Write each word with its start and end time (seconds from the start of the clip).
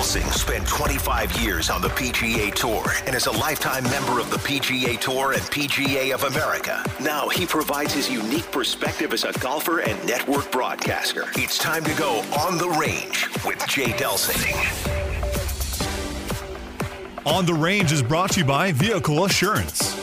Delsing 0.00 0.32
spent 0.32 0.66
25 0.66 1.42
years 1.42 1.68
on 1.68 1.82
the 1.82 1.88
PGA 1.88 2.54
Tour 2.54 2.82
and 3.04 3.14
is 3.14 3.26
a 3.26 3.32
lifetime 3.32 3.84
member 3.84 4.18
of 4.18 4.30
the 4.30 4.38
PGA 4.38 4.98
Tour 4.98 5.32
and 5.32 5.42
PGA 5.42 6.14
of 6.14 6.24
America. 6.24 6.82
Now 7.02 7.28
he 7.28 7.44
provides 7.44 7.92
his 7.92 8.10
unique 8.10 8.50
perspective 8.50 9.12
as 9.12 9.24
a 9.24 9.32
golfer 9.40 9.80
and 9.80 10.02
network 10.06 10.50
broadcaster. 10.50 11.24
It's 11.34 11.58
time 11.58 11.84
to 11.84 11.94
go 11.98 12.20
on 12.40 12.56
the 12.56 12.70
range 12.80 13.28
with 13.44 13.62
Jay 13.68 13.92
Delsing. 13.92 14.56
On 17.26 17.44
the 17.44 17.52
Range 17.52 17.92
is 17.92 18.02
brought 18.02 18.30
to 18.32 18.40
you 18.40 18.46
by 18.46 18.72
Vehicle 18.72 19.26
Assurance. 19.26 20.02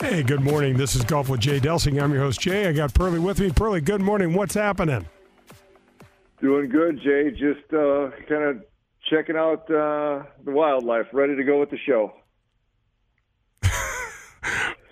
Hey, 0.00 0.22
good 0.22 0.40
morning. 0.40 0.78
This 0.78 0.96
is 0.96 1.04
Golf 1.04 1.28
with 1.28 1.40
Jay 1.40 1.60
Delsing. 1.60 2.02
I'm 2.02 2.10
your 2.10 2.22
host, 2.22 2.40
Jay. 2.40 2.68
I 2.68 2.72
got 2.72 2.94
Pearly 2.94 3.18
with 3.18 3.38
me. 3.38 3.50
Pearly, 3.50 3.82
good 3.82 4.00
morning. 4.00 4.32
What's 4.32 4.54
happening? 4.54 5.06
Doing 6.40 6.70
good, 6.70 7.02
Jay. 7.02 7.30
Just 7.32 7.70
uh, 7.74 8.12
kind 8.26 8.44
of 8.44 8.64
checking 9.10 9.36
out 9.36 9.62
uh, 9.70 10.22
the 10.44 10.52
wildlife, 10.52 11.06
ready 11.12 11.36
to 11.36 11.44
go 11.44 11.58
with 11.58 11.70
the 11.70 11.78
show. 11.86 12.12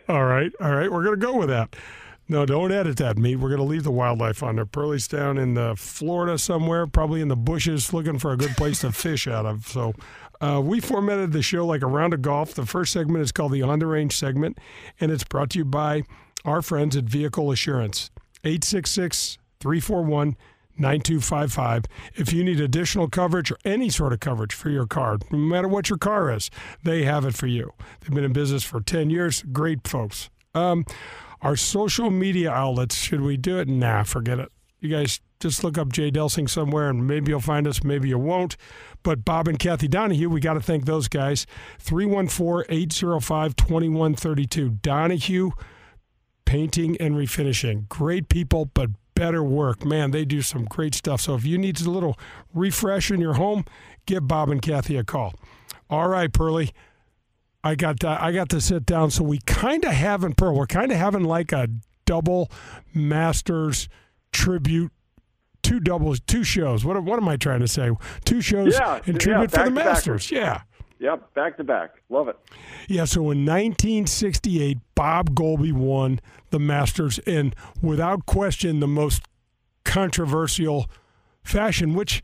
all 0.09 0.25
right, 0.25 0.51
all 0.61 0.75
right. 0.75 0.91
We're 0.91 1.05
going 1.05 1.19
to 1.19 1.27
go 1.27 1.37
with 1.37 1.49
that. 1.49 1.77
No, 2.31 2.45
don't 2.45 2.73
edit 2.73 2.99
that, 2.99 3.17
meat. 3.17 3.37
We're 3.37 3.49
going 3.49 3.61
to 3.61 3.65
leave 3.65 3.85
the 3.85 3.91
wildlife 3.91 4.43
on 4.43 4.57
there. 4.57 4.67
Pearly's 4.67 5.09
down 5.09 5.39
in 5.39 5.57
uh, 5.57 5.75
Florida 5.77 6.37
somewhere, 6.37 6.87
probably 6.87 7.23
in 7.23 7.29
the 7.29 7.37
bushes, 7.37 7.95
looking 7.95 8.19
for 8.19 8.33
a 8.33 8.37
good 8.37 8.51
place 8.51 8.81
to 8.81 8.93
fish 8.93 9.27
out 9.27 9.47
of. 9.47 9.67
So 9.67 9.95
uh, 10.41 10.61
we 10.63 10.80
formatted 10.80 11.33
the 11.33 11.41
show 11.41 11.65
like 11.65 11.80
a 11.80 11.87
round 11.87 12.13
of 12.13 12.21
golf. 12.21 12.53
The 12.53 12.66
first 12.66 12.93
segment 12.93 13.23
is 13.23 13.33
called 13.33 13.53
the 13.53 13.63
On 13.63 13.79
the 13.79 13.87
Range 13.87 14.15
segment, 14.15 14.59
and 15.01 15.11
it's 15.11 15.25
brought 15.25 15.51
to 15.51 15.59
you 15.59 15.65
by 15.65 16.03
our 16.45 16.61
friends 16.61 16.97
at 16.97 17.05
Vehicle 17.05 17.51
Assurance. 17.51 18.11
866 18.45 19.39
341 19.61 20.37
9255. 20.78 21.84
If 22.14 22.32
you 22.32 22.45
need 22.45 22.60
additional 22.60 23.09
coverage 23.09 23.51
or 23.51 23.59
any 23.65 23.90
sort 23.90 24.12
of 24.12 24.21
coverage 24.21 24.54
for 24.54 24.71
your 24.71 24.87
car, 24.87 25.18
no 25.30 25.38
matter 25.38 25.68
what 25.68 25.88
your 25.88 25.98
car 25.98 26.32
is, 26.32 26.51
they 26.82 27.04
have 27.04 27.24
it 27.24 27.35
for 27.35 27.46
you. 27.46 27.73
They've 28.01 28.15
been 28.15 28.24
in 28.24 28.32
business 28.32 28.65
for 28.65 28.80
10 28.80 29.10
years. 29.10 29.43
Great 29.52 29.87
folks. 29.87 30.30
Um, 30.54 30.85
our 31.43 31.57
social 31.57 32.10
media 32.10 32.51
outlets, 32.51 32.96
should 32.96 33.20
we 33.20 33.37
do 33.37 33.59
it? 33.59 33.68
Nah, 33.68 34.02
forget 34.02 34.38
it. 34.38 34.51
You 34.80 34.88
guys 34.88 35.20
just 35.40 35.62
look 35.62 35.79
up 35.79 35.93
Jay 35.93 36.10
Delsing 36.10 36.48
somewhere 36.48 36.88
and 36.88 37.07
maybe 37.07 37.30
you'll 37.30 37.40
find 37.40 37.66
us, 37.66 37.82
maybe 37.82 38.09
you 38.09 38.18
won't. 38.18 38.57
But 39.02 39.24
Bob 39.24 39.48
and 39.48 39.59
Kathy 39.59 39.88
Donahue, 39.88 40.29
we 40.29 40.40
got 40.40 40.54
to 40.54 40.60
thank 40.60 40.85
those 40.85 41.09
guys. 41.09 41.46
314 41.79 42.66
805 42.68 43.57
2132. 43.57 44.70
Donahue 44.82 45.51
Painting 46.45 46.96
and 46.96 47.15
Refinishing. 47.15 47.88
Great 47.88 48.29
people, 48.29 48.65
but 48.65 48.90
better 49.19 49.43
work. 49.43 49.85
Man, 49.85 50.13
they 50.13 50.24
do 50.24 50.43
some 50.43 50.65
great 50.65 50.95
stuff. 50.95 51.21
So 51.21 51.35
if 51.35 51.45
you 51.45 51.59
need 51.59 51.80
a 51.80 51.91
little 51.91 52.19
refresh 52.55 53.11
in 53.11 53.21
your 53.21 53.35
home, 53.35 53.65
give 54.07 54.29
Bob 54.29 54.49
and 54.49 54.63
Kathy 54.63 54.97
a 54.97 55.05
call. 55.05 55.35
All 55.91 56.09
right, 56.09 56.33
Pearly. 56.33 56.71
I 57.65 57.75
got 57.75 58.01
to, 58.01 58.09
I 58.09 58.30
got 58.33 58.49
to 58.51 58.60
sit 58.60 58.87
down. 58.87 59.10
So 59.10 59.25
we 59.25 59.38
kind 59.38 59.85
of 59.85 59.93
having 59.93 60.35
Pearl. 60.35 60.55
We're 60.55 60.66
kind 60.66 60.93
of 60.93 60.99
having 60.99 61.25
like 61.25 61.52
a 61.52 61.69
double 62.07 62.51
Masters 62.95 63.88
tribute 64.33 64.93
two 65.62 65.81
doubles, 65.81 66.21
two 66.21 66.44
shows. 66.44 66.84
What 66.84 67.03
what 67.03 67.19
am 67.19 67.28
I 67.28 67.37
trying 67.37 67.60
to 67.60 67.69
say? 67.69 67.91
Two 68.25 68.41
shows 68.41 68.75
yeah, 68.75 69.00
in 69.05 69.19
tribute 69.19 69.53
yeah, 69.53 69.65
for 69.65 69.65
the 69.65 69.71
Masters. 69.71 70.31
Yeah. 70.31 70.62
Yep, 71.00 71.34
back 71.34 71.56
to 71.59 71.65
back. 71.65 72.03
Love 72.09 72.28
it. 72.28 72.37
Yeah, 72.88 73.04
so 73.04 73.21
in 73.31 73.47
1968, 73.47 74.78
Bob 74.94 75.31
Goalby 75.31 75.72
won 75.72 76.21
the 76.50 76.59
Masters 76.59 77.19
in, 77.21 77.54
without 77.81 78.27
question, 78.27 78.81
the 78.81 78.88
most 78.88 79.22
controversial 79.84 80.91
fashion, 81.43 81.94
which 81.94 82.22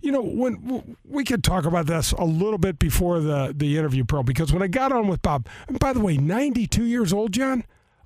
you 0.00 0.12
know, 0.12 0.20
when 0.20 0.96
we 1.08 1.24
could 1.24 1.42
talk 1.42 1.64
about 1.64 1.86
this 1.86 2.12
a 2.12 2.24
little 2.24 2.58
bit 2.58 2.78
before 2.78 3.20
the 3.20 3.54
the 3.56 3.78
interview, 3.78 4.04
Pro, 4.04 4.22
because 4.22 4.52
when 4.52 4.62
I 4.62 4.66
got 4.66 4.92
on 4.92 5.08
with 5.08 5.22
Bob, 5.22 5.48
and 5.66 5.78
by 5.78 5.94
the 5.94 6.00
way, 6.00 6.18
92 6.18 6.84
years 6.84 7.12
old, 7.12 7.32
John. 7.32 7.64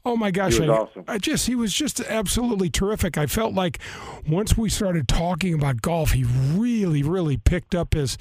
Oh 0.09 0.17
my 0.17 0.31
gosh, 0.31 0.59
I, 0.59 0.67
awesome. 0.69 1.05
I 1.07 1.19
just 1.19 1.47
he 1.47 1.55
was 1.55 1.75
just 1.75 2.01
absolutely 2.01 2.71
terrific. 2.71 3.19
I 3.19 3.27
felt 3.27 3.53
like 3.53 3.79
once 4.27 4.57
we 4.57 4.71
started 4.71 5.07
talking 5.07 5.53
about 5.53 5.83
golf, 5.83 6.13
he 6.13 6.25
really, 6.25 7.03
really 7.03 7.37
picked 7.37 7.75
up 7.75 7.93
his. 7.93 8.17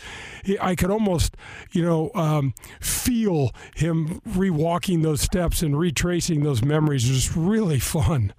I 0.59 0.75
could 0.75 0.91
almost, 0.91 1.37
you 1.71 1.81
know, 1.81 2.11
um, 2.13 2.53
feel 2.81 3.51
him 3.73 4.19
rewalking 4.27 5.01
those 5.01 5.21
steps 5.21 5.61
and 5.61 5.79
retracing 5.79 6.43
those 6.43 6.61
memories. 6.61 7.05
It 7.05 7.13
was 7.13 7.23
just 7.23 7.37
really 7.37 7.79
fun. 7.79 8.33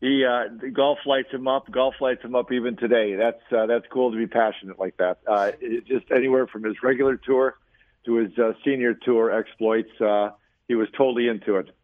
He 0.00 0.24
uh, 0.24 0.44
golf 0.72 1.00
lights 1.04 1.30
him 1.30 1.46
up. 1.46 1.70
Golf 1.70 1.96
lights 2.00 2.24
him 2.24 2.34
up 2.34 2.50
even 2.50 2.76
today. 2.76 3.14
That's 3.14 3.42
uh, 3.54 3.66
that's 3.66 3.84
cool 3.92 4.10
to 4.10 4.16
be 4.16 4.26
passionate 4.26 4.78
like 4.78 4.96
that. 4.96 5.18
Uh, 5.26 5.52
just 5.86 6.10
anywhere 6.10 6.46
from 6.46 6.64
his 6.64 6.82
regular 6.82 7.18
tour 7.18 7.58
to 8.06 8.14
his 8.14 8.38
uh, 8.38 8.54
senior 8.64 8.94
tour 8.94 9.38
exploits, 9.38 10.00
uh, 10.00 10.30
he 10.66 10.76
was 10.76 10.88
totally 10.96 11.28
into 11.28 11.56
it. 11.56 11.74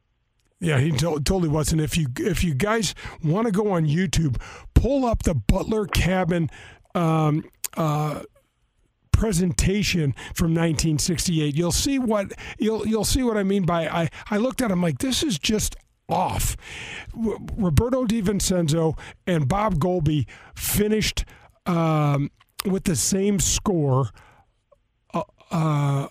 Yeah, 0.61 0.79
he 0.79 0.91
to- 0.93 1.21
totally 1.21 1.49
was. 1.49 1.73
And 1.73 1.81
if 1.81 1.97
you 1.97 2.09
if 2.19 2.43
you 2.43 2.55
guys 2.55 2.95
want 3.23 3.47
to 3.47 3.53
go 3.53 3.73
on 3.73 3.87
YouTube, 3.87 4.41
pull 4.75 5.05
up 5.05 5.23
the 5.25 5.35
Butler 5.35 5.87
Cabin. 5.87 6.51
Um, 6.95 7.45
uh, 7.77 8.23
presentation 9.13 10.13
from 10.35 10.51
1968 10.51 11.55
you'll 11.55 11.71
see 11.71 12.01
what 12.01 12.33
you'll 12.59 12.85
you'll 12.87 13.05
see 13.05 13.23
what 13.23 13.37
I 13.37 13.45
mean 13.45 13.65
by 13.65 13.87
I 13.87 14.11
I 14.29 14.39
looked 14.39 14.61
at 14.61 14.73
him 14.73 14.83
like 14.83 14.99
this 14.99 15.23
is 15.23 15.39
just 15.39 15.77
off 16.09 16.57
Roberto 17.15 18.07
DiVincenzo 18.07 18.99
and 19.25 19.47
Bob 19.49 19.77
Goalby 19.77 20.27
finished 20.57 21.25
um, 21.65 22.33
with 22.67 22.85
the 22.85 22.97
same 22.97 23.39
score 23.39 24.11
uh, 25.15 25.23
uh, 25.53 26.09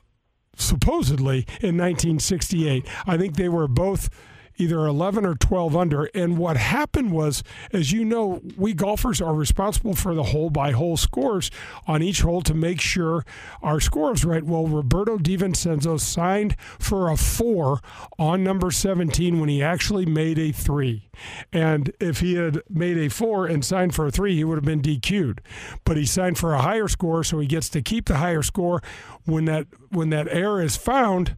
supposedly 0.56 1.40
in 1.60 1.78
1968 1.78 2.88
I 3.06 3.18
think 3.18 3.36
they 3.36 3.50
were 3.50 3.68
both 3.68 4.10
either 4.58 4.86
11 4.86 5.25
or 5.25 5.36
12 5.36 5.75
under. 5.75 6.06
And 6.14 6.38
what 6.38 6.58
happened 6.58 7.12
was, 7.12 7.44
as 7.72 7.91
you 7.91 8.06
know, 8.06 8.41
we 8.58 8.74
golfers 8.74 9.22
are 9.22 9.34
responsible 9.34 9.96
for 9.96 10.14
the 10.14 10.24
hole 10.24 10.50
by 10.50 10.72
hole 10.72 10.97
scores 10.97 11.50
on 11.88 12.02
each 12.03 12.22
hole 12.22 12.41
to 12.41 12.53
make 12.53 12.81
sure 12.81 13.25
our 13.62 13.80
score 13.80 14.13
is 14.13 14.25
right. 14.25 14.44
Well, 14.44 14.68
Roberto 14.68 15.18
DiVincenzo 15.18 16.00
signed 16.00 16.56
for 16.80 17.09
a 17.09 17.18
four 17.18 17.80
on 18.19 18.44
number 18.44 18.72
17 18.72 19.40
when 19.40 19.50
he 19.50 19.62
actually 19.62 20.06
made 20.06 20.38
a 20.38 20.52
three. 20.52 21.09
And 21.52 21.92
if 22.00 22.19
he 22.19 22.36
had 22.36 22.62
made 22.69 22.97
a 22.97 23.09
four 23.09 23.46
and 23.46 23.63
signed 23.63 23.96
for 23.96 24.08
a 24.08 24.12
three, 24.12 24.36
he 24.36 24.44
would 24.44 24.58
have 24.58 24.66
been 24.66 24.81
DQ'd. 24.81 25.42
But 25.84 25.97
he 25.97 26.06
signed 26.06 26.38
for 26.38 26.53
a 26.53 26.62
higher 26.62 26.88
score, 26.88 27.24
so 27.24 27.40
he 27.40 27.47
gets 27.47 27.69
to 27.69 27.81
keep 27.81 28.06
the 28.06 28.18
higher 28.18 28.44
score. 28.44 28.81
When 29.25 29.46
that 29.46 29.68
when 29.90 30.09
that 30.09 30.28
error 30.28 30.62
is 30.62 30.75
found, 30.75 31.38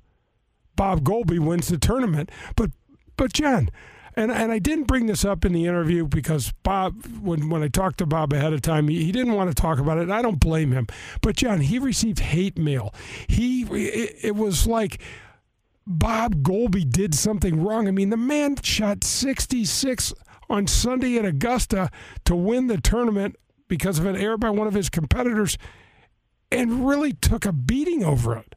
Bob 0.76 1.02
Goalby 1.02 1.40
wins 1.40 1.68
the 1.68 1.78
tournament. 1.78 2.32
But 2.56 2.72
but 3.18 3.34
John, 3.34 3.70
and 4.16 4.32
and 4.32 4.52
I 4.52 4.60
didn't 4.60 4.86
bring 4.86 5.06
this 5.08 5.26
up 5.26 5.46
in 5.46 5.54
the 5.54 5.66
interview 5.66 6.08
because 6.08 6.54
Bob, 6.64 7.06
when 7.22 7.50
when 7.50 7.64
I 7.64 7.68
talked 7.68 7.98
to 8.00 8.06
Bob 8.06 8.34
ahead 8.34 8.54
of 8.54 8.62
time, 8.62 8.88
he, 8.88 9.04
he 9.04 9.12
didn't 9.12 9.34
want 9.34 9.50
to 9.50 9.62
talk 9.62 9.80
about 9.80 9.98
it. 9.98 10.10
I 10.10 10.22
don't 10.22 10.40
blame 10.40 10.72
him. 10.72 10.88
But 11.22 11.36
John, 11.38 11.62
he 11.62 11.80
received 11.80 12.20
hate 12.20 12.58
mail. 12.58 12.94
He 13.28 13.64
it, 13.64 14.16
it 14.22 14.36
was 14.36 14.68
like. 14.68 15.02
Bob 15.88 16.38
Goalby 16.38 16.90
did 16.90 17.14
something 17.14 17.64
wrong. 17.64 17.88
I 17.88 17.92
mean, 17.92 18.10
the 18.10 18.18
man 18.18 18.56
shot 18.64 19.04
66 19.04 20.16
on 20.50 20.66
Sunday 20.66 21.20
at 21.20 21.26
Augusta 21.26 21.92
to 22.26 22.36
win 22.36 22.66
the 22.66 22.82
tournament 22.82 23.36
because 23.68 24.00
of 24.00 24.08
an 24.08 24.16
error 24.16 24.38
by 24.38 24.50
one 24.50 24.66
of 24.66 24.74
his 24.74 24.90
competitors 24.90 25.60
and 26.52 26.88
really 26.88 27.14
took 27.14 27.46
a 27.46 27.52
beating 27.52 28.04
over 28.04 28.36
it. 28.36 28.55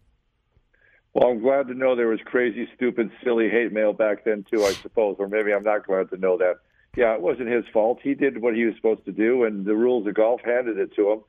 Well, 1.19 1.31
I'm 1.31 1.41
glad 1.41 1.67
to 1.67 1.75
know 1.75 1.97
there 1.97 2.07
was 2.07 2.21
crazy, 2.25 2.69
stupid, 2.77 3.11
silly 3.25 3.49
hate 3.49 3.73
mail 3.73 3.93
back 3.93 4.23
then 4.23 4.45
too. 4.49 4.65
I 4.65 4.71
suppose, 4.71 5.17
or 5.19 5.27
maybe 5.27 5.53
I'm 5.53 5.65
not 5.65 5.85
glad 5.85 6.11
to 6.11 6.17
know 6.17 6.39
that. 6.39 6.59
Yeah, 6.97 7.15
it 7.15 7.21
wasn't 7.21 7.49
his 7.49 7.65
fault. 7.73 7.99
He 8.05 8.15
did 8.15 8.41
what 8.41 8.55
he 8.55 8.65
was 8.65 8.77
supposed 8.77 9.05
to 9.07 9.11
do, 9.11 9.43
and 9.43 9.65
the 9.65 9.75
rules 9.75 10.07
of 10.07 10.15
golf 10.15 10.43
handed 10.45 10.79
it 10.79 10.95
to 10.95 11.11
him. 11.11 11.21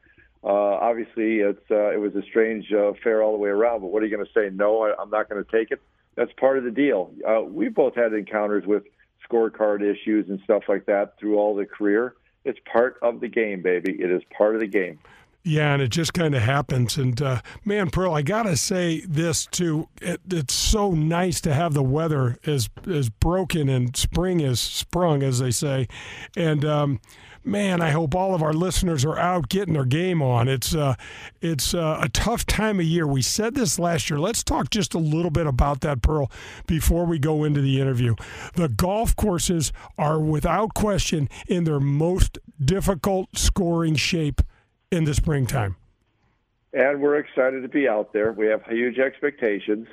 Uh, 0.44 0.77
obviously, 0.77 1.38
it's 1.38 1.71
uh, 1.71 1.89
it 1.89 2.00
was 2.00 2.15
a 2.15 2.21
strange 2.21 2.68
uh, 2.71 2.94
affair 2.94 3.24
all 3.24 3.31
the 3.31 3.39
way 3.39 3.50
around. 3.50 3.81
But 3.81 3.88
what 3.88 4.03
are 4.03 4.06
you 4.06 4.15
going 4.15 4.27
to 4.27 4.31
say? 4.31 4.56
No, 4.56 4.83
I, 4.83 4.94
I'm 5.01 5.09
not 5.09 5.27
going 5.27 5.44
to 5.44 5.51
take 5.51 5.71
it. 5.71 5.81
That's 6.13 6.31
part 6.33 6.59
of 6.59 6.65
the 6.65 6.71
deal. 6.71 7.12
Uh, 7.27 7.41
we 7.41 7.69
both 7.69 7.95
had 7.95 8.13
encounters 8.13 8.68
with 8.68 8.83
scorecard 9.27 9.81
issues 9.81 10.30
and 10.30 10.39
stuff 10.44 10.63
like 10.68 10.86
that 10.86 11.18
through 11.19 11.39
all 11.39 11.56
the 11.56 11.65
career. 11.65 12.13
It's 12.45 12.59
part 12.71 13.00
of 13.01 13.21
the 13.21 13.27
game, 13.27 13.63
baby. 13.63 13.97
It 14.00 14.12
is 14.12 14.21
part 14.38 14.53
of 14.53 14.62
the 14.62 14.68
game. 14.68 15.00
Yeah, 15.44 15.74
and 15.74 15.81
it 15.81 15.89
just 15.89 16.13
kind 16.13 16.36
of 16.36 16.41
happens. 16.41 16.97
And 16.97 17.21
uh, 17.21 17.41
man, 17.63 17.89
Pearl, 17.89 18.13
I 18.13 18.21
gotta 18.21 18.57
say 18.57 19.01
this 19.07 19.45
too. 19.45 19.88
It, 20.01 20.19
it's 20.30 20.53
so 20.53 20.91
nice 20.91 21.39
to 21.41 21.53
have 21.53 21.74
the 21.74 21.83
weather 21.83 22.38
as 22.45 22.69
as 22.88 23.09
broken 23.09 23.69
and 23.69 23.95
spring 23.95 24.41
is 24.41 24.59
sprung, 24.59 25.24
as 25.24 25.39
they 25.39 25.51
say. 25.51 25.88
And 26.36 26.65
um, 26.65 27.00
man, 27.44 27.81
I 27.81 27.91
hope 27.91 28.15
all 28.15 28.36
of 28.36 28.44
our 28.44 28.53
listeners 28.53 29.06
are 29.06 29.18
out 29.18 29.47
getting 29.47 29.74
their 29.74 29.86
game 29.86 30.21
on. 30.21 30.50
It's 30.50 30.75
uh, 30.75 30.95
it's 31.41 31.74
uh, 31.74 32.00
a 32.01 32.09
tough 32.09 32.45
time 32.45 32.80
of 32.80 32.86
year. 32.86 33.07
We 33.07 33.21
said 33.21 33.56
this 33.56 33.80
last 33.80 34.09
year. 34.09 34.19
Let's 34.19 34.44
talk 34.44 34.69
just 34.69 34.94
a 34.94 35.00
little 35.00 35.31
bit 35.31 35.47
about 35.47 35.81
that, 35.81 36.01
Pearl, 36.01 36.30
before 36.68 37.06
we 37.06 37.18
go 37.18 37.45
into 37.45 37.62
the 37.62 37.80
interview. 37.80 38.15
The 38.56 38.69
golf 38.69 39.15
courses 39.15 39.71
are 39.97 40.19
without 40.19 40.74
question 40.74 41.30
in 41.47 41.63
their 41.63 41.80
most 41.80 42.38
difficult 42.63 43.38
scoring 43.38 43.95
shape 43.95 44.41
in 44.91 45.03
the 45.03 45.13
springtime. 45.13 45.75
and 46.74 47.01
we're 47.01 47.18
excited 47.18 47.62
to 47.62 47.68
be 47.68 47.88
out 47.88 48.13
there. 48.13 48.31
We 48.31 48.47
have 48.47 48.63
huge 48.65 48.97
expectations, 48.97 49.88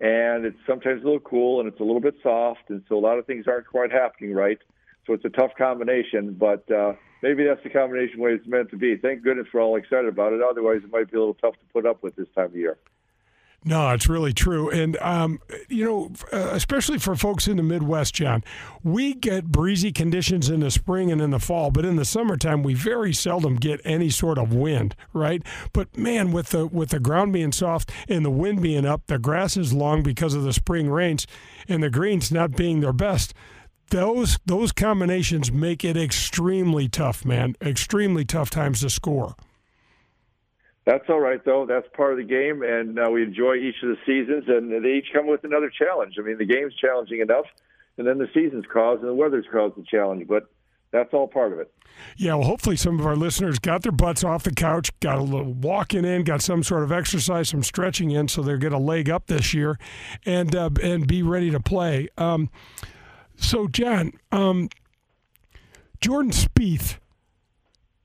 and 0.00 0.44
it's 0.44 0.58
sometimes 0.66 1.02
a 1.02 1.04
little 1.04 1.20
cool 1.20 1.60
and 1.60 1.68
it's 1.68 1.80
a 1.80 1.84
little 1.84 2.00
bit 2.00 2.14
soft, 2.22 2.68
and 2.68 2.82
so 2.88 2.96
a 2.96 3.00
lot 3.00 3.18
of 3.18 3.26
things 3.26 3.46
aren't 3.48 3.66
quite 3.66 3.90
happening 3.90 4.34
right. 4.34 4.58
So 5.06 5.12
it's 5.12 5.24
a 5.24 5.30
tough 5.30 5.52
combination, 5.56 6.34
but 6.34 6.68
uh, 6.70 6.94
maybe 7.22 7.44
that's 7.44 7.62
the 7.62 7.70
combination 7.70 8.20
way 8.20 8.32
it's 8.32 8.46
meant 8.46 8.70
to 8.70 8.76
be. 8.76 8.96
Thank 8.96 9.22
goodness 9.22 9.46
we're 9.52 9.62
all 9.62 9.76
excited 9.76 10.08
about 10.08 10.32
it. 10.32 10.40
Otherwise, 10.42 10.80
it 10.82 10.90
might 10.90 11.10
be 11.10 11.16
a 11.16 11.20
little 11.20 11.34
tough 11.34 11.54
to 11.54 11.66
put 11.72 11.86
up 11.86 12.02
with 12.02 12.16
this 12.16 12.26
time 12.34 12.46
of 12.46 12.56
year. 12.56 12.76
No, 13.64 13.90
it's 13.90 14.08
really 14.08 14.32
true. 14.32 14.70
And, 14.70 14.96
um, 14.98 15.40
you 15.68 15.84
know, 15.84 16.12
uh, 16.32 16.50
especially 16.52 16.98
for 16.98 17.16
folks 17.16 17.48
in 17.48 17.56
the 17.56 17.64
Midwest, 17.64 18.14
John, 18.14 18.44
we 18.84 19.12
get 19.12 19.46
breezy 19.46 19.90
conditions 19.90 20.48
in 20.48 20.60
the 20.60 20.70
spring 20.70 21.10
and 21.10 21.20
in 21.20 21.30
the 21.30 21.40
fall, 21.40 21.72
but 21.72 21.84
in 21.84 21.96
the 21.96 22.04
summertime, 22.04 22.62
we 22.62 22.74
very 22.74 23.12
seldom 23.12 23.56
get 23.56 23.80
any 23.84 24.08
sort 24.08 24.38
of 24.38 24.54
wind, 24.54 24.94
right? 25.12 25.42
But 25.72 25.96
man, 25.98 26.30
with 26.30 26.50
the, 26.50 26.68
with 26.68 26.90
the 26.90 27.00
ground 27.00 27.32
being 27.32 27.50
soft 27.50 27.90
and 28.08 28.24
the 28.24 28.30
wind 28.30 28.62
being 28.62 28.86
up, 28.86 29.02
the 29.08 29.18
grass 29.18 29.56
is 29.56 29.72
long 29.72 30.04
because 30.04 30.34
of 30.34 30.44
the 30.44 30.52
spring 30.52 30.88
rains 30.88 31.26
and 31.68 31.82
the 31.82 31.90
greens 31.90 32.30
not 32.30 32.52
being 32.52 32.80
their 32.80 32.92
best. 32.92 33.34
Those 33.90 34.38
those 34.46 34.72
combinations 34.72 35.52
make 35.52 35.84
it 35.84 35.96
extremely 35.96 36.88
tough, 36.88 37.24
man. 37.24 37.54
Extremely 37.62 38.24
tough 38.24 38.50
times 38.50 38.80
to 38.80 38.90
score. 38.90 39.36
That's 40.86 41.04
all 41.08 41.18
right, 41.18 41.44
though. 41.44 41.66
That's 41.66 41.86
part 41.96 42.12
of 42.12 42.18
the 42.18 42.24
game, 42.24 42.62
and 42.62 42.96
uh, 42.96 43.10
we 43.10 43.24
enjoy 43.24 43.56
each 43.56 43.74
of 43.82 43.88
the 43.88 43.96
seasons, 44.06 44.44
and 44.46 44.70
they 44.84 44.90
each 44.90 45.08
come 45.12 45.26
with 45.26 45.42
another 45.42 45.68
challenge. 45.68 46.14
I 46.16 46.22
mean, 46.22 46.38
the 46.38 46.46
game's 46.46 46.74
challenging 46.76 47.20
enough, 47.20 47.46
and 47.98 48.06
then 48.06 48.18
the 48.18 48.28
season's 48.32 48.66
caused, 48.72 49.00
and 49.00 49.10
the 49.10 49.14
weather's 49.14 49.46
caused 49.50 49.76
the 49.76 49.82
challenge, 49.82 50.28
but 50.28 50.48
that's 50.92 51.12
all 51.12 51.26
part 51.26 51.52
of 51.52 51.58
it. 51.58 51.72
Yeah, 52.16 52.36
well, 52.36 52.46
hopefully 52.46 52.76
some 52.76 53.00
of 53.00 53.06
our 53.06 53.16
listeners 53.16 53.58
got 53.58 53.82
their 53.82 53.90
butts 53.90 54.22
off 54.22 54.44
the 54.44 54.52
couch, 54.52 54.92
got 55.00 55.18
a 55.18 55.22
little 55.22 55.52
walking 55.54 56.04
in, 56.04 56.22
got 56.22 56.40
some 56.40 56.62
sort 56.62 56.84
of 56.84 56.92
exercise, 56.92 57.48
some 57.48 57.64
stretching 57.64 58.12
in, 58.12 58.28
so 58.28 58.42
they're 58.42 58.56
going 58.56 58.72
to 58.72 58.78
leg 58.78 59.10
up 59.10 59.26
this 59.26 59.52
year, 59.52 59.80
and 60.24 60.54
uh, 60.54 60.70
and 60.80 61.08
be 61.08 61.22
ready 61.22 61.50
to 61.50 61.58
play. 61.58 62.08
Um, 62.16 62.48
so, 63.34 63.66
John, 63.66 64.12
um, 64.30 64.68
Jordan 66.00 66.30
Spieth 66.30 66.98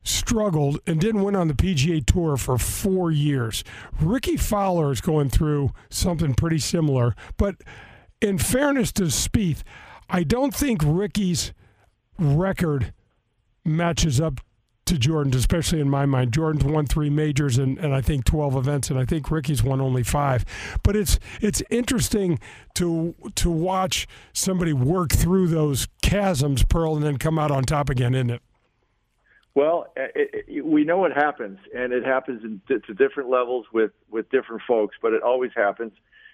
struggled 0.04 0.80
and 0.88 1.00
didn't 1.00 1.24
win 1.24 1.36
on 1.36 1.48
the 1.48 1.54
PGA 1.54 2.06
Tour 2.06 2.38
for 2.38 2.58
four 2.58 3.12
years. 3.12 3.64
Rickie 4.00 4.38
Fowler 4.38 4.92
is 4.92 5.02
going 5.02 5.30
through 5.30 5.72
something 5.90 6.34
pretty 6.34 6.60
similar, 6.60 7.16
but 7.38 7.56
in 8.22 8.38
fairness 8.38 8.92
to 8.94 9.04
Spieth, 9.04 9.64
I 10.10 10.24
don't 10.24 10.54
think 10.54 10.82
Rickie's 10.84 11.54
record 12.18 12.94
matches 13.64 14.20
up 14.20 14.42
to 14.86 14.98
Jordan's, 14.98 15.36
especially 15.36 15.80
in 15.80 15.90
my 15.90 16.06
mind. 16.06 16.34
Jordan's 16.34 16.66
won 16.66 16.86
three 16.86 17.10
majors 17.10 17.58
and, 17.58 17.78
and 17.78 17.94
I 17.94 18.02
think 18.02 18.26
twelve 18.26 18.56
events, 18.56 18.90
and 18.90 19.00
I 19.00 19.06
think 19.06 19.32
Rickie's 19.32 19.64
won 19.64 19.80
only 19.80 20.04
five. 20.04 20.44
But 20.84 20.96
it's 20.96 21.18
it's 21.40 21.64
interesting 21.70 22.40
to 22.76 23.16
to 23.36 23.50
watch 23.50 24.08
somebody 24.34 24.74
work 24.74 25.12
through 25.12 25.48
those 25.48 25.88
chasms, 26.04 26.64
Pearl, 26.64 26.96
and 26.96 27.04
then 27.04 27.18
come 27.18 27.40
out 27.40 27.52
on 27.52 27.64
top 27.64 27.90
again, 27.90 28.14
isn't 28.14 28.32
it? 28.32 28.42
Well, 29.54 29.92
it, 29.98 30.46
it, 30.48 30.66
we 30.66 30.86
know 30.86 31.06
it 31.06 31.14
happens, 31.14 31.60
and 31.76 31.92
it 31.92 32.06
happens 32.06 32.44
in, 32.44 32.62
to 32.70 32.94
different 32.94 33.30
levels 33.30 33.66
with 33.74 33.92
with 34.10 34.30
different 34.30 34.62
folks, 34.68 34.96
but 35.02 35.14
it 35.14 35.24
always 35.24 35.52
happens, 35.56 35.92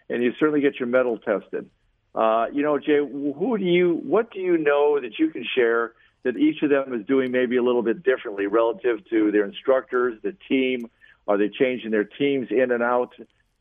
and 0.10 0.22
you 0.22 0.34
certainly 0.40 0.62
get 0.62 0.80
your 0.80 0.88
mettle 0.88 1.18
tested. 1.18 1.69
Uh, 2.14 2.48
you 2.52 2.64
know, 2.64 2.78
Jay, 2.80 2.98
who 2.98 3.58
do 3.58 3.64
you, 3.64 4.02
what 4.04 4.31
do 4.31 4.40
you 4.40 4.58
know 4.58 5.00
that 5.00 5.19
you 5.19 5.30
can 5.30 5.46
share 5.56 5.94
that 6.24 6.36
each 6.38 6.64
of 6.64 6.69
them 6.69 6.94
is 6.94 7.06
doing 7.06 7.31
maybe 7.31 7.58
a 7.58 7.64
little 7.64 7.84
bit 7.84 8.02
differently 8.02 8.48
relative 8.48 9.08
to 9.10 9.31
their 9.31 9.46
instructors, 9.46 10.19
the 10.24 10.36
team? 10.50 10.90
Are 11.28 11.38
they 11.38 11.50
changing 11.50 11.92
their 11.92 12.06
teams 12.06 12.48
in 12.52 12.72
and 12.72 12.81
out? 12.81 13.14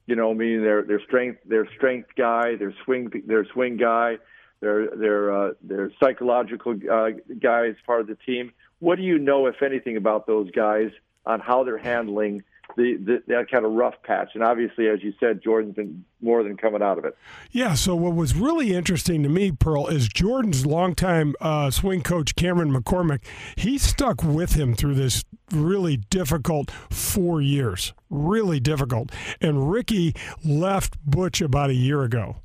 You 0.06 0.17
know, 0.17 0.32
meaning 0.35 0.62
their 0.62 0.82
their 0.82 1.00
strength, 1.03 1.41
their 1.47 1.67
strength 1.76 2.11
guy, 2.17 2.56
their 2.56 2.75
swing, 2.85 3.11
their 3.26 3.44
swing 3.47 3.76
guy, 3.76 4.19
their 4.61 4.94
their 4.94 5.37
uh, 5.37 5.53
their 5.62 5.91
psychological 5.99 6.75
uh, 6.91 7.08
guy 7.41 7.69
as 7.69 7.76
part 7.87 8.03
of 8.03 8.06
the 8.06 8.17
team 8.26 8.53
what 8.78 8.96
do 8.96 9.02
you 9.02 9.19
know, 9.19 9.46
if 9.46 9.62
anything, 9.62 9.96
about 9.96 10.26
those 10.26 10.50
guys 10.50 10.90
on 11.25 11.40
how 11.40 11.64
they're 11.64 11.78
handling 11.78 12.43
the, 12.76 12.96
the, 12.96 13.23
that 13.28 13.50
kind 13.50 13.64
of 13.64 13.73
rough 13.73 13.94
patch? 14.02 14.31
And 14.34 14.43
obviously, 14.43 14.88
as 14.88 15.02
you 15.02 15.14
said, 15.19 15.43
Jordan's 15.43 15.75
been 15.75 16.05
more 16.20 16.43
than 16.43 16.56
coming 16.56 16.82
out 16.82 16.99
of 16.99 17.05
it. 17.05 17.17
Yeah. 17.50 17.75
So 17.75 17.94
what 17.94 18.14
was 18.14 18.34
really 18.34 18.75
interesting 18.75 19.23
to 19.23 19.28
me, 19.28 19.52
Pearl, 19.52 19.87
is 19.87 20.08
Jordan's 20.08 20.67
longtime 20.67 21.34
uh, 21.40 21.70
swing 21.70 22.02
coach 22.02 22.34
Cameron 22.37 22.73
McCormick. 22.73 23.25
He 23.56 23.78
stuck 23.78 24.23
with 24.23 24.55
him 24.55 24.75
through 24.75 24.94
this 24.94 25.25
really 25.52 25.96
difficult 25.96 26.70
four 26.90 27.40
years, 27.40 27.93
really 28.11 28.61
difficult. 28.61 29.12
And 29.40 29.70
Rickie 29.70 30.14
left 30.44 30.99
Butch 31.05 31.40
about 31.40 31.70
a 31.70 31.75
year 31.75 32.02
ago, 32.02 32.37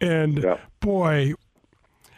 and 0.00 0.42
yeah. 0.42 0.58
boy, 0.80 1.34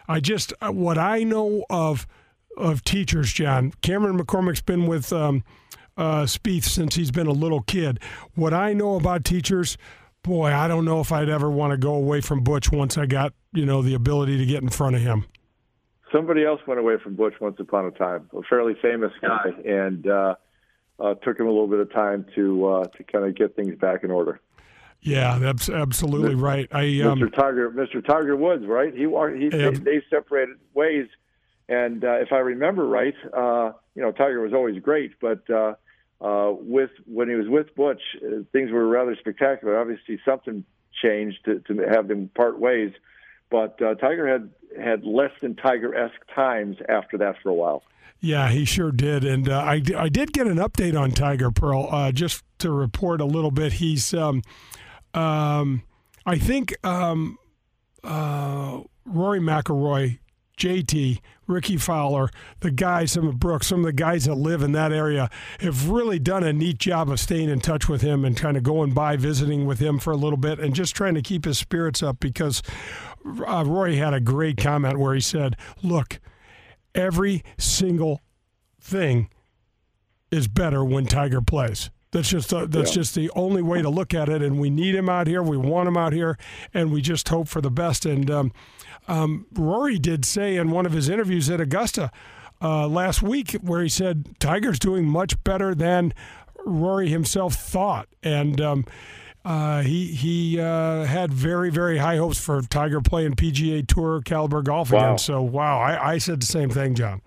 I 0.08 0.20
just 0.20 0.52
uh, 0.60 0.72
what 0.72 0.98
I 0.98 1.22
know 1.22 1.64
of 1.68 2.06
of 2.56 2.82
teachers, 2.84 3.32
John. 3.32 3.72
Cameron 3.82 4.18
McCormick's 4.18 4.60
been 4.60 4.86
with 4.86 5.12
um, 5.12 5.44
uh, 5.96 6.22
Spieth 6.22 6.64
since 6.64 6.94
he's 6.94 7.10
been 7.10 7.26
a 7.26 7.32
little 7.32 7.62
kid. 7.62 8.00
What 8.34 8.52
I 8.52 8.72
know 8.72 8.96
about 8.96 9.24
teachers, 9.24 9.76
boy, 10.22 10.52
I 10.52 10.68
don't 10.68 10.84
know 10.84 11.00
if 11.00 11.12
I'd 11.12 11.28
ever 11.28 11.50
want 11.50 11.72
to 11.72 11.76
go 11.76 11.94
away 11.94 12.20
from 12.20 12.42
Butch 12.42 12.70
once 12.70 12.98
I 12.98 13.06
got 13.06 13.32
you 13.52 13.64
know 13.64 13.82
the 13.82 13.94
ability 13.94 14.38
to 14.38 14.46
get 14.46 14.62
in 14.62 14.68
front 14.68 14.96
of 14.96 15.02
him. 15.02 15.24
Somebody 16.12 16.44
else 16.44 16.60
went 16.66 16.78
away 16.78 16.96
from 17.02 17.16
Butch 17.16 17.34
once 17.40 17.56
upon 17.58 17.86
a 17.86 17.90
time, 17.90 18.30
a 18.32 18.42
fairly 18.42 18.76
famous 18.80 19.12
guy, 19.20 19.50
and 19.64 20.06
uh, 20.06 20.34
uh, 21.00 21.14
took 21.14 21.38
him 21.38 21.46
a 21.46 21.50
little 21.50 21.66
bit 21.66 21.80
of 21.80 21.92
time 21.92 22.26
to 22.34 22.66
uh, 22.66 22.84
to 22.84 23.04
kind 23.04 23.24
of 23.24 23.34
get 23.34 23.56
things 23.56 23.76
back 23.78 24.04
in 24.04 24.10
order. 24.10 24.40
Yeah, 25.00 25.38
that's 25.38 25.68
absolutely 25.68 26.34
Mr. 26.34 26.42
right. 26.42 26.68
I 26.72 27.00
um, 27.02 27.20
Mr. 27.20 27.34
Tiger, 27.34 27.70
Mr. 27.70 28.04
Tiger 28.04 28.36
Woods, 28.36 28.64
right? 28.66 28.92
He 28.94 29.02
he, 29.02 29.48
they, 29.48 29.70
they 29.70 30.02
separated 30.10 30.56
ways 30.74 31.06
and 31.68 32.04
uh, 32.04 32.20
if 32.20 32.32
I 32.32 32.38
remember 32.38 32.86
right, 32.86 33.14
uh, 33.36 33.72
you 33.94 34.02
know, 34.02 34.12
Tiger 34.12 34.40
was 34.40 34.52
always 34.52 34.80
great, 34.80 35.12
but 35.20 35.48
uh, 35.50 35.74
uh, 36.20 36.52
with 36.52 36.90
when 37.06 37.28
he 37.28 37.34
was 37.34 37.48
with 37.48 37.74
Butch, 37.74 38.02
uh, 38.24 38.42
things 38.52 38.70
were 38.70 38.86
rather 38.86 39.16
spectacular. 39.18 39.78
Obviously, 39.78 40.20
something 40.24 40.64
changed 41.02 41.38
to, 41.44 41.60
to 41.60 41.86
have 41.92 42.08
them 42.08 42.30
part 42.34 42.58
ways, 42.58 42.92
but 43.50 43.80
uh, 43.82 43.94
Tiger 43.96 44.28
had 44.28 44.50
had 44.80 45.04
less 45.04 45.32
than 45.40 45.56
Tiger-esque 45.56 46.34
times 46.34 46.76
after 46.88 47.18
that 47.18 47.36
for 47.42 47.48
a 47.48 47.54
while. 47.54 47.82
Yeah, 48.20 48.48
he 48.48 48.64
sure 48.64 48.92
did, 48.92 49.24
and 49.24 49.48
uh, 49.48 49.58
I 49.58 49.82
I 49.96 50.08
did 50.08 50.32
get 50.32 50.46
an 50.46 50.56
update 50.56 50.98
on 50.98 51.10
Tiger 51.10 51.50
Pearl 51.50 51.88
uh, 51.90 52.12
just 52.12 52.44
to 52.58 52.70
report 52.70 53.20
a 53.20 53.26
little 53.26 53.50
bit. 53.50 53.74
He's 53.74 54.14
um, 54.14 54.42
um, 55.14 55.82
I 56.24 56.38
think 56.38 56.74
um, 56.84 57.38
uh, 58.04 58.80
Rory 59.04 59.40
McIlroy 59.40 60.18
JT, 60.56 61.20
Rickie 61.46 61.76
Fowler, 61.76 62.30
the 62.60 62.70
guys, 62.70 63.12
some 63.12 63.28
of 63.28 63.38
Brooks, 63.38 63.66
some 63.66 63.80
of 63.80 63.86
the 63.86 63.92
guys 63.92 64.24
that 64.24 64.34
live 64.34 64.62
in 64.62 64.72
that 64.72 64.92
area 64.92 65.30
have 65.60 65.88
really 65.88 66.18
done 66.18 66.42
a 66.42 66.52
neat 66.52 66.78
job 66.78 67.10
of 67.10 67.20
staying 67.20 67.50
in 67.50 67.60
touch 67.60 67.88
with 67.88 68.02
him 68.02 68.24
and 68.24 68.36
kind 68.36 68.56
of 68.56 68.62
going 68.62 68.92
by, 68.92 69.16
visiting 69.16 69.66
with 69.66 69.78
him 69.78 69.98
for 69.98 70.12
a 70.12 70.16
little 70.16 70.38
bit, 70.38 70.58
and 70.58 70.74
just 70.74 70.96
trying 70.96 71.14
to 71.14 71.22
keep 71.22 71.44
his 71.44 71.58
spirits 71.58 72.02
up 72.02 72.18
because 72.20 72.62
uh, 73.46 73.64
Roy 73.66 73.96
had 73.96 74.14
a 74.14 74.20
great 74.20 74.56
comment 74.56 74.98
where 74.98 75.14
he 75.14 75.20
said, 75.20 75.56
Look, 75.82 76.20
every 76.94 77.42
single 77.58 78.22
thing 78.80 79.28
is 80.30 80.48
better 80.48 80.84
when 80.84 81.06
Tiger 81.06 81.42
plays. 81.42 81.90
That's 82.12 82.30
just 82.30 82.54
uh, 82.54 82.66
that's 82.66 82.92
yeah. 82.92 83.02
just 83.02 83.14
the 83.14 83.30
only 83.36 83.62
way 83.62 83.82
to 83.82 83.90
look 83.90 84.14
at 84.14 84.28
it, 84.28 84.40
and 84.40 84.58
we 84.58 84.70
need 84.70 84.94
him 84.94 85.08
out 85.08 85.26
here. 85.26 85.42
We 85.42 85.56
want 85.58 85.88
him 85.88 85.96
out 85.96 86.12
here, 86.12 86.38
and 86.72 86.90
we 86.90 87.02
just 87.02 87.28
hope 87.28 87.46
for 87.48 87.60
the 87.60 87.70
best. 87.70 88.06
And 88.06 88.30
um, 88.30 88.52
um, 89.08 89.46
Rory 89.52 89.98
did 89.98 90.24
say 90.24 90.56
in 90.56 90.70
one 90.70 90.86
of 90.86 90.92
his 90.92 91.08
interviews 91.08 91.48
at 91.50 91.60
Augusta 91.60 92.10
uh, 92.60 92.86
last 92.88 93.22
week, 93.22 93.52
where 93.62 93.82
he 93.82 93.88
said 93.88 94.38
Tiger's 94.40 94.78
doing 94.78 95.04
much 95.06 95.42
better 95.44 95.74
than 95.74 96.12
Rory 96.64 97.08
himself 97.08 97.54
thought, 97.54 98.08
and 98.22 98.60
um, 98.60 98.84
uh, 99.44 99.82
he 99.82 100.06
he 100.06 100.60
uh, 100.60 101.04
had 101.04 101.32
very 101.32 101.70
very 101.70 101.98
high 101.98 102.16
hopes 102.16 102.38
for 102.38 102.62
Tiger 102.62 103.00
playing 103.00 103.34
PGA 103.34 103.86
Tour 103.86 104.20
caliber 104.22 104.62
golf 104.62 104.90
wow. 104.90 104.98
again. 104.98 105.18
So 105.18 105.42
wow, 105.42 105.78
I, 105.78 106.12
I 106.12 106.18
said 106.18 106.40
the 106.40 106.46
same 106.46 106.70
thing, 106.70 106.94
John. 106.94 107.22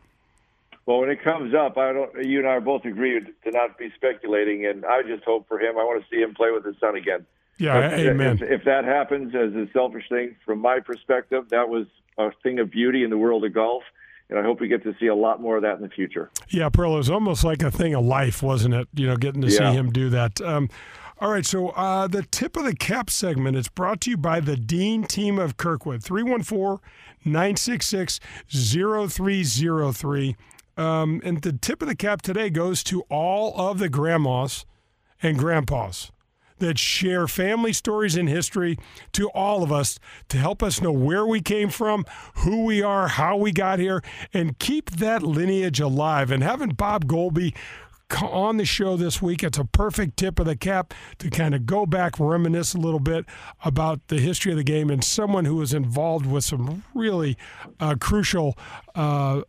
Well, 0.86 1.02
when 1.02 1.10
it 1.10 1.24
comes 1.24 1.54
up, 1.54 1.78
I 1.78 1.94
don't. 1.94 2.26
You 2.26 2.40
and 2.40 2.48
I 2.48 2.60
both 2.60 2.84
agree 2.84 3.20
to 3.20 3.52
not 3.52 3.78
be 3.78 3.92
speculating, 3.96 4.66
and 4.66 4.84
I 4.86 5.04
just 5.04 5.24
hope 5.24 5.48
for 5.48 5.60
him. 5.60 5.78
I 5.78 5.84
want 5.84 6.04
to 6.04 6.10
see 6.10 6.22
him 6.22 6.34
play 6.34 6.52
with 6.52 6.66
his 6.66 6.76
son 6.80 6.96
again. 6.96 7.26
Yeah, 7.60 7.90
if, 7.90 8.08
amen. 8.08 8.40
If, 8.42 8.42
if, 8.42 8.64
that 8.64 8.86
happens 8.86 9.36
as 9.36 9.54
a 9.54 9.68
selfish 9.74 10.06
thing, 10.10 10.36
from 10.46 10.60
my 10.60 10.80
perspective, 10.80 11.50
that 11.50 11.68
was 11.68 11.86
a 12.18 12.32
thing 12.42 12.60
of 12.60 12.72
beauty 12.72 13.04
in 13.04 13.10
the 13.10 13.18
world 13.18 13.44
of 13.44 13.54
golf. 13.54 13.84
And 14.30 14.40
I 14.40 14.44
hope 14.44 14.62
we 14.62 14.68
get 14.68 14.84
to 14.84 14.96
see 15.00 15.08
a 15.08 15.16
lot 15.16 15.42
more 15.42 15.58
of 15.58 15.64
that 15.64 15.76
in 15.76 15.82
the 15.82 15.90
future. 15.90 16.30
Yeah, 16.50 16.70
Pearl, 16.70 16.94
it 16.94 16.98
was 16.98 17.10
almost 17.10 17.44
like 17.44 17.62
a 17.62 17.72
thing 17.72 17.96
of 17.96 18.06
life, 18.06 18.42
wasn't 18.42 18.76
it? 18.76 18.88
You 18.94 19.08
know, 19.08 19.18
getting 19.18 19.42
to 19.42 19.50
yeah. 19.50 19.72
see 19.72 19.78
him 19.78 19.92
do 19.92 20.10
that. 20.10 20.40
Um, 20.40 20.70
all 21.20 21.32
right, 21.32 21.46
so 21.46 21.70
uh, 21.70 22.08
the 22.08 22.24
tip 22.24 22.56
of 22.56 22.64
the 22.64 22.76
cap 22.76 23.10
segment 23.10 23.58
is 23.58 23.68
brought 23.68 24.02
to 24.02 24.12
you 24.12 24.18
by 24.18 24.40
the 24.40 24.56
Dean 24.56 25.04
team 25.04 25.38
of 25.38 25.58
Kirkwood, 25.58 26.02
314 26.02 26.80
966 27.26 28.20
0303. 28.48 30.36
Um, 30.78 31.22
and 31.26 31.42
the 31.42 31.52
tip 31.52 31.82
of 31.82 31.90
the 31.90 31.96
cap 31.96 32.22
today 32.22 32.50
goes 32.50 32.84
to 32.86 33.02
all 33.10 33.54
of 33.60 33.80
the 33.80 33.90
grandmas 33.90 34.66
and 35.22 35.38
grandpas 35.38 36.12
that 36.60 36.78
share 36.78 37.28
family 37.28 37.74
stories 37.74 38.16
and 38.16 38.30
history 38.30 38.78
to 39.14 39.30
all 39.32 39.64
of 39.64 39.72
us 39.72 40.00
to 40.30 40.38
help 40.38 40.62
us 40.62 40.82
know 40.82 40.92
where 40.92 41.26
we 41.26 41.42
came 41.42 41.70
from, 41.70 42.06
who 42.36 42.66
we 42.66 42.82
are, 42.82 43.08
how 43.08 43.38
we 43.38 43.52
got 43.52 43.80
here, 43.80 44.04
and 44.34 44.60
keep 44.60 44.92
that 44.92 45.24
lineage 45.24 45.80
alive. 45.80 46.32
And 46.32 46.44
having 46.44 46.70
Bob 46.70 47.06
Goalby 47.06 47.54
on 48.22 48.58
the 48.58 48.66
show 48.66 48.98
this 48.98 49.22
week. 49.22 49.44
It's 49.44 49.58
a 49.58 49.66
perfect 49.66 50.18
tip 50.18 50.40
of 50.40 50.46
the 50.46 50.56
cap 50.56 50.94
to 51.20 51.30
kind 51.30 51.54
of 51.54 51.66
go 51.66 51.86
back, 51.86 52.20
reminisce 52.20 52.74
a 52.74 52.80
little 52.80 53.00
bit 53.00 53.26
about 53.64 54.08
the 54.08 54.20
history 54.20 54.52
of 54.52 54.58
the 54.58 54.64
game, 54.64 54.90
and 54.90 55.04
someone 55.04 55.46
who 55.46 55.56
was 55.56 55.74
involved 55.74 56.26
with 56.26 56.44
some 56.44 56.84
really 56.94 57.38
uh, 57.80 57.96
crucial. 58.00 58.58
Uh, 58.96 59.42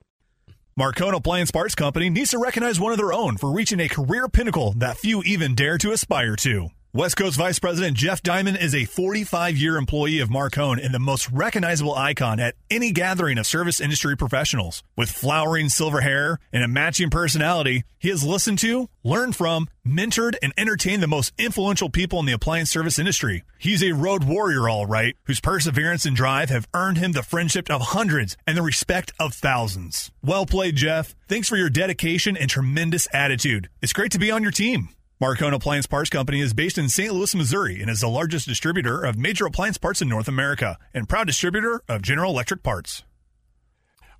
Marcone 0.79 1.15
Appliance 1.15 1.51
Parts 1.51 1.75
Company 1.75 2.11
needs 2.11 2.31
to 2.31 2.39
recognize 2.39 2.79
one 2.79 2.93
of 2.93 2.99
their 2.99 3.13
own 3.13 3.37
for 3.37 3.51
reaching 3.51 3.81
a 3.81 3.89
career 3.89 4.29
pinnacle 4.29 4.73
that 4.77 4.99
few 4.99 5.23
even 5.23 5.55
dare 5.55 5.79
to 5.79 5.93
aspire 5.93 6.37
to. 6.37 6.69
West 6.93 7.17
Coast 7.17 7.37
Vice 7.37 7.61
President 7.61 7.97
Jeff 7.97 8.21
Diamond 8.21 8.57
is 8.57 8.75
a 8.75 8.85
45 8.85 9.57
year 9.57 9.77
employee 9.77 10.19
of 10.19 10.29
Marcone 10.29 10.85
and 10.85 10.93
the 10.93 10.99
most 10.99 11.31
recognizable 11.31 11.95
icon 11.95 12.41
at 12.41 12.57
any 12.69 12.91
gathering 12.91 13.39
of 13.39 13.47
service 13.47 13.81
industry 13.81 14.17
professionals. 14.17 14.83
With 14.97 15.09
flowering 15.09 15.69
silver 15.69 16.01
hair 16.01 16.41
and 16.53 16.65
a 16.65 16.69
matching 16.69 17.09
personality, 17.09 17.85
he 17.97 18.09
has 18.09 18.25
listened 18.25 18.59
to, 18.61 18.89
learned 19.05 19.37
from, 19.37 19.69
mentored, 19.87 20.35
and 20.43 20.53
entertained 20.59 21.01
the 21.01 21.07
most 21.07 21.33
influential 21.39 21.91
people 21.91 22.19
in 22.19 22.27
the 22.27 22.33
appliance 22.33 22.73
service 22.73 22.99
industry. 22.99 23.45
He's 23.57 23.85
a 23.85 23.93
road 23.93 24.25
warrior, 24.25 24.69
all 24.69 24.87
right, 24.87 25.15
whose 25.27 25.39
perseverance 25.39 26.05
and 26.05 26.17
drive 26.17 26.51
have 26.51 26.67
earned 26.75 26.99
him 26.99 27.13
the 27.13 27.23
friendship 27.23 27.71
of 27.71 27.83
hundreds 27.83 28.37
and 28.49 28.57
the 28.57 28.63
respect 28.63 29.13
of 29.21 29.33
thousands. 29.33 30.11
Well 30.25 30.45
played, 30.45 30.75
Jeff. 30.75 31.15
Thanks 31.29 31.49
for 31.49 31.57
your 31.57 31.71
dedication 31.71 32.37
and 32.37 32.51
tremendous 32.51 33.07
attitude. 33.13 33.69
It's 33.81 33.93
great 33.93 34.11
to 34.11 34.19
be 34.19 34.33
on 34.33 34.43
your 34.43 34.51
team. 34.51 34.89
Marcone 35.21 35.53
Appliance 35.53 35.87
Parts 35.87 36.09
Company 36.09 36.41
is 36.41 36.55
based 36.55 36.79
in 36.79 36.89
St. 36.89 37.13
Louis, 37.13 37.35
Missouri, 37.35 37.83
and 37.83 37.91
is 37.91 38.01
the 38.01 38.09
largest 38.09 38.49
distributor 38.49 39.05
of 39.05 39.19
major 39.19 39.45
appliance 39.45 39.77
parts 39.77 40.01
in 40.01 40.09
North 40.09 40.29
America 40.29 40.79
and 40.95 41.11
proud 41.11 41.27
distributor 41.27 41.83
of 41.91 42.01
General 42.01 42.33
Electric 42.33 42.63
Parts. 42.63 43.05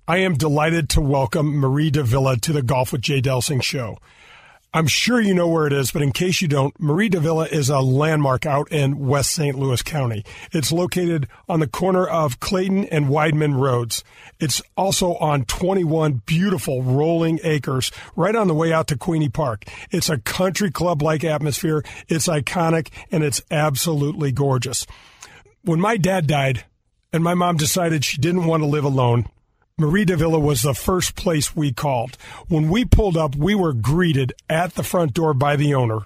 I 0.07 0.17
am 0.17 0.35
delighted 0.35 0.89
to 0.89 1.01
welcome 1.01 1.59
Mari 1.59 1.89
de 1.89 2.03
Villa 2.03 2.37
to 2.37 2.53
the 2.53 2.61
Golf 2.61 2.91
with 2.91 3.01
Jay 3.01 3.19
Delsing 3.19 3.63
show. 3.63 3.97
I'm 4.73 4.87
sure 4.87 5.19
you 5.19 5.33
know 5.33 5.49
where 5.49 5.67
it 5.67 5.73
is, 5.73 5.91
but 5.91 6.01
in 6.01 6.13
case 6.13 6.41
you 6.41 6.47
don't, 6.47 6.79
Mari 6.79 7.09
de 7.09 7.19
Villa 7.19 7.45
is 7.45 7.69
a 7.69 7.81
landmark 7.81 8.45
out 8.45 8.71
in 8.71 8.99
West 9.05 9.31
St. 9.31 9.59
Louis 9.59 9.81
County. 9.81 10.23
It's 10.53 10.71
located 10.71 11.27
on 11.49 11.59
the 11.59 11.67
corner 11.67 12.07
of 12.07 12.39
Clayton 12.39 12.85
and 12.85 13.07
Weidman 13.07 13.59
Roads. 13.59 14.01
It's 14.39 14.61
also 14.77 15.15
on 15.15 15.43
21 15.43 16.21
beautiful 16.25 16.83
rolling 16.83 17.41
acres 17.43 17.91
right 18.15 18.33
on 18.33 18.47
the 18.47 18.53
way 18.53 18.71
out 18.71 18.87
to 18.87 18.97
Queeny 18.97 19.27
Park. 19.27 19.65
It's 19.91 20.07
a 20.07 20.19
country 20.19 20.71
club 20.71 21.01
like 21.01 21.25
atmosphere. 21.25 21.83
It's 22.07 22.29
iconic 22.29 22.87
and 23.11 23.25
it's 23.25 23.41
absolutely 23.51 24.31
gorgeous. 24.31 24.87
When 25.63 25.81
my 25.81 25.97
dad 25.97 26.27
died 26.27 26.63
and 27.11 27.21
my 27.21 27.33
mom 27.33 27.57
decided 27.57 28.05
she 28.05 28.19
didn't 28.19 28.45
want 28.45 28.63
to 28.63 28.67
live 28.67 28.85
alone, 28.85 29.27
Mari 29.81 30.05
de 30.05 30.15
Villa 30.15 30.39
was 30.39 30.61
the 30.61 30.75
first 30.75 31.15
place 31.15 31.55
we 31.55 31.73
called. 31.73 32.15
When 32.47 32.69
we 32.69 32.85
pulled 32.85 33.17
up, 33.17 33.35
we 33.35 33.55
were 33.55 33.73
greeted 33.73 34.31
at 34.47 34.75
the 34.75 34.83
front 34.83 35.15
door 35.15 35.33
by 35.33 35.55
the 35.55 35.73
owner. 35.73 36.05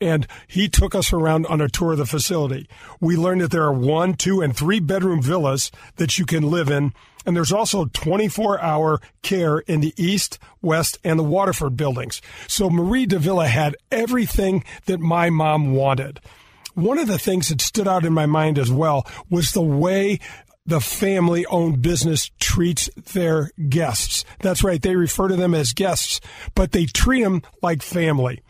And 0.00 0.26
he 0.48 0.68
took 0.68 0.92
us 0.92 1.12
around 1.12 1.46
on 1.46 1.60
a 1.60 1.68
tour 1.68 1.92
of 1.92 1.98
the 1.98 2.04
facility. 2.04 2.68
We 3.00 3.16
learned 3.16 3.42
that 3.42 3.52
there 3.52 3.62
are 3.62 3.72
one, 3.72 4.14
two, 4.14 4.40
and 4.40 4.56
three 4.56 4.80
bedroom 4.80 5.22
villas 5.22 5.70
that 5.96 6.18
you 6.18 6.26
can 6.26 6.50
live 6.50 6.68
in. 6.68 6.92
And 7.24 7.36
there's 7.36 7.52
also 7.52 7.84
24 7.84 8.60
hour 8.60 9.00
care 9.22 9.60
in 9.60 9.82
the 9.82 9.94
East, 9.96 10.40
West, 10.60 10.98
and 11.04 11.16
the 11.16 11.22
Waterford 11.24 11.76
buildings. 11.76 12.20
So 12.48 12.68
Mari 12.68 13.06
de 13.06 13.20
Villa 13.20 13.46
had 13.46 13.76
everything 13.92 14.64
that 14.86 14.98
my 14.98 15.30
mom 15.30 15.74
wanted. 15.74 16.18
One 16.74 16.98
of 16.98 17.06
the 17.06 17.20
things 17.20 17.50
that 17.50 17.60
stood 17.60 17.86
out 17.86 18.04
in 18.04 18.12
my 18.12 18.26
mind 18.26 18.58
as 18.58 18.70
well 18.70 19.06
was 19.30 19.52
the 19.52 19.62
way 19.62 20.18
the 20.66 20.80
family 20.80 21.46
owned 21.46 21.80
business 21.80 22.30
treats 22.40 22.90
their 23.12 23.50
guests. 23.68 24.24
That's 24.40 24.64
right. 24.64 24.82
They 24.82 24.96
refer 24.96 25.28
to 25.28 25.36
them 25.36 25.54
as 25.54 25.72
guests, 25.72 26.20
but 26.54 26.72
they 26.72 26.86
treat 26.86 27.22
them 27.22 27.42
like 27.62 27.82
family. 27.82 28.42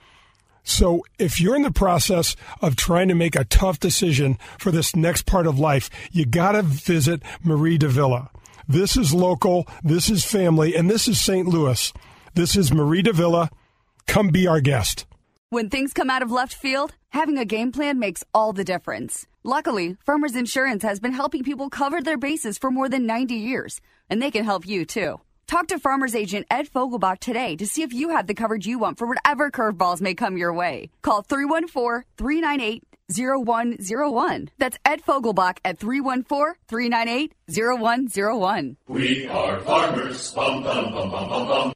So 0.64 1.04
if 1.18 1.40
you're 1.40 1.54
in 1.54 1.62
the 1.62 1.70
process 1.70 2.34
of 2.60 2.74
trying 2.74 3.08
to 3.08 3.14
make 3.14 3.36
a 3.36 3.44
tough 3.44 3.78
decision 3.78 4.36
for 4.58 4.72
this 4.72 4.96
next 4.96 5.24
part 5.24 5.46
of 5.46 5.60
life, 5.60 5.88
you 6.10 6.26
got 6.26 6.52
to 6.52 6.62
visit 6.62 7.22
Mari 7.44 7.78
de 7.78 7.88
Villa. 7.88 8.30
This 8.66 8.96
is 8.96 9.14
local, 9.14 9.68
this 9.84 10.10
is 10.10 10.24
family, 10.24 10.74
and 10.74 10.90
this 10.90 11.06
is 11.06 11.20
St. 11.20 11.46
Louis. 11.46 11.92
This 12.34 12.56
is 12.56 12.72
Mari 12.72 13.02
de 13.02 13.12
Villa. 13.12 13.48
Come 14.08 14.30
be 14.30 14.48
our 14.48 14.60
guest. 14.60 15.06
When 15.50 15.70
things 15.70 15.92
come 15.92 16.10
out 16.10 16.22
of 16.22 16.32
left 16.32 16.54
field, 16.54 16.94
having 17.10 17.38
a 17.38 17.44
game 17.44 17.70
plan 17.70 18.00
makes 18.00 18.24
all 18.34 18.52
the 18.52 18.64
difference. 18.64 19.28
Luckily, 19.44 19.96
Farmers 20.04 20.34
Insurance 20.34 20.82
has 20.82 20.98
been 20.98 21.12
helping 21.12 21.44
people 21.44 21.70
cover 21.70 22.02
their 22.02 22.18
bases 22.18 22.58
for 22.58 22.68
more 22.72 22.88
than 22.88 23.06
90 23.06 23.36
years, 23.36 23.80
and 24.10 24.20
they 24.20 24.32
can 24.32 24.44
help 24.44 24.66
you 24.66 24.84
too. 24.84 25.20
Talk 25.46 25.68
to 25.68 25.78
Farmers 25.78 26.16
Agent 26.16 26.46
Ed 26.50 26.68
Fogelbach 26.68 27.20
today 27.20 27.54
to 27.56 27.66
see 27.66 27.82
if 27.82 27.92
you 27.92 28.08
have 28.08 28.26
the 28.26 28.34
coverage 28.34 28.66
you 28.66 28.80
want 28.80 28.98
for 28.98 29.06
whatever 29.06 29.48
curveballs 29.52 30.00
may 30.00 30.14
come 30.14 30.36
your 30.36 30.52
way. 30.52 30.90
Call 31.02 31.22
314 31.22 32.02
398 32.18 32.82
0101. 33.14 34.48
That's 34.58 34.78
Ed 34.84 35.00
Fogelbach 35.06 35.58
at 35.64 35.78
314 35.78 36.54
398 36.66 37.34
0101. 37.48 38.76
We 38.88 39.28
are 39.28 39.60
farmers. 39.60 40.32
Bum, 40.32 40.64
bum, 40.64 40.90
bum. 40.90 41.72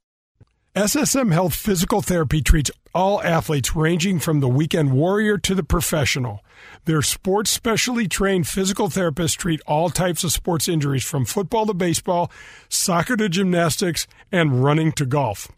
SSM 0.76 1.32
Health 1.32 1.56
Physical 1.56 2.00
Therapy 2.00 2.40
treats 2.42 2.70
all 2.94 3.20
athletes 3.22 3.74
ranging 3.74 4.20
from 4.20 4.38
the 4.38 4.48
weekend 4.48 4.92
warrior 4.92 5.36
to 5.36 5.52
the 5.52 5.64
professional. 5.64 6.44
Their 6.84 7.02
sports 7.02 7.50
specially 7.50 8.06
trained 8.06 8.46
physical 8.46 8.86
therapists 8.86 9.36
treat 9.36 9.60
all 9.66 9.90
types 9.90 10.22
of 10.22 10.30
sports 10.30 10.68
injuries 10.68 11.02
from 11.02 11.24
football 11.24 11.66
to 11.66 11.74
baseball, 11.74 12.30
soccer 12.68 13.16
to 13.16 13.28
gymnastics, 13.28 14.06
and 14.30 14.62
running 14.62 14.92
to 14.92 15.06
golf. 15.06 15.48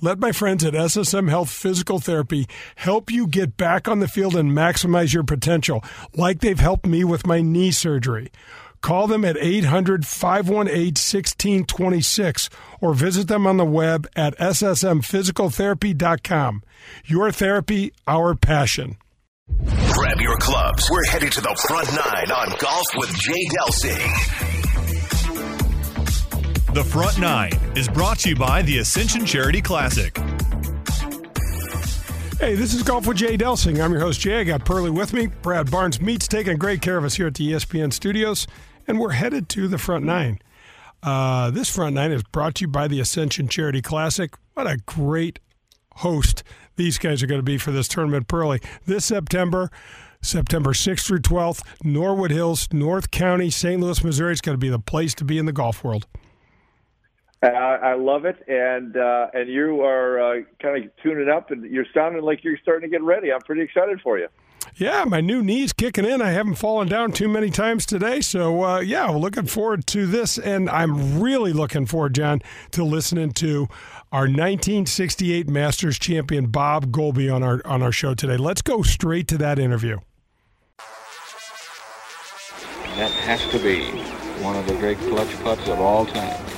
Let 0.00 0.18
my 0.18 0.32
friends 0.32 0.64
at 0.64 0.72
SSM 0.72 1.28
Health 1.28 1.50
Physical 1.50 1.98
Therapy 1.98 2.46
help 2.76 3.10
you 3.10 3.26
get 3.26 3.58
back 3.58 3.88
on 3.88 4.00
the 4.00 4.08
field 4.08 4.36
and 4.36 4.52
maximize 4.52 5.12
your 5.12 5.24
potential, 5.24 5.84
like 6.14 6.40
they've 6.40 6.58
helped 6.58 6.86
me 6.86 7.04
with 7.04 7.26
my 7.26 7.42
knee 7.42 7.70
surgery. 7.70 8.30
Call 8.80 9.06
them 9.06 9.24
at 9.24 9.36
800 9.36 10.04
518 10.06 10.94
1626 10.94 12.50
or 12.80 12.94
visit 12.94 13.28
them 13.28 13.46
on 13.46 13.56
the 13.56 13.64
web 13.64 14.06
at 14.14 14.36
ssmphysicaltherapy.com. 14.38 16.62
Your 17.06 17.32
therapy, 17.32 17.92
our 18.06 18.34
passion. 18.34 18.96
Grab 19.92 20.20
your 20.20 20.36
clubs. 20.38 20.90
We're 20.90 21.04
headed 21.06 21.32
to 21.32 21.40
the 21.40 21.54
front 21.68 21.88
nine 21.88 22.30
on 22.30 22.50
Golf 22.58 22.86
with 22.96 23.10
Jay 23.18 23.48
Delsing. 23.56 24.12
The 26.74 26.84
Front 26.84 27.18
Nine 27.18 27.52
is 27.74 27.88
brought 27.88 28.18
to 28.18 28.28
you 28.28 28.36
by 28.36 28.60
the 28.60 28.76
Ascension 28.78 29.24
Charity 29.24 29.62
Classic. 29.62 30.14
Hey, 32.38 32.54
this 32.54 32.74
is 32.74 32.82
Golf 32.82 33.06
with 33.06 33.16
Jay 33.16 33.38
Delsing. 33.38 33.82
I'm 33.82 33.92
your 33.92 34.02
host, 34.02 34.20
Jay. 34.20 34.40
I 34.40 34.44
got 34.44 34.66
Pearly 34.66 34.90
with 34.90 35.14
me. 35.14 35.28
Brad 35.40 35.70
Barnes 35.70 36.02
meets 36.02 36.28
taking 36.28 36.58
great 36.58 36.82
care 36.82 36.98
of 36.98 37.04
us 37.04 37.14
here 37.14 37.28
at 37.28 37.34
the 37.34 37.52
ESPN 37.52 37.90
studios, 37.90 38.46
and 38.86 39.00
we're 39.00 39.12
headed 39.12 39.48
to 39.48 39.66
the 39.66 39.78
front 39.78 40.04
nine. 40.04 40.40
Uh, 41.02 41.50
this 41.50 41.74
front 41.74 41.94
nine 41.94 42.12
is 42.12 42.22
brought 42.24 42.56
to 42.56 42.64
you 42.64 42.68
by 42.68 42.88
the 42.88 43.00
Ascension 43.00 43.48
Charity 43.48 43.80
Classic. 43.80 44.34
What 44.52 44.66
a 44.66 44.76
great 44.84 45.38
host 45.94 46.42
these 46.76 46.98
guys 46.98 47.22
are 47.22 47.26
going 47.26 47.38
to 47.38 47.42
be 47.42 47.56
for 47.56 47.70
this 47.70 47.88
tournament, 47.88 48.28
Pearly. 48.28 48.60
This 48.84 49.06
September, 49.06 49.70
September 50.20 50.74
6th 50.74 51.06
through 51.06 51.20
12th, 51.20 51.62
Norwood 51.82 52.32
Hills, 52.32 52.68
North 52.70 53.10
County, 53.10 53.48
St. 53.48 53.80
Louis, 53.80 54.04
Missouri. 54.04 54.32
It's 54.32 54.42
going 54.42 54.56
to 54.56 54.58
be 54.58 54.68
the 54.68 54.78
place 54.78 55.14
to 55.14 55.24
be 55.24 55.38
in 55.38 55.46
the 55.46 55.52
golf 55.52 55.82
world. 55.82 56.06
I, 57.42 57.48
I 57.48 57.94
love 57.94 58.24
it, 58.24 58.36
and 58.48 58.96
uh, 58.96 59.28
and 59.34 59.48
you 59.48 59.82
are 59.82 60.20
uh, 60.20 60.42
kind 60.60 60.84
of 60.84 60.90
tuning 61.02 61.28
up, 61.28 61.50
and 61.50 61.70
you're 61.70 61.86
sounding 61.92 62.22
like 62.22 62.42
you're 62.42 62.58
starting 62.62 62.90
to 62.90 62.94
get 62.94 63.02
ready. 63.02 63.32
I'm 63.32 63.42
pretty 63.42 63.62
excited 63.62 64.00
for 64.00 64.18
you. 64.18 64.28
Yeah, 64.74 65.04
my 65.04 65.20
new 65.20 65.42
knee's 65.42 65.72
kicking 65.72 66.04
in. 66.04 66.20
I 66.20 66.30
haven't 66.30 66.56
fallen 66.56 66.88
down 66.88 67.12
too 67.12 67.28
many 67.28 67.50
times 67.50 67.86
today, 67.86 68.20
so 68.20 68.64
uh, 68.64 68.80
yeah, 68.80 69.06
looking 69.08 69.46
forward 69.46 69.86
to 69.88 70.06
this, 70.06 70.38
and 70.38 70.68
I'm 70.68 71.20
really 71.20 71.52
looking 71.52 71.86
forward, 71.86 72.14
John, 72.14 72.42
to 72.72 72.84
listening 72.84 73.32
to 73.32 73.68
our 74.12 74.22
1968 74.22 75.48
Masters 75.48 75.98
champion 75.98 76.46
Bob 76.46 76.86
Goalby 76.86 77.32
on 77.32 77.42
our 77.42 77.60
on 77.64 77.82
our 77.82 77.92
show 77.92 78.14
today. 78.14 78.36
Let's 78.36 78.62
go 78.62 78.82
straight 78.82 79.28
to 79.28 79.38
that 79.38 79.58
interview. 79.58 79.98
That 82.96 83.10
has 83.10 83.46
to 83.50 83.58
be 83.58 83.84
one 84.42 84.56
of 84.56 84.66
the 84.66 84.74
great 84.74 84.98
clutch 84.98 85.34
putts 85.42 85.68
of 85.68 85.80
all 85.80 86.06
time. 86.06 86.55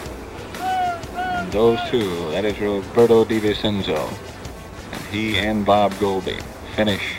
And 1.48 1.54
those 1.54 1.80
two, 1.90 2.30
that 2.32 2.44
is 2.44 2.60
Roberto 2.60 3.24
De 3.24 3.38
Vicenzo, 3.38 4.10
and 4.92 5.00
he 5.04 5.38
and 5.38 5.64
Bob 5.64 5.92
Goalby 5.92 6.42
finish 6.76 7.16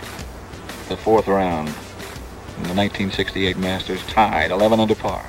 the 0.87 0.95
fourth 0.95 1.25
round 1.25 1.67
in 1.67 2.63
the 2.65 2.75
1968 2.75 3.57
Masters 3.57 4.05
tied 4.05 4.51
11 4.51 4.79
under 4.79 4.93
par. 4.93 5.23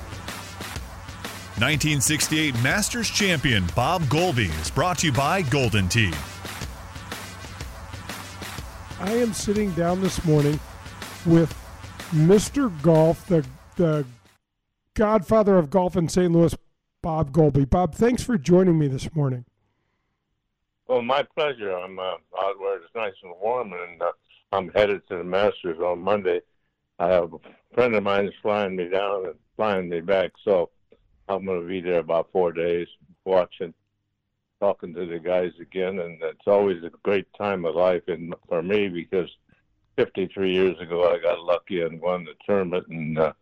1968 1.56 2.62
Masters 2.62 3.08
champion 3.08 3.64
Bob 3.74 4.02
Goalby 4.02 4.50
is 4.60 4.70
brought 4.70 4.98
to 4.98 5.06
you 5.06 5.12
by 5.14 5.40
Golden 5.40 5.88
Tee. 5.88 6.12
I 8.98 9.12
am 9.12 9.32
sitting 9.32 9.70
down 9.70 10.02
this 10.02 10.22
morning 10.26 10.60
with 11.24 11.56
Mr. 12.12 12.70
Golf, 12.82 13.26
the 13.28 13.46
the 13.76 14.04
godfather 14.94 15.56
of 15.56 15.70
golf 15.70 15.96
in 15.96 16.06
St. 16.06 16.30
Louis, 16.30 16.54
Bob 17.02 17.32
Goalby. 17.32 17.68
Bob, 17.68 17.94
thanks 17.94 18.22
for 18.22 18.36
joining 18.36 18.78
me 18.78 18.86
this 18.86 19.14
morning. 19.14 19.44
Well, 20.86 21.02
my 21.02 21.22
pleasure. 21.22 21.72
I'm 21.72 21.98
uh, 21.98 22.16
out 22.38 22.58
where 22.58 22.76
it's 22.76 22.94
nice 22.94 23.14
and 23.22 23.32
warm, 23.40 23.72
and 23.72 24.02
uh, 24.02 24.12
I'm 24.52 24.70
headed 24.70 25.06
to 25.08 25.18
the 25.18 25.24
Masters 25.24 25.78
on 25.78 26.00
Monday. 26.00 26.40
I 26.98 27.08
have 27.08 27.32
a 27.32 27.38
friend 27.74 27.94
of 27.94 28.02
mine 28.02 28.26
is 28.26 28.34
flying 28.42 28.76
me 28.76 28.88
down 28.88 29.26
and 29.26 29.34
flying 29.56 29.88
me 29.88 30.00
back, 30.00 30.32
so 30.44 30.70
I'm 31.28 31.46
going 31.46 31.62
to 31.62 31.66
be 31.68 31.80
there 31.80 32.00
about 32.00 32.28
four 32.32 32.52
days 32.52 32.88
watching, 33.24 33.72
talking 34.60 34.92
to 34.94 35.06
the 35.06 35.18
guys 35.18 35.52
again, 35.60 36.00
and 36.00 36.18
it's 36.22 36.46
always 36.46 36.82
a 36.82 36.90
great 37.02 37.26
time 37.38 37.64
of 37.64 37.76
life 37.76 38.02
and 38.08 38.34
for 38.48 38.62
me 38.62 38.88
because 38.88 39.30
53 39.96 40.52
years 40.52 40.78
ago 40.80 41.10
I 41.10 41.22
got 41.22 41.40
lucky 41.40 41.82
and 41.82 42.00
won 42.00 42.24
the 42.24 42.34
tournament, 42.44 42.86
and 42.88 43.18
uh, 43.18 43.32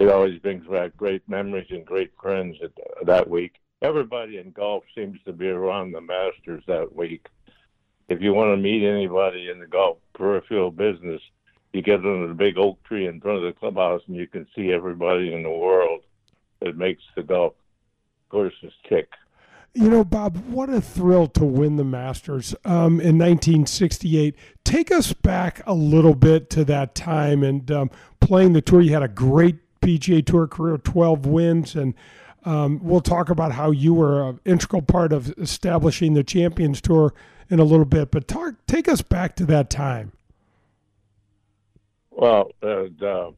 it 0.00 0.08
always 0.08 0.40
brings 0.40 0.66
back 0.66 0.96
great 0.96 1.22
memories 1.28 1.66
and 1.70 1.84
great 1.84 2.10
friends 2.20 2.56
at, 2.64 2.72
that 3.06 3.28
week. 3.28 3.56
Everybody 3.82 4.38
in 4.38 4.50
golf 4.50 4.82
seems 4.94 5.18
to 5.26 5.32
be 5.32 5.48
around 5.48 5.92
the 5.92 6.00
Masters 6.00 6.64
that 6.66 6.96
week. 6.96 7.26
If 8.08 8.22
you 8.22 8.32
want 8.32 8.52
to 8.52 8.56
meet 8.56 8.82
anybody 8.82 9.50
in 9.50 9.60
the 9.60 9.66
golf 9.66 9.98
peripheral 10.14 10.70
business, 10.70 11.20
you 11.74 11.82
get 11.82 11.96
under 11.96 12.28
the 12.28 12.34
big 12.34 12.56
oak 12.58 12.82
tree 12.82 13.06
in 13.06 13.20
front 13.20 13.38
of 13.38 13.44
the 13.44 13.58
clubhouse 13.60 14.00
and 14.08 14.16
you 14.16 14.26
can 14.26 14.46
see 14.56 14.72
everybody 14.72 15.34
in 15.34 15.42
the 15.42 15.50
world 15.50 16.00
that 16.60 16.76
makes 16.76 17.02
the 17.14 17.22
golf 17.22 17.52
courses 18.30 18.72
tick. 18.88 19.10
You 19.74 19.88
know, 19.88 20.02
Bob, 20.02 20.36
what 20.48 20.68
a 20.68 20.80
thrill 20.80 21.28
to 21.28 21.44
win 21.44 21.76
the 21.76 21.84
Masters 21.84 22.54
um, 22.64 23.00
in 23.00 23.18
1968. 23.18 24.34
Take 24.64 24.90
us 24.90 25.12
back 25.12 25.62
a 25.66 25.74
little 25.74 26.14
bit 26.14 26.50
to 26.50 26.64
that 26.64 26.94
time 26.94 27.44
and 27.44 27.70
um, 27.70 27.90
playing 28.18 28.54
the 28.54 28.62
tour. 28.62 28.80
You 28.80 28.94
had 28.94 29.04
a 29.04 29.08
great 29.08 29.58
PGA 29.80 30.24
Tour 30.24 30.46
career, 30.46 30.78
12 30.78 31.26
wins, 31.26 31.74
and 31.74 31.94
um, 32.44 32.80
we'll 32.82 33.00
talk 33.00 33.28
about 33.28 33.52
how 33.52 33.70
you 33.70 33.94
were 33.94 34.28
an 34.28 34.40
integral 34.44 34.82
part 34.82 35.12
of 35.12 35.32
establishing 35.38 36.14
the 36.14 36.24
Champions 36.24 36.80
Tour 36.80 37.12
in 37.48 37.60
a 37.60 37.64
little 37.64 37.84
bit. 37.84 38.10
But 38.10 38.28
talk, 38.28 38.54
take 38.66 38.88
us 38.88 39.02
back 39.02 39.36
to 39.36 39.46
that 39.46 39.70
time. 39.70 40.12
Well, 42.10 42.52
uh, 42.62 43.30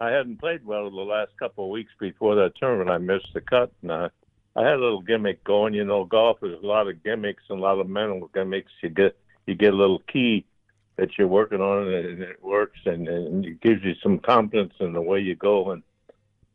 I 0.00 0.10
hadn't 0.10 0.38
played 0.38 0.64
well 0.64 0.90
the 0.90 0.96
last 0.96 1.32
couple 1.38 1.64
of 1.64 1.70
weeks 1.70 1.92
before 1.98 2.36
that 2.36 2.54
tournament. 2.56 2.90
I 2.90 2.98
missed 2.98 3.32
the 3.34 3.40
cut, 3.40 3.72
and 3.82 3.92
I, 3.92 4.08
I 4.54 4.62
had 4.62 4.74
a 4.74 4.82
little 4.82 5.02
gimmick 5.02 5.42
going. 5.44 5.74
You 5.74 5.84
know, 5.84 6.04
golf 6.04 6.38
is 6.42 6.62
a 6.62 6.66
lot 6.66 6.88
of 6.88 7.02
gimmicks 7.02 7.42
and 7.48 7.58
a 7.58 7.62
lot 7.62 7.78
of 7.78 7.88
mental 7.88 8.30
gimmicks. 8.32 8.70
You 8.82 8.90
get 8.90 9.16
you 9.46 9.54
get 9.54 9.72
a 9.72 9.76
little 9.76 10.00
key 10.00 10.44
that 10.98 11.16
you're 11.16 11.28
working 11.28 11.60
on, 11.60 11.88
it 11.88 12.04
and 12.04 12.22
it 12.22 12.42
works, 12.42 12.80
and, 12.84 13.06
and 13.08 13.46
it 13.46 13.60
gives 13.60 13.82
you 13.84 13.94
some 14.02 14.18
confidence 14.18 14.74
in 14.80 14.92
the 14.92 15.00
way 15.00 15.20
you 15.20 15.36
go. 15.36 15.70
And 15.70 15.82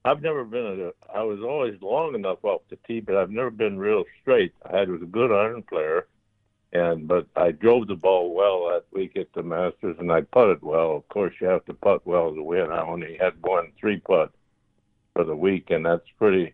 I've 0.03 0.21
never 0.21 0.43
been 0.43 0.91
a. 0.91 1.17
I 1.17 1.23
was 1.23 1.39
always 1.39 1.82
long 1.82 2.13
enough 2.13 2.43
off 2.43 2.62
the 2.69 2.77
tee, 2.86 2.99
but 2.99 3.15
I've 3.15 3.32
never 3.32 3.49
been 3.49 3.79
real 3.79 4.03
straight. 4.21 4.53
I 4.69 4.77
had 4.79 4.89
was 4.89 5.01
a 5.01 5.06
good 5.06 5.32
iron 5.32 5.63
player, 5.63 6.08
and 6.73 7.08
but 7.08 7.25
I 7.38 7.51
drove 7.51 7.88
the 7.88 7.95
ball 7.95 8.34
well 8.34 8.67
that 8.67 8.84
week 8.91 9.15
at 9.15 9.32
the 9.34 9.43
Masters, 9.43 9.95
and 9.97 10.12
I 10.12 10.21
putted 10.21 10.62
well. 10.62 10.97
Of 10.97 11.08
course, 11.08 11.34
you 11.39 11.47
have 11.47 11.63
to 11.65 11.73
putt 11.73 12.06
well 12.06 12.36
to 12.36 12.43
win. 12.43 12.69
I 12.69 12.86
only 12.86 13.17
had 13.17 13.41
one 13.41 13.71
three 13.79 14.01
putt 14.01 14.34
for 15.13 15.23
the 15.23 15.36
week, 15.36 15.69
and 15.69 15.86
that's 15.86 16.10
pretty 16.19 16.53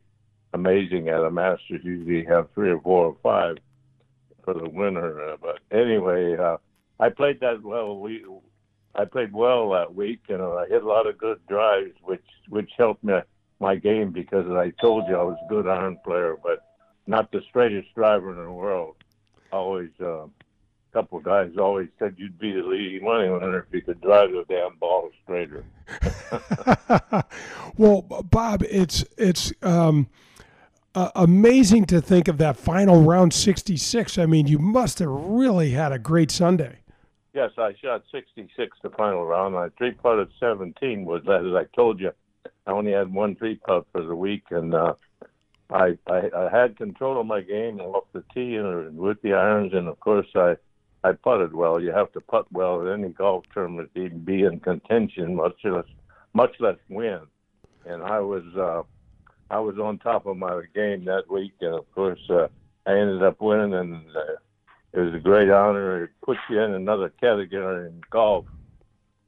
amazing 0.53 1.09
at 1.09 1.23
a 1.23 1.31
Masters. 1.31 1.81
Usually, 1.83 2.23
have 2.25 2.49
three 2.53 2.69
or 2.69 2.81
four 2.81 3.07
or 3.07 3.17
five 3.23 3.57
for 4.43 4.53
the 4.53 4.69
winner. 4.69 5.31
Uh, 5.31 5.37
but 5.41 5.57
anyway. 5.71 6.37
Uh, 6.37 6.57
I 6.99 7.09
played 7.09 7.39
that 7.39 7.63
well. 7.63 7.97
We 7.97 8.25
I 8.95 9.05
played 9.05 9.33
well 9.33 9.69
that 9.71 9.95
week, 9.95 10.21
and 10.29 10.41
I 10.41 10.65
hit 10.67 10.83
a 10.83 10.87
lot 10.87 11.07
of 11.07 11.17
good 11.17 11.39
drives, 11.47 11.93
which 12.03 12.25
which 12.49 12.71
helped 12.77 13.03
me 13.03 13.19
my 13.59 13.75
game 13.75 14.11
because 14.11 14.49
I 14.49 14.71
told 14.81 15.07
you 15.07 15.15
I 15.15 15.23
was 15.23 15.37
a 15.45 15.49
good 15.49 15.67
iron 15.67 15.97
player, 16.03 16.35
but 16.41 16.65
not 17.07 17.31
the 17.31 17.41
straightest 17.49 17.93
driver 17.95 18.31
in 18.31 18.43
the 18.43 18.51
world. 18.51 18.95
Always, 19.51 19.89
uh, 20.01 20.23
a 20.23 20.29
couple 20.93 21.17
of 21.17 21.23
guys 21.23 21.51
always 21.57 21.89
said 21.97 22.15
you'd 22.17 22.39
be 22.39 22.51
the 22.51 22.61
leading 22.61 23.03
money 23.03 23.29
winner 23.29 23.59
if 23.59 23.73
you 23.73 23.81
could 23.81 24.01
drive 24.01 24.31
the 24.31 24.45
damn 24.47 24.75
ball 24.77 25.09
straighter. 25.23 25.65
well, 27.77 28.01
Bob, 28.01 28.63
it's 28.63 29.05
it's. 29.17 29.53
Um, 29.61 30.07
uh, 30.95 31.11
amazing 31.15 31.85
to 31.85 32.01
think 32.01 32.27
of 32.27 32.39
that 32.39 32.57
final 32.57 33.03
round 33.03 33.31
66. 33.31 34.17
I 34.17 34.25
mean, 34.25 34.47
you 34.47 34.57
must 34.57 34.97
have 34.97 35.09
really 35.09 35.69
had 35.69 35.91
a 35.91 35.99
great 35.99 36.31
Sunday. 36.31 36.79
Yes, 37.33 37.51
I 37.57 37.73
shot 37.81 38.03
66 38.11 38.77
the 38.81 38.89
final 38.91 39.25
round. 39.25 39.55
I 39.55 39.69
three 39.77 39.91
putted 39.91 40.29
17 40.39 41.05
was 41.05 41.21
that 41.25 41.45
as 41.45 41.53
I 41.53 41.75
told 41.75 41.99
you. 41.99 42.11
I 42.65 42.71
only 42.71 42.91
had 42.91 43.13
one 43.13 43.35
three 43.35 43.55
putt 43.55 43.85
for 43.91 44.01
the 44.03 44.15
week, 44.15 44.43
and 44.49 44.73
uh, 44.73 44.93
I, 45.69 45.97
I 46.07 46.29
I 46.35 46.49
had 46.51 46.77
control 46.77 47.19
of 47.19 47.27
my 47.27 47.41
game 47.41 47.79
off 47.79 48.05
the 48.13 48.23
tee 48.33 48.55
and 48.55 48.97
with 48.97 49.21
the 49.21 49.33
irons, 49.33 49.73
and 49.73 49.87
of 49.87 49.99
course 49.99 50.27
I 50.35 50.55
I 51.03 51.11
putted 51.13 51.53
well. 51.53 51.79
You 51.79 51.91
have 51.91 52.11
to 52.13 52.21
putt 52.21 52.51
well 52.51 52.81
at 52.81 52.93
any 52.93 53.09
golf 53.09 53.45
tournament 53.53 53.91
to 53.93 54.05
even 54.05 54.19
be 54.19 54.43
in 54.43 54.59
contention, 54.59 55.35
much 55.35 55.57
less 55.63 55.85
much 56.33 56.55
less 56.59 56.77
win. 56.89 57.21
And 57.85 58.01
I 58.03 58.19
was 58.19 58.43
uh, 58.57 58.83
I 59.53 59.59
was 59.59 59.77
on 59.77 59.99
top 59.99 60.25
of 60.25 60.37
my 60.37 60.61
game 60.73 61.05
that 61.05 61.29
week, 61.29 61.53
and 61.61 61.75
of 61.75 61.91
course 61.93 62.21
uh, 62.29 62.47
I 62.87 62.93
ended 62.97 63.21
up 63.21 63.39
winning 63.39 63.75
and. 63.75 63.95
Uh, 64.15 64.35
it 64.93 64.99
was 64.99 65.13
a 65.13 65.19
great 65.19 65.49
honor. 65.49 66.03
It 66.03 66.09
puts 66.23 66.39
you 66.49 66.59
in 66.61 66.73
another 66.73 67.09
category 67.09 67.87
in 67.87 68.01
golf. 68.09 68.45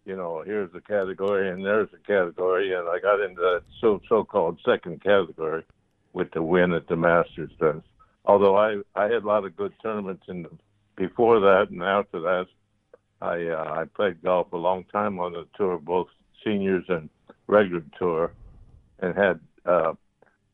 You 0.05 0.15
know, 0.15 0.43
here's 0.43 0.73
a 0.73 0.81
category 0.81 1.49
and 1.49 1.63
there's 1.63 1.89
a 1.93 2.07
category, 2.07 2.73
and 2.73 2.87
I 2.87 2.99
got 2.99 3.21
into 3.21 3.41
that 3.41 3.63
so 3.79 4.01
so-called 4.09 4.59
second 4.65 5.03
category 5.03 5.63
with 6.13 6.31
the 6.31 6.41
win 6.41 6.73
at 6.73 6.87
the 6.87 6.95
Masters. 6.95 7.51
Then, 7.59 7.83
although 8.25 8.57
I 8.57 8.81
I 8.95 9.03
had 9.03 9.23
a 9.23 9.27
lot 9.27 9.45
of 9.45 9.55
good 9.55 9.73
tournaments 9.81 10.23
in 10.27 10.43
the, 10.43 10.49
before 10.95 11.39
that 11.39 11.67
and 11.69 11.83
after 11.83 12.19
that. 12.21 12.47
I 13.21 13.47
uh, 13.47 13.81
I 13.81 13.85
played 13.85 14.23
golf 14.23 14.51
a 14.51 14.57
long 14.57 14.83
time 14.85 15.19
on 15.19 15.33
the 15.33 15.45
tour, 15.55 15.77
both 15.77 16.07
seniors 16.43 16.85
and 16.89 17.09
regular 17.47 17.83
tour, 17.97 18.31
and 18.99 19.15
had 19.15 19.39
uh, 19.65 19.93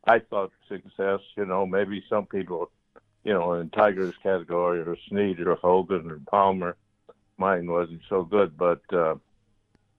I 0.05 0.19
thought 0.19 0.51
success. 0.67 1.21
You 1.37 1.45
know, 1.45 1.65
maybe 1.65 2.03
some 2.09 2.25
people 2.25 2.69
you 3.27 3.33
know, 3.33 3.51
in 3.55 3.69
Tiger's 3.69 4.15
category 4.23 4.79
or 4.79 4.95
Snead 5.09 5.41
or 5.41 5.55
Hogan 5.55 6.09
or 6.09 6.21
Palmer. 6.31 6.77
Mine 7.37 7.69
wasn't 7.69 7.99
so 8.07 8.23
good, 8.23 8.57
but 8.57 8.81
uh, 8.93 9.15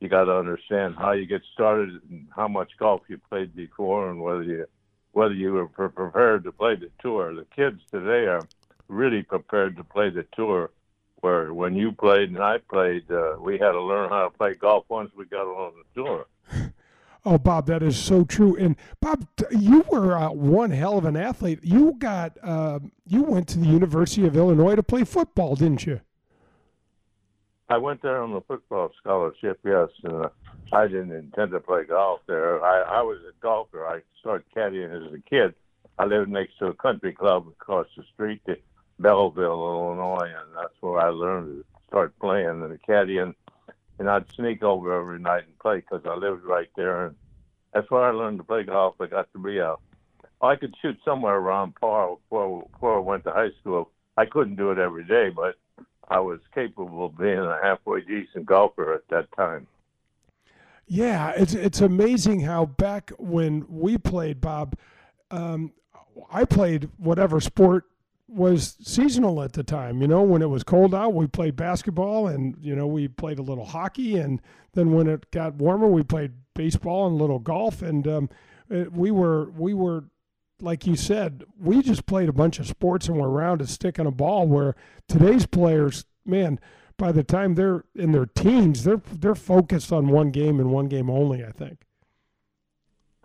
you 0.01 0.09
got 0.09 0.25
to 0.25 0.35
understand 0.35 0.97
how 0.97 1.13
you 1.13 1.27
get 1.27 1.43
started 1.53 2.01
and 2.09 2.27
how 2.35 2.49
much 2.49 2.71
golf 2.79 3.03
you 3.07 3.21
played 3.29 3.55
before 3.55 4.09
and 4.09 4.23
whether 4.23 4.43
you 4.43 4.65
whether 5.13 5.35
you 5.35 5.53
were 5.53 5.69
pre- 5.69 5.91
prepared 5.91 6.45
to 6.45 6.53
play 6.53 6.75
the 6.75 6.91
tour. 7.03 7.35
The 7.35 7.45
kids 7.55 7.83
today 7.91 8.27
are 8.29 8.49
really 8.89 9.23
prepared 9.23 9.77
to 9.77 9.85
play 9.85 10.09
the 10.09 10.25
tour. 10.35 10.71
Where 11.21 11.53
when 11.53 11.77
you 11.77 11.93
played 11.93 12.31
and 12.31 12.43
I 12.43 12.59
played, 12.59 13.11
uh, 13.11 13.37
we 13.39 13.59
had 13.59 13.73
to 13.73 13.83
learn 13.83 14.09
how 14.09 14.25
to 14.25 14.39
play 14.39 14.55
golf 14.55 14.87
once 14.89 15.11
we 15.15 15.27
got 15.27 15.47
on 15.47 15.75
the 15.75 16.03
tour. 16.03 16.27
Oh, 17.31 17.37
Bob, 17.37 17.67
that 17.67 17.83
is 17.83 17.99
so 17.99 18.25
true. 18.25 18.57
And 18.57 18.75
Bob, 19.03 19.29
you 19.51 19.85
were 19.93 20.17
uh, 20.17 20.31
one 20.31 20.71
hell 20.71 20.97
of 20.97 21.05
an 21.05 21.15
athlete. 21.15 21.59
You 21.63 21.93
got 21.99 22.39
uh, 22.43 22.79
you 23.07 23.23
went 23.23 23.49
to 23.49 23.59
the 23.59 23.67
University 23.67 24.27
of 24.27 24.35
Illinois 24.35 24.77
to 24.77 24.83
play 24.83 25.05
football, 25.05 25.55
didn't 25.55 25.85
you? 25.85 26.01
I 27.69 27.77
went 27.77 28.01
there 28.01 28.23
on 28.23 28.33
a 28.33 28.41
football 28.41 28.93
scholarship, 28.99 29.61
yes. 29.63 29.91
And 30.05 30.25
uh, 30.25 30.29
I 30.73 30.87
didn't 30.87 31.13
intend 31.13 31.51
to 31.51 31.61
play 31.61 31.85
golf 31.85 32.21
there. 32.27 32.65
I, 32.65 33.01
I 33.01 33.03
was 33.03 33.19
a 33.29 33.43
golfer. 33.43 33.87
I 33.87 34.01
started 34.21 34.47
caddying 34.57 34.91
as 34.97 35.13
a 35.13 35.21
kid. 35.29 35.55
I 35.99 36.07
lived 36.07 36.31
next 36.31 36.59
to 36.61 36.69
a 36.69 36.75
country 36.75 37.13
club 37.13 37.47
across 37.47 37.89
the 37.95 38.05
street 38.15 38.41
to 38.47 38.57
Belleville, 39.01 39.69
Illinois, 39.69 40.33
and 40.35 40.57
that's 40.57 40.73
where 40.81 40.99
I 40.99 41.11
learned 41.11 41.63
to 41.63 41.65
start 41.89 42.19
playing 42.21 42.63
and 42.63 42.83
caddying 42.89 43.35
and 43.99 44.09
I'd 44.09 44.31
sneak 44.33 44.63
over 44.63 44.99
every 44.99 45.19
night 45.19 45.45
and 45.45 45.59
play 45.59 45.77
because 45.77 46.03
I 46.07 46.15
lived 46.15 46.45
right 46.45 46.69
there, 46.77 47.07
and 47.07 47.17
that's 47.73 47.91
where 47.91 48.05
I 48.05 48.11
learned 48.11 48.39
to 48.39 48.45
play 48.45 48.63
golf. 48.63 48.95
I 49.01 49.07
got 49.07 49.33
to 49.33 49.39
be 49.39 49.59
a, 49.59 49.75
I 50.41 50.57
could 50.57 50.75
shoot 50.81 50.99
somewhere 51.05 51.37
around 51.37 51.75
par 51.77 52.17
before, 52.17 52.69
before 52.73 52.97
I 52.97 53.01
went 53.01 53.25
to 53.25 53.31
high 53.31 53.51
school. 53.61 53.91
I 54.17 54.27
couldn't 54.27 54.57
do 54.57 54.71
it 54.71 54.79
every 54.79 55.05
day, 55.05 55.31
but 55.31 55.57
I 56.09 56.21
was 56.21 56.41
capable 56.55 57.07
of 57.07 57.19
being 57.19 57.39
a 57.39 57.59
halfway 57.63 58.01
decent 58.01 58.47
golfer 58.47 58.95
at 58.95 59.07
that 59.11 59.29
time. 59.37 59.67
Yeah, 60.87 61.33
it's 61.37 61.53
it's 61.53 61.83
amazing 61.83 62.41
how 62.41 62.65
back 62.65 63.13
when 63.19 63.67
we 63.69 63.99
played, 63.99 64.41
Bob, 64.41 64.75
um, 65.31 65.73
I 66.33 66.45
played 66.45 66.89
whatever 66.97 67.41
sport 67.41 67.85
was 68.29 68.77
seasonal 68.83 69.43
at 69.43 69.55
the 69.55 69.63
time. 69.63 70.03
You 70.03 70.09
know, 70.09 70.23
when 70.23 70.43
it 70.43 70.51
was 70.51 70.63
cold 70.63 70.95
out, 70.95 71.15
we 71.15 71.27
played 71.27 71.57
basketball, 71.57 72.29
and 72.29 72.57
you 72.61 72.77
know 72.77 72.87
we 72.87 73.09
played 73.09 73.39
a 73.39 73.43
little 73.43 73.65
hockey, 73.65 74.19
and 74.19 74.41
then 74.75 74.93
when 74.93 75.07
it 75.09 75.31
got 75.31 75.55
warmer, 75.55 75.89
we 75.89 76.03
played 76.03 76.33
baseball 76.55 77.07
and 77.07 77.19
a 77.19 77.19
little 77.19 77.39
golf, 77.39 77.83
and 77.83 78.07
um, 78.07 78.31
it, 78.71 78.93
we 78.93 79.11
were 79.11 79.51
we 79.51 79.75
were 79.75 80.05
like 80.61 80.87
you 80.87 80.97
said, 80.97 81.45
we 81.59 81.83
just 81.83 82.07
played 82.07 82.29
a 82.29 82.33
bunch 82.33 82.59
of 82.59 82.67
sports 82.67 83.09
and 83.09 83.17
were 83.17 83.31
around 83.31 83.59
to 83.59 83.67
stick 83.67 83.99
on 83.99 84.07
a 84.07 84.11
ball. 84.11 84.47
Where 84.47 84.75
today's 85.09 85.47
players, 85.47 86.05
man, 86.25 86.59
by 86.97 87.13
the 87.13 87.23
time 87.23 87.55
they're 87.55 87.85
in 87.95 88.13
their 88.13 88.27
teens, 88.27 88.85
they're 88.85 89.03
they're 89.13 89.35
focused 89.35 89.93
on 89.93 90.09
one 90.09 90.31
game 90.31 90.61
and 90.61 90.71
one 90.71 90.89
game 90.89 91.09
only. 91.09 91.45
I 91.45 91.53
think. 91.53 91.85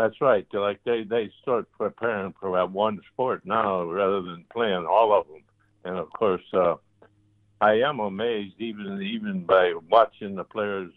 That's 0.03 0.19
right. 0.19 0.45
They're 0.51 0.59
like 0.59 0.83
they 0.83 1.05
they 1.09 1.31
start 1.41 1.71
preparing 1.77 2.33
for 2.37 2.51
that 2.57 2.69
one 2.69 2.99
sport 3.13 3.45
now 3.45 3.83
rather 3.83 4.21
than 4.21 4.43
playing 4.51 4.85
all 4.85 5.17
of 5.17 5.25
them. 5.27 5.43
And 5.85 5.97
of 5.97 6.11
course, 6.11 6.41
uh, 6.53 6.75
I 7.61 7.75
am 7.75 8.01
amazed 8.01 8.55
even 8.59 9.01
even 9.01 9.45
by 9.45 9.73
watching 9.89 10.35
the 10.35 10.43
players 10.43 10.91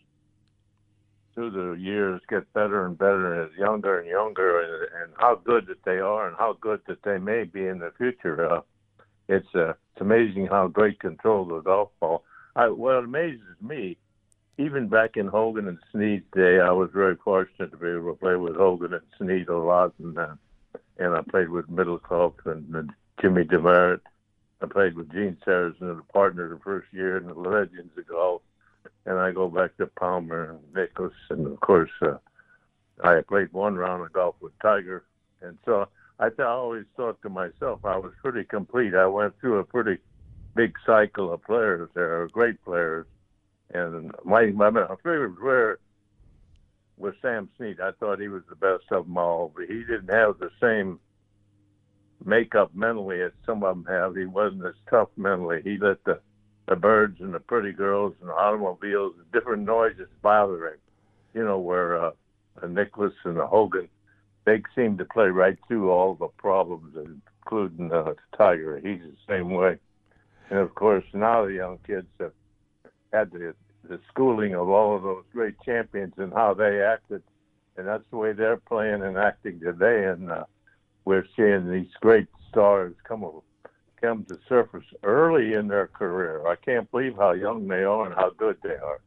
through 1.35 1.53
the 1.53 1.81
years 1.81 2.21
get 2.29 2.53
better 2.53 2.85
and 2.85 2.99
better 2.99 3.45
and 3.45 3.57
younger 3.57 4.01
and 4.01 4.09
younger 4.09 4.61
and, 4.63 5.03
and 5.03 5.13
how 5.19 5.37
good 5.37 5.69
that 5.69 5.85
they 5.85 5.99
are 5.99 6.27
and 6.27 6.37
how 6.37 6.59
good 6.61 6.81
that 6.89 7.05
they 7.05 7.19
may 7.19 7.45
be 7.45 7.65
in 7.65 7.79
the 7.79 7.93
future. 7.97 8.51
Uh, 8.51 8.61
it's 9.29 9.55
uh, 9.55 9.69
it's 9.71 10.01
amazing 10.01 10.49
how 10.49 10.67
great 10.67 10.99
control 10.99 11.45
the 11.45 11.61
golf 11.61 11.91
ball. 12.01 12.25
I, 12.57 12.71
what 12.71 12.97
amazes 12.97 13.55
me, 13.63 13.99
even 14.59 14.89
back 14.89 15.17
in 15.17 15.27
Hogan 15.27 15.69
and 15.69 15.79
Snead 15.93 16.25
day, 16.33 16.61
I 16.61 16.71
was 16.71 16.91
very 16.93 17.17
fortunate 17.17 17.71
to 17.71 17.77
be 17.77 17.89
able 17.89 18.13
to 18.13 18.19
play 18.19 18.37
with 18.37 18.57
Hogan 18.57 18.95
and 18.95 19.03
Snead 19.19 19.49
a 19.49 19.59
lot, 19.59 19.93
and 19.99 20.19
uh, 20.19 20.35
and 20.99 21.15
I 21.15 21.21
played 21.23 21.51
with 21.51 21.71
Middlecoff 21.71 22.35
and, 22.47 22.75
and 22.75 22.91
Jimmy 23.21 23.45
Demaret. 23.45 24.01
I 24.63 24.67
played 24.67 24.97
with 24.97 25.13
Gene 25.13 25.37
Sarazen, 25.47 25.83
and 25.83 25.99
the 25.99 26.13
partner 26.13 26.49
the 26.49 26.61
first 26.61 26.89
year 26.93 27.19
in 27.19 27.27
the 27.27 27.35
Legends 27.35 27.97
of 27.99 28.07
Golf 28.09 28.43
and 29.07 29.19
I 29.19 29.31
go 29.31 29.49
back 29.49 29.77
to 29.77 29.87
Palmer 29.87 30.51
and 30.51 30.75
Nicklaus, 30.75 31.13
and 31.31 31.47
of 31.47 31.61
course, 31.61 31.91
uh, 32.03 32.17
I 33.03 33.21
played 33.27 33.53
one 33.53 33.77
round 33.77 34.05
of 34.05 34.13
golf 34.13 34.35
with 34.41 34.53
Tiger, 34.61 35.05
and 35.41 35.57
so 35.65 35.89
I, 36.19 36.29
th- 36.29 36.41
I 36.41 36.47
always 36.47 36.85
thought 36.97 37.23
to 37.23 37.29
myself 37.29 37.85
I 37.85 37.97
was 37.97 38.13
pretty 38.23 38.45
complete. 38.45 38.95
I 38.95 39.07
went 39.07 39.39
through 39.41 39.59
a 39.59 39.65
pretty 39.65 39.99
big 40.55 40.75
cycle 40.85 41.33
of 41.33 41.45
players 41.45 41.89
there, 41.95 42.27
great 42.29 42.63
players, 42.65 43.07
and 43.73 44.13
my 44.25 44.47
my, 44.47 44.71
favorite 45.03 45.39
player 45.39 45.79
was 46.97 47.15
Sam 47.21 47.49
Snead. 47.57 47.81
I 47.81 47.93
thought 47.93 48.21
he 48.21 48.29
was 48.29 48.43
the 48.49 48.57
best 48.57 48.85
of 48.91 49.07
them 49.07 49.19
all, 49.19 49.53
but 49.55 49.67
he 49.67 49.81
didn't 49.81 50.11
have 50.11 50.39
the 50.39 50.51
same 50.61 50.99
makeup 52.25 52.75
mentally 52.75 53.21
as 53.21 53.33
some 53.45 53.63
of 53.63 53.77
them 53.77 53.87
have. 53.93 54.17
He 54.17 54.25
wasn't 54.25 54.65
as 54.67 54.75
tough 54.89 55.09
mentally. 55.17 55.61
He 55.63 55.79
let 55.79 56.03
the 56.05 56.21
the 56.69 56.77
birds 56.77 57.21
and 57.21 57.33
the 57.33 57.39
pretty 57.39 57.73
girls 57.73 58.15
and 58.21 58.29
the 58.29 58.35
automobiles, 58.35 59.15
and 59.19 59.33
different 59.33 59.65
noises 59.65 60.09
bother 60.23 60.69
him. 60.69 60.79
You 61.35 61.45
know, 61.45 61.59
where 61.59 62.03
uh, 62.03 62.11
a 62.63 62.69
Nicklaus 62.69 63.13
and 63.25 63.39
a 63.39 63.47
Hogan, 63.47 63.89
they 64.45 64.63
seem 64.75 64.99
to 64.99 65.05
play 65.05 65.27
right 65.27 65.59
through 65.69 65.91
all 65.91 66.15
the 66.15 66.29
problems, 66.29 66.97
including 67.45 67.93
uh, 67.93 68.15
Tiger. 68.37 68.77
He's 68.79 69.01
the 69.01 69.17
same 69.29 69.51
way. 69.51 69.79
And 70.51 70.59
of 70.59 70.75
course, 70.75 71.05
now 71.13 71.45
the 71.45 71.55
young 71.55 71.79
kids 71.87 72.07
have 72.21 72.33
had 73.13 73.31
the, 73.31 73.55
the 73.89 74.01
schooling 74.09 74.55
of 74.55 74.69
all 74.69 74.97
of 74.97 75.03
those 75.03 75.25
great 75.33 75.55
champions 75.65 76.15
and 76.17 76.33
how 76.33 76.55
they 76.55 76.83
acted, 76.83 77.23
and 77.77 77.87
that's 77.87 78.05
the 78.11 78.17
way 78.17 78.33
they're 78.33 78.57
playing 78.57 79.03
and 79.03 79.17
acting 79.17 79.61
today. 79.61 80.05
And 80.05 80.31
uh, 80.31 80.45
we're 81.05 81.27
seeing 81.37 81.71
these 81.71 81.93
great 82.01 82.29
stars 82.49 82.95
come 83.05 83.25
come 84.01 84.25
to 84.25 84.39
surface 84.49 84.85
early 85.03 85.55
in 85.55 85.69
their 85.69 85.87
career. 85.87 86.47
I 86.47 86.57
can't 86.57 86.91
believe 86.91 87.17
how 87.17 87.33
young 87.33 87.67
they 87.67 87.83
are 87.83 88.07
and 88.07 88.15
how 88.15 88.31
good 88.37 88.59
they 88.63 88.75
are. 88.75 89.01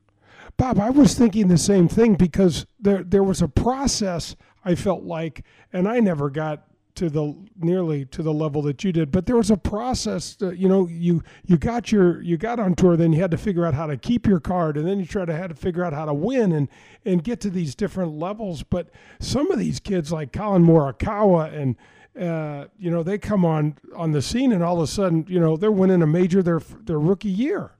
Bob, 0.57 0.79
I 0.79 0.89
was 0.89 1.13
thinking 1.13 1.47
the 1.47 1.57
same 1.57 1.88
thing 1.88 2.15
because 2.15 2.65
there 2.79 3.03
there 3.03 3.23
was 3.23 3.41
a 3.41 3.47
process 3.47 4.35
I 4.65 4.75
felt 4.75 5.03
like, 5.03 5.45
and 5.71 5.88
I 5.88 5.99
never 5.99 6.29
got 6.29 6.63
to 6.99 7.09
the 7.09 7.33
nearly 7.57 8.03
to 8.03 8.21
the 8.21 8.33
level 8.33 8.62
that 8.63 8.83
you 8.83 8.91
did, 8.91 9.09
but 9.09 9.25
there 9.25 9.38
was 9.38 9.49
a 9.49 9.55
process. 9.55 10.35
That, 10.35 10.57
you 10.57 10.67
know, 10.67 10.85
you 10.88 11.23
you 11.45 11.57
got 11.57 11.93
your 11.93 12.21
you 12.21 12.35
got 12.35 12.59
on 12.59 12.75
tour, 12.75 12.97
then 12.97 13.13
you 13.13 13.21
had 13.21 13.31
to 13.31 13.38
figure 13.38 13.65
out 13.65 13.73
how 13.73 13.88
to 13.88 13.95
keep 13.95 14.27
your 14.27 14.41
card, 14.41 14.75
and 14.75 14.85
then 14.85 14.99
you 14.99 15.05
tried 15.05 15.27
to 15.27 15.33
had 15.33 15.49
to 15.49 15.55
figure 15.55 15.85
out 15.85 15.93
how 15.93 16.03
to 16.03 16.13
win 16.13 16.51
and 16.51 16.67
and 17.05 17.23
get 17.23 17.39
to 17.39 17.49
these 17.49 17.73
different 17.73 18.12
levels. 18.19 18.63
But 18.63 18.89
some 19.21 19.49
of 19.49 19.59
these 19.59 19.79
kids, 19.79 20.12
like 20.12 20.33
Collin 20.33 20.65
Morikawa 20.65 21.53
and 21.53 21.77
uh, 22.19 22.65
you 22.77 22.91
know, 22.91 23.01
they 23.01 23.17
come 23.17 23.45
on 23.45 23.77
on 23.95 24.12
the 24.12 24.21
scene, 24.21 24.51
and 24.51 24.62
all 24.62 24.75
of 24.75 24.83
a 24.83 24.88
sudden, 24.88 25.25
you 25.29 25.39
know, 25.39 25.55
they're 25.55 25.71
winning 25.71 26.01
a 26.01 26.07
major 26.07 26.43
their 26.43 26.59
their 26.83 26.99
rookie 26.99 27.29
year. 27.29 27.71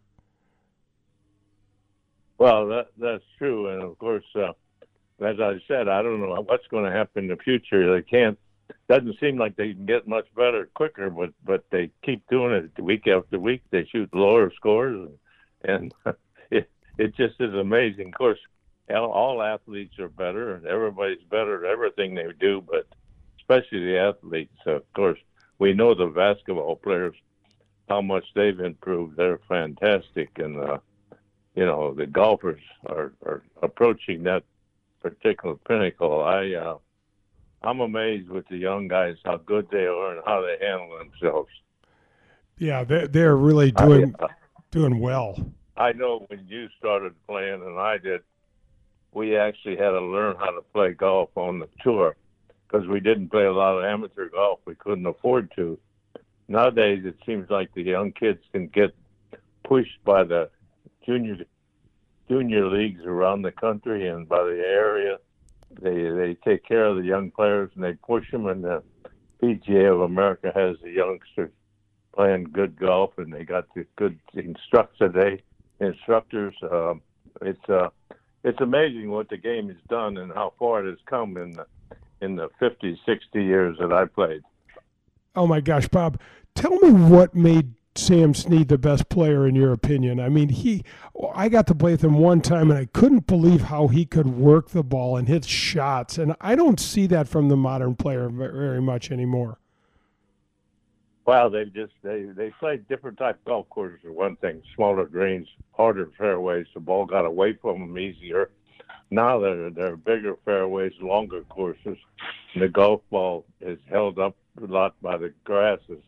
Well, 2.38 2.68
that 2.68 2.88
that's 2.98 3.24
true, 3.38 3.68
and 3.68 3.84
of 3.84 4.00
course, 4.00 4.24
uh, 4.36 4.54
as 5.20 5.42
I 5.42 5.60
said, 5.68 5.90
I 5.90 6.02
don't 6.02 6.22
know 6.22 6.42
what's 6.48 6.68
going 6.68 6.86
to 6.86 6.92
happen 6.92 7.26
in 7.26 7.30
the 7.30 7.36
future. 7.36 7.94
They 7.94 8.02
can't. 8.02 8.40
Doesn't 8.88 9.20
seem 9.20 9.38
like 9.38 9.56
they 9.56 9.74
can 9.74 9.86
get 9.86 10.08
much 10.08 10.28
better 10.36 10.70
quicker, 10.74 11.10
but 11.10 11.32
but 11.44 11.64
they 11.72 11.92
keep 12.04 12.28
doing 12.30 12.54
it 12.54 12.82
week 12.82 13.08
after 13.08 13.40
week. 13.40 13.62
They 13.72 13.86
shoot 13.86 14.10
lower 14.14 14.52
scores, 14.56 15.10
and, 15.64 15.94
and 16.06 16.16
it 16.52 16.70
it 16.98 17.16
just 17.16 17.36
is 17.40 17.54
amazing. 17.54 18.08
Of 18.08 18.14
course, 18.16 18.40
all, 18.90 19.42
athletes 19.42 20.00
are 20.00 20.08
better, 20.08 20.56
and 20.56 20.66
everybody's 20.66 21.24
better 21.30 21.66
at 21.66 21.72
everything 21.72 22.16
they 22.16 22.28
do, 22.40 22.62
but 22.62 22.88
especially 23.40 23.86
the 23.86 24.00
athletes. 24.00 24.58
Of 24.66 24.92
course, 24.94 25.20
we 25.60 25.74
know 25.74 25.94
the 25.94 26.08
basketball 26.08 26.76
players 26.76 27.16
how 27.88 28.02
much 28.02 28.26
they've 28.36 28.60
improved. 28.60 29.18
They're 29.18 29.40
fantastic, 29.48 30.30
and 30.38 30.58
uh, 30.58 30.78
you 31.56 31.66
know 31.66 31.94
the 31.94 32.06
golfers 32.06 32.62
are, 32.86 33.14
are 33.26 33.44
approaching 33.62 34.24
that 34.24 34.44
particular 35.02 35.56
pinnacle. 35.56 36.24
I 36.24 36.54
uh, 36.54 36.78
I'm 37.62 37.82
amazed 37.82 38.30
with 38.30 38.48
the 38.48 38.58
young 38.58 38.88
guys 38.88 39.18
how 39.26 39.38
good 39.38 39.68
they 39.72 39.86
are 39.86 40.14
and 40.16 40.22
how 40.26 40.42
they 40.42 40.66
handle 40.66 40.98
themselves. 40.98 41.50
Yeah, 42.58 42.84
they're 42.84 43.08
they're 43.08 43.38
really 43.38 43.72
doing 43.72 44.16
I, 44.20 44.26
uh, 44.26 44.28
doing 44.72 45.00
well. 45.00 45.38
I 45.78 45.94
know 45.94 46.26
when 46.28 46.46
you 46.48 46.68
started 46.78 47.14
playing 47.28 47.62
and 47.66 47.80
I 47.80 47.98
did, 47.98 48.22
we 49.14 49.38
actually 49.38 49.78
had 49.78 49.92
to 49.92 50.02
learn 50.02 50.36
how 50.38 50.52
to 50.52 50.62
play 50.74 50.94
golf 50.94 51.30
on 51.36 51.60
the 51.60 51.70
tour 51.82 52.16
because 52.68 52.88
we 52.88 53.00
didn't 53.00 53.30
play 53.30 53.46
a 53.46 53.54
lot 53.54 53.78
of 53.78 53.86
amateur 53.86 54.30
golf. 54.30 54.60
We 54.66 54.76
couldn't 54.76 55.06
afford 55.06 55.52
to. 55.56 55.80
Nowadays, 56.48 57.04
it 57.06 57.16
seems 57.26 57.50
like 57.50 57.74
the 57.74 57.84
young 57.84 58.12
kids 58.12 58.40
can 58.52 58.68
get 58.68 58.94
pushed 59.64 60.04
by 60.04 60.24
the 60.24 60.50
junior 61.06 61.38
junior 62.28 62.68
leagues 62.68 63.04
around 63.06 63.42
the 63.42 63.52
country 63.52 64.08
and 64.08 64.28
by 64.28 64.44
the 64.44 64.62
area. 64.66 65.18
They 65.82 66.10
they 66.10 66.38
take 66.46 66.66
care 66.66 66.86
of 66.86 66.98
the 66.98 67.04
young 67.04 67.32
players 67.32 67.72
and 67.76 67.84
they 67.84 67.94
push 67.94 68.30
them. 68.32 68.48
And 68.48 68.64
the 68.64 68.84
PGA 69.42 69.94
of 69.94 70.02
America 70.02 70.52
has 70.54 70.78
the 70.84 70.92
youngsters 70.92 71.52
playing 72.14 72.46
good 72.52 72.78
golf, 72.78 73.18
and 73.18 73.32
they 73.32 73.44
got 73.44 73.66
the 73.76 73.86
good 73.96 74.20
instructors. 74.34 75.14
They 75.14 75.44
instructors. 75.80 76.56
Um, 76.64 77.02
it's 77.42 77.70
uh, 77.70 77.90
it's 78.44 78.60
amazing 78.62 79.12
what 79.12 79.30
the 79.30 79.38
game 79.38 79.68
has 79.68 79.78
done 79.90 80.18
and 80.18 80.32
how 80.32 80.54
far 80.58 80.86
it 80.86 80.90
has 80.90 81.00
come 81.06 81.38
in 81.38 81.52
the 81.52 81.66
in 82.22 82.36
the 82.36 82.50
50, 82.60 83.00
60 83.06 83.44
years 83.44 83.78
that 83.80 83.94
I 83.94 84.06
played. 84.06 84.42
Oh 85.36 85.48
my 85.48 85.62
gosh, 85.62 85.88
Bob, 85.88 86.20
tell 86.54 86.76
me 86.80 86.92
what 86.92 87.34
made 87.34 87.74
Sam 88.00 88.34
Snead 88.34 88.68
the 88.68 88.78
best 88.78 89.10
player 89.10 89.48
in 89.48 89.56
your 89.56 89.72
opinion? 89.72 90.20
I 90.20 90.30
mean, 90.30 90.50
he 90.50 90.84
I 91.34 91.50
got 91.50 91.68
to 91.68 91.76
play 91.76 91.92
with 91.92 92.04
him 92.04 92.16
one 92.16 92.42
time 92.42 92.72
and 92.72 92.80
I 92.80 92.86
couldn't 92.86 93.28
believe 93.28 93.64
how 93.64 93.88
he 93.88 94.06
could 94.06 94.28
work 94.28 94.70
the 94.70 94.84
ball 94.84 95.18
and 95.18 95.28
hit 95.28 95.46
shots 95.46 96.18
and 96.18 96.36
I 96.42 96.56
don't 96.56 96.80
see 96.80 97.08
that 97.08 97.28
from 97.28 97.50
the 97.50 97.58
modern 97.58 97.96
player 97.96 98.30
very 98.30 98.82
much 98.82 99.12
anymore. 99.12 99.60
Well, 101.26 101.50
they 101.50 101.66
just 101.66 101.94
they 102.02 102.24
they 102.24 102.52
played 102.60 102.88
different 102.88 103.18
type 103.18 103.40
golf 103.46 103.70
courses 103.70 104.00
for 104.02 104.12
one 104.12 104.36
thing, 104.38 104.64
smaller 104.76 105.06
greens, 105.06 105.48
harder 105.72 106.10
fairways, 106.18 106.66
the 106.74 106.80
ball 106.80 107.06
got 107.06 107.26
away 107.26 107.54
from 107.62 107.80
them 107.80 108.00
easier 108.00 108.50
now 109.12 109.40
they're 109.40 109.70
they're 109.70 109.98
bigger 109.98 110.36
fairways, 110.46 110.94
longer 111.02 111.42
courses. 111.50 111.98
And 112.54 112.64
the 112.64 112.68
golf 112.68 113.02
ball 113.10 113.46
is 113.62 113.80
held 113.90 114.20
up 114.20 114.36
a 114.62 114.66
lot 114.66 114.96
by 115.02 115.18
the 115.18 115.34
grasses. 115.44 116.02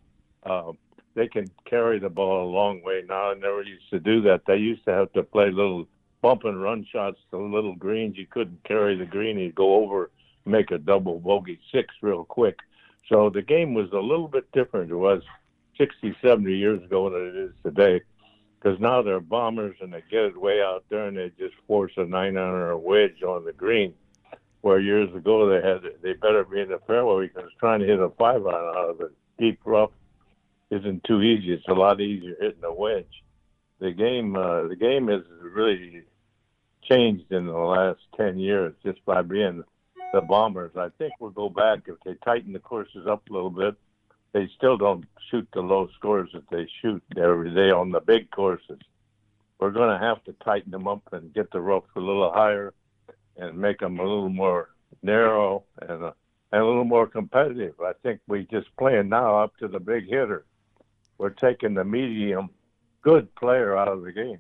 Um, 0.44 0.78
they 1.14 1.28
can 1.28 1.50
carry 1.66 2.00
the 2.00 2.10
ball 2.10 2.46
a 2.46 2.52
long 2.52 2.82
way 2.84 3.04
now. 3.08 3.32
I 3.32 3.34
never 3.34 3.64
used 3.64 3.90
to 3.90 4.00
do 4.00 4.22
that. 4.24 4.46
They 4.46 4.58
used 4.58 4.86
to 4.86 4.92
have 4.92 5.12
to 5.14 5.24
play 5.24 5.52
little 5.52 5.88
bump 6.22 6.46
and 6.46 6.62
run 6.62 6.86
shots 6.92 7.20
to 7.32 7.38
little 7.38 7.76
greens. 7.76 8.18
You 8.18 8.28
couldn't 8.28 8.64
carry 8.64 8.96
the 8.96 9.06
green. 9.06 9.40
You'd 9.40 9.56
go 9.56 9.76
over, 9.76 10.12
make 10.46 10.72
a 10.72 10.78
double 10.78 11.20
bogey 11.20 11.60
six 11.72 11.94
real 12.02 12.24
quick. 12.24 12.60
So 13.10 13.30
the 13.30 13.42
game 13.42 13.74
was 13.74 13.92
a 13.92 14.00
little 14.00 14.28
bit 14.28 14.50
different. 14.52 14.92
It 14.92 14.96
was 14.96 15.24
60, 15.78 16.16
70 16.22 16.56
years 16.56 16.84
ago 16.84 17.10
than 17.10 17.28
it 17.28 17.36
is 17.36 17.52
today. 17.64 18.02
because 18.60 18.80
now 18.80 19.02
they're 19.02 19.20
bombers 19.20 19.76
and 19.82 19.92
they 19.92 20.04
get 20.10 20.24
it 20.24 20.40
way 20.40 20.62
out 20.62 20.86
there 20.90 21.08
and 21.08 21.18
they 21.18 21.32
just 21.38 21.56
force 21.68 21.92
a 21.98 22.06
nine 22.06 22.38
iron 22.38 22.62
or 22.62 22.78
wedge 22.78 23.24
on 23.24 23.44
the 23.44 23.54
green. 23.54 23.94
Where 24.62 24.80
years 24.80 25.14
ago 25.16 25.50
they 25.50 25.68
had 25.68 25.82
they 26.04 26.14
better 26.14 26.44
be 26.44 26.62
in 26.62 26.70
the 26.70 26.80
fairway 26.86 27.28
because 27.28 27.50
trying 27.60 27.80
to 27.80 27.88
hit 27.88 28.00
a 28.00 28.10
five 28.10 28.46
iron 28.46 28.78
out 28.78 28.90
of 28.92 29.02
a 29.02 29.10
deep 29.40 29.60
rough 29.66 29.90
isn't 30.72 31.04
too 31.04 31.22
easy. 31.22 31.54
It's 31.54 31.68
a 31.68 31.74
lot 31.74 32.02
easier 32.02 32.36
hitting 32.40 32.64
a 32.64 32.74
wedge. 32.74 33.24
The 33.80 33.92
game 33.92 34.36
uh, 34.36 34.68
the 34.68 34.76
game 34.76 35.08
has 35.08 35.22
really 35.42 36.04
changed 36.84 37.32
in 37.32 37.46
the 37.46 37.54
last 37.54 38.00
ten 38.16 38.40
years 38.40 38.74
just 38.84 39.04
by 39.06 39.22
being 39.22 39.64
the 40.14 40.22
bombers. 40.22 40.72
I 40.76 40.90
think 40.98 41.14
we'll 41.20 41.32
go 41.32 41.50
back 41.50 41.80
if 41.88 41.96
they 42.06 42.16
tighten 42.26 42.54
the 42.54 42.60
courses 42.60 43.08
up 43.08 43.30
a 43.30 43.34
little 43.34 43.50
bit 43.50 43.76
they 44.34 44.50
still 44.56 44.78
don't 44.78 45.06
shoot 45.30 45.48
the 45.54 45.62
low 45.62 45.90
scores 45.98 46.30
that 46.34 46.50
they 46.50 46.68
shoot 46.82 47.04
every 47.18 47.54
day 47.54 47.72
on 47.72 47.92
the 47.92 48.00
big 48.00 48.32
courses. 48.32 48.80
We're 49.60 49.72
going 49.72 49.98
to 49.98 50.06
have 50.06 50.24
to 50.24 50.34
tighten 50.44 50.72
them 50.72 50.88
up 50.88 51.02
and 51.12 51.34
get 51.34 51.52
the 51.52 51.62
ropes 51.62 51.90
a 51.96 52.00
little 52.00 52.32
higher 52.32 52.74
and 53.38 53.58
make 53.58 53.80
them 53.80 54.00
a 54.00 54.04
little 54.04 54.30
more 54.30 54.70
narrow 55.04 55.64
and, 55.82 56.04
uh, 56.04 56.12
and 56.52 56.62
a 56.62 56.66
little 56.66 56.86
more 56.86 57.08
competitive. 57.08 57.76
I 57.82 57.92
think 58.04 58.22
we 58.28 58.48
just 58.50 58.68
playing 58.78 59.10
now 59.10 59.38
up 59.38 59.56
to 59.58 59.68
the 59.68 59.80
big 59.80 60.06
hitter. 60.06 60.46
We're 61.22 61.30
taking 61.30 61.76
the 61.76 61.84
medium, 61.84 62.50
good 63.04 63.34
player 63.36 63.78
out 63.78 63.88
of 63.88 64.02
the 64.02 64.12
game. 64.12 64.40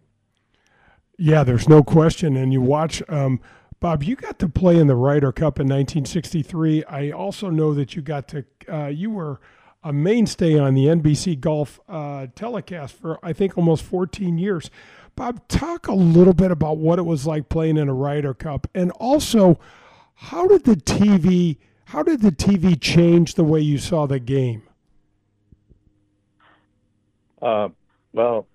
Yeah, 1.15 1.43
there's 1.43 1.69
no 1.69 1.83
question. 1.83 2.35
And 2.35 2.51
you 2.51 2.59
watch, 2.59 3.03
um, 3.07 3.39
Bob, 3.79 4.01
you 4.01 4.15
got 4.15 4.39
to 4.39 4.49
play 4.49 4.79
in 4.79 4.87
the 4.87 4.95
Ryder 4.95 5.31
Cup 5.31 5.59
in 5.59 5.67
1963. 5.67 6.83
I 6.85 7.11
also 7.11 7.51
know 7.51 7.75
that 7.75 7.95
you 7.95 8.01
got 8.01 8.27
to, 8.29 8.45
uh, 8.67 8.87
you 8.87 9.11
were 9.11 9.39
a 9.83 9.93
mainstay 9.93 10.57
on 10.57 10.73
the 10.73 10.85
NBC 10.85 11.39
Golf 11.39 11.79
uh, 11.87 12.25
telecast 12.33 12.95
for 12.95 13.23
I 13.23 13.31
think 13.31 13.59
almost 13.59 13.83
14 13.83 14.39
years. 14.39 14.71
Bob, 15.15 15.47
talk 15.47 15.87
a 15.87 15.93
little 15.93 16.33
bit 16.33 16.49
about 16.49 16.77
what 16.77 16.97
it 16.97 17.03
was 17.03 17.27
like 17.27 17.47
playing 17.47 17.77
in 17.77 17.89
a 17.89 17.93
Ryder 17.93 18.33
Cup, 18.33 18.67
and 18.73 18.89
also 18.93 19.59
how 20.15 20.47
did 20.47 20.63
the 20.63 20.77
TV 20.77 21.57
how 21.85 22.01
did 22.01 22.21
the 22.21 22.31
TV 22.31 22.79
change 22.81 23.35
the 23.35 23.43
way 23.43 23.59
you 23.59 23.77
saw 23.77 24.07
the 24.07 24.19
game? 24.19 24.63
Uh, 27.41 27.69
well, 28.13 28.47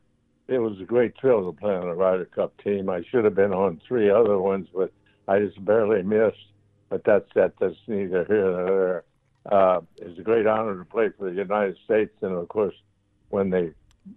it 0.49 0.59
was 0.59 0.81
a 0.81 0.85
great 0.85 1.14
thrill 1.20 1.51
to 1.51 1.59
play 1.59 1.75
on 1.75 1.88
a 1.88 1.94
Ryder 1.94 2.27
Cup 2.27 2.57
team. 2.62 2.88
I 2.88 3.03
should 3.11 3.25
have 3.25 3.35
been 3.35 3.53
on 3.53 3.81
three 3.87 4.11
other 4.11 4.38
ones, 4.38 4.68
but 4.75 4.92
I 5.27 5.40
just 5.40 5.62
barely 5.64 6.03
missed. 6.03 6.37
But 6.88 7.03
that's 7.05 7.29
that. 7.35 7.55
That's 7.59 7.75
neither 7.88 8.25
here 8.25 8.51
nor 8.51 8.64
there. 8.64 9.05
Uh, 9.51 9.81
it's 9.96 10.18
a 10.18 10.22
great 10.22 10.46
honor 10.46 10.79
to 10.79 10.85
play 10.85 11.11
for 11.16 11.31
the 11.31 11.37
United 11.37 11.77
States, 11.85 12.12
and 12.20 12.33
of 12.33 12.49
course, 12.49 12.75
when 13.31 13.51
they 13.51 13.70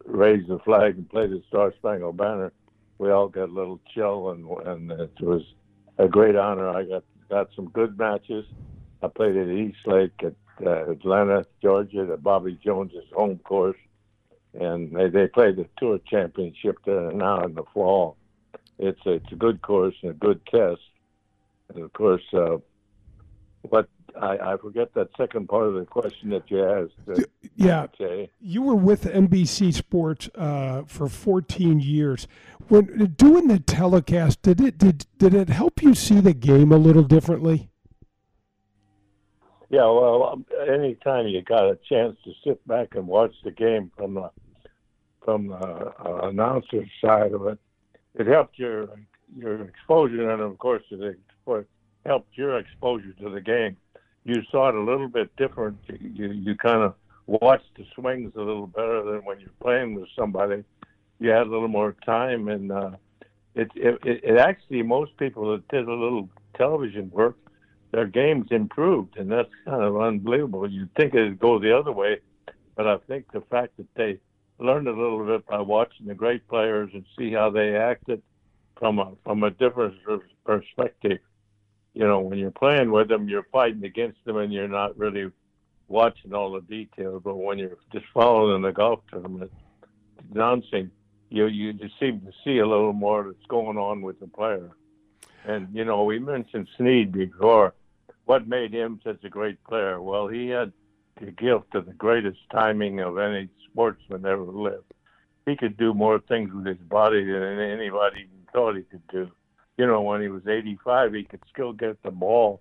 raise 0.05 0.47
the 0.47 0.59
flag 0.59 0.95
and 0.95 1.09
play 1.09 1.27
the 1.27 1.41
Star 1.47 1.73
Spangled 1.77 2.17
Banner, 2.17 2.51
we 2.99 3.09
all 3.11 3.27
get 3.27 3.49
a 3.49 3.51
little 3.51 3.79
chill, 3.93 4.29
and 4.31 4.45
and 4.67 4.91
it 4.91 5.21
was 5.21 5.41
a 5.97 6.07
great 6.07 6.35
honor. 6.35 6.69
I 6.69 6.83
got 6.83 7.03
got 7.29 7.49
some 7.55 7.69
good 7.69 7.97
matches. 7.97 8.45
I 9.01 9.07
played 9.07 9.37
at 9.37 9.47
East 9.47 9.79
Lake 9.85 10.11
at 10.23 10.33
uh, 10.65 10.91
Atlanta, 10.91 11.45
Georgia, 11.61 12.07
at 12.11 12.23
Bobby 12.23 12.59
Jones's 12.63 13.05
home 13.15 13.39
course, 13.39 13.77
and 14.53 14.91
they 14.95 15.09
they 15.09 15.27
played 15.27 15.57
the 15.57 15.67
Tour 15.77 15.99
Championship 16.07 16.77
there 16.85 17.11
now 17.11 17.43
in 17.43 17.53
the 17.53 17.63
fall. 17.73 18.17
It's 18.77 18.99
a, 19.05 19.13
it's 19.13 19.31
a 19.31 19.35
good 19.35 19.61
course 19.61 19.95
and 20.01 20.11
a 20.11 20.15
good 20.15 20.41
test, 20.45 20.81
and 21.73 21.83
of 21.83 21.93
course, 21.93 22.23
uh, 22.33 22.57
what 23.61 23.89
I, 24.19 24.53
I 24.53 24.57
forget 24.57 24.93
that 24.93 25.09
second 25.17 25.47
part 25.47 25.67
of 25.67 25.73
the 25.75 25.85
question 25.85 26.29
that 26.29 26.49
you 26.49 26.63
asked. 26.63 26.93
Uh, 27.07 27.23
yeah, 27.55 27.87
Jay. 27.97 28.31
you 28.39 28.61
were 28.61 28.75
with 28.75 29.03
NBC 29.03 29.73
Sports 29.73 30.29
uh, 30.35 30.83
for 30.87 31.07
14 31.07 31.79
years. 31.79 32.27
When 32.67 33.13
doing 33.17 33.47
the 33.47 33.59
telecast, 33.59 34.41
did 34.41 34.61
it 34.61 34.77
did 34.77 35.05
did 35.17 35.33
it 35.33 35.49
help 35.49 35.81
you 35.81 35.93
see 35.93 36.19
the 36.19 36.33
game 36.33 36.71
a 36.71 36.77
little 36.77 37.03
differently? 37.03 37.68
Yeah, 39.69 39.85
well, 39.85 40.23
um, 40.33 40.45
anytime 40.67 41.27
you 41.27 41.41
got 41.43 41.69
a 41.69 41.77
chance 41.87 42.17
to 42.23 42.31
sit 42.43 42.65
back 42.67 42.95
and 42.95 43.07
watch 43.07 43.33
the 43.43 43.51
game 43.51 43.91
from 43.95 44.15
the 44.15 44.31
from 45.23 45.47
the 45.47 45.55
uh, 45.55 46.29
announcer 46.29 46.85
side 47.03 47.33
of 47.33 47.45
it, 47.47 47.59
it 48.15 48.27
helped 48.27 48.57
your 48.57 48.89
your 49.37 49.61
exposure, 49.61 50.29
and 50.31 50.41
of 50.41 50.57
course, 50.57 50.83
it 50.89 51.19
helped 52.05 52.37
your 52.37 52.57
exposure 52.57 53.13
to 53.21 53.29
the 53.29 53.41
game 53.41 53.77
you 54.23 54.43
saw 54.51 54.69
it 54.69 54.75
a 54.75 54.79
little 54.79 55.07
bit 55.07 55.35
different. 55.37 55.77
You 55.87 56.31
you 56.31 56.55
kind 56.55 56.83
of 56.83 56.93
watched 57.25 57.75
the 57.77 57.85
swings 57.95 58.33
a 58.35 58.39
little 58.39 58.67
better 58.67 59.03
than 59.03 59.25
when 59.25 59.39
you're 59.39 59.49
playing 59.61 59.95
with 59.95 60.07
somebody. 60.17 60.63
You 61.19 61.29
had 61.29 61.47
a 61.47 61.49
little 61.49 61.67
more 61.67 61.95
time, 62.05 62.47
and 62.47 62.71
uh, 62.71 62.91
it, 63.55 63.69
it 63.75 63.99
it 64.03 64.37
actually 64.37 64.83
most 64.83 65.17
people 65.17 65.51
that 65.51 65.67
did 65.69 65.87
a 65.87 65.93
little 65.93 66.29
television 66.55 67.09
work, 67.11 67.37
their 67.91 68.07
games 68.07 68.47
improved, 68.51 69.17
and 69.17 69.31
that's 69.31 69.49
kind 69.65 69.83
of 69.83 69.99
unbelievable. 69.99 70.69
You'd 70.69 70.93
think 70.95 71.13
it'd 71.13 71.39
go 71.39 71.59
the 71.59 71.77
other 71.77 71.91
way, 71.91 72.19
but 72.75 72.87
I 72.87 72.97
think 73.07 73.31
the 73.31 73.41
fact 73.41 73.77
that 73.77 73.93
they 73.95 74.19
learned 74.59 74.87
a 74.87 74.91
little 74.91 75.25
bit 75.25 75.45
by 75.47 75.61
watching 75.61 76.07
the 76.07 76.15
great 76.15 76.47
players 76.47 76.91
and 76.93 77.05
see 77.17 77.31
how 77.31 77.49
they 77.49 77.75
acted 77.75 78.21
from 78.77 78.99
a 78.99 79.13
from 79.23 79.43
a 79.43 79.51
different 79.51 79.95
perspective 80.45 81.19
you 81.93 82.07
know, 82.07 82.19
when 82.19 82.39
you're 82.39 82.51
playing 82.51 82.91
with 82.91 83.07
them, 83.07 83.27
you're 83.27 83.47
fighting 83.51 83.83
against 83.83 84.23
them 84.25 84.37
and 84.37 84.53
you're 84.53 84.67
not 84.67 84.97
really 84.97 85.31
watching 85.87 86.33
all 86.33 86.51
the 86.51 86.61
details. 86.61 87.21
But 87.23 87.35
when 87.35 87.57
you're 87.57 87.77
just 87.91 88.05
following 88.13 88.61
the 88.61 88.71
golf 88.71 89.01
tournament, 89.11 89.51
announcing, 90.33 90.91
you 91.29 91.47
you 91.47 91.73
just 91.73 91.99
seem 91.99 92.21
to 92.21 92.31
see 92.43 92.59
a 92.59 92.67
little 92.67 92.93
more 92.93 93.23
that's 93.25 93.45
going 93.47 93.77
on 93.77 94.01
with 94.01 94.19
the 94.19 94.27
player. 94.27 94.71
And 95.45 95.67
you 95.73 95.85
know, 95.85 96.03
we 96.03 96.19
mentioned 96.19 96.67
Snead 96.77 97.11
before. 97.11 97.73
What 98.29 98.47
made 98.47 98.73
him 98.73 98.99
such 99.03 99.23
a 99.23 99.29
great 99.29 99.63
player? 99.63 99.99
Well, 99.99 100.27
he 100.27 100.49
had 100.49 100.71
the 101.19 101.31
gift 101.31 101.73
of 101.73 101.87
the 101.87 101.93
greatest 101.93 102.39
timing 102.51 102.99
of 102.99 103.17
any 103.17 103.49
sportsman 103.65 104.23
ever 104.25 104.43
lived. 104.43 104.93
He 105.47 105.55
could 105.55 105.77
do 105.77 105.95
more 105.95 106.19
things 106.19 106.53
with 106.53 106.67
his 106.67 106.77
body 106.77 107.25
than 107.25 107.59
anybody 107.59 108.27
thought 108.53 108.75
he 108.75 108.83
could 108.83 109.07
do 109.07 109.31
you 109.79 109.87
know, 109.87 110.01
when 110.01 110.21
he 110.21 110.27
was 110.27 110.45
85, 110.45 111.13
he 111.13 111.23
could 111.23 111.39
still 111.49 111.71
get 111.71 112.03
the 112.03 112.11
ball 112.11 112.59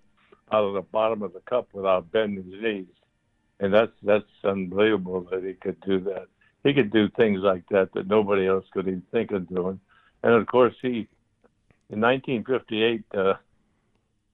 out 0.52 0.62
of 0.62 0.74
the 0.74 0.82
bottom 0.82 1.22
of 1.22 1.32
the 1.32 1.40
cup 1.40 1.66
without 1.72 2.12
bending 2.12 2.44
his 2.44 2.62
knees, 2.62 2.86
and 3.58 3.74
that's 3.74 3.90
that's 4.04 4.24
unbelievable 4.44 5.26
that 5.32 5.42
he 5.42 5.54
could 5.54 5.80
do 5.80 5.98
that. 5.98 6.28
He 6.62 6.72
could 6.72 6.92
do 6.92 7.08
things 7.08 7.40
like 7.40 7.64
that 7.70 7.92
that 7.94 8.06
nobody 8.06 8.46
else 8.46 8.64
could 8.72 8.86
even 8.86 9.02
think 9.10 9.32
of 9.32 9.48
doing. 9.48 9.80
And 10.22 10.32
of 10.32 10.46
course, 10.46 10.74
he 10.80 11.08
in 11.90 12.00
1958, 12.00 13.04
uh, 13.16 13.34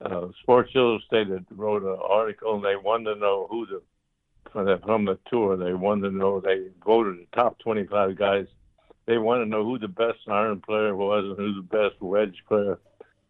uh, 0.01 0.27
Sports 0.41 0.71
Illustrated 0.75 1.45
wrote 1.51 1.83
an 1.83 1.97
article, 2.01 2.55
and 2.55 2.65
they 2.65 2.75
wanted 2.75 3.15
to 3.15 3.19
know 3.19 3.47
who 3.49 3.65
the 3.65 3.81
from 4.51 4.65
the, 4.65 4.77
from 4.77 5.05
the 5.05 5.17
tour. 5.27 5.57
They 5.57 5.73
wanted 5.73 6.09
to 6.09 6.15
know 6.15 6.39
they 6.39 6.67
voted 6.85 7.17
the 7.17 7.35
top 7.35 7.59
25 7.59 8.15
guys 8.15 8.47
they 9.05 9.17
wanted 9.17 9.45
to 9.45 9.49
know 9.49 9.63
who 9.63 9.77
the 9.77 9.87
best 9.87 10.19
iron 10.27 10.61
player 10.61 10.95
was 10.95 11.25
and 11.25 11.37
who 11.37 11.55
the 11.55 11.61
best 11.61 12.01
wedge 12.01 12.43
player. 12.47 12.79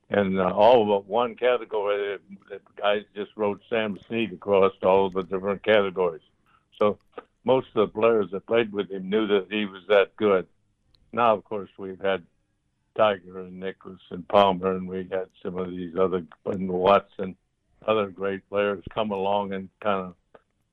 And 0.09 0.39
uh, 0.39 0.51
all 0.51 0.85
but 0.85 1.07
one 1.07 1.35
category, 1.35 2.19
the 2.49 2.61
guys 2.77 3.03
just 3.15 3.31
wrote 3.35 3.61
Sam 3.69 3.97
Snead 4.07 4.33
across 4.33 4.73
all 4.83 5.09
the 5.09 5.23
different 5.23 5.63
categories. 5.63 6.21
So 6.79 6.99
most 7.43 7.67
of 7.75 7.87
the 7.87 7.99
players 7.99 8.31
that 8.31 8.45
played 8.45 8.71
with 8.71 8.91
him 8.91 9.09
knew 9.09 9.27
that 9.27 9.47
he 9.49 9.65
was 9.65 9.83
that 9.89 10.15
good. 10.15 10.47
Now, 11.11 11.33
of 11.33 11.43
course, 11.43 11.69
we've 11.77 11.99
had 11.99 12.23
Tiger 12.95 13.39
and 13.41 13.59
Nicklaus 13.59 13.99
and 14.09 14.27
Palmer, 14.27 14.75
and 14.75 14.87
we 14.87 15.07
had 15.11 15.27
some 15.43 15.57
of 15.57 15.69
these 15.69 15.95
other 15.99 16.23
and 16.45 16.69
Watson, 16.69 17.35
other 17.87 18.07
great 18.07 18.47
players 18.49 18.83
come 18.93 19.11
along 19.11 19.53
and 19.53 19.69
kind 19.81 20.07
of 20.07 20.15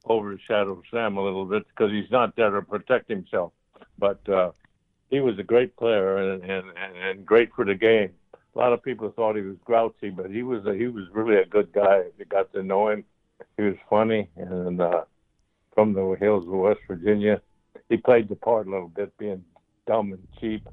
overshadow 0.04 0.82
Sam 0.90 1.16
a 1.16 1.24
little 1.24 1.44
bit 1.44 1.66
because 1.68 1.90
he's 1.90 2.10
not 2.10 2.34
there 2.36 2.50
to 2.50 2.62
protect 2.62 3.08
himself. 3.08 3.52
But 3.98 4.26
uh, 4.28 4.52
he 5.10 5.20
was 5.20 5.38
a 5.38 5.42
great 5.42 5.76
player 5.76 6.32
and, 6.32 6.42
and, 6.42 6.66
and 6.76 7.26
great 7.26 7.50
for 7.54 7.64
the 7.64 7.74
game. 7.74 8.10
A 8.54 8.58
lot 8.58 8.72
of 8.72 8.82
people 8.82 9.10
thought 9.10 9.36
he 9.36 9.42
was 9.42 9.56
grouchy, 9.64 10.10
but 10.10 10.30
he 10.30 10.42
was 10.42 10.64
a, 10.66 10.74
he 10.74 10.86
was 10.88 11.04
really 11.12 11.36
a 11.36 11.46
good 11.46 11.72
guy. 11.72 11.98
If 11.98 12.12
you 12.18 12.24
got 12.24 12.52
to 12.52 12.62
know 12.62 12.88
him, 12.88 13.04
he 13.56 13.62
was 13.62 13.76
funny 13.88 14.28
and 14.36 14.80
uh, 14.80 15.04
from 15.74 15.92
the 15.92 16.16
hills 16.20 16.44
of 16.46 16.52
West 16.52 16.80
Virginia. 16.86 17.40
He 17.88 17.96
played 17.96 18.28
the 18.28 18.36
part 18.36 18.66
a 18.66 18.70
little 18.70 18.88
bit, 18.88 19.16
being 19.18 19.44
dumb 19.86 20.12
and 20.12 20.26
cheap, 20.40 20.66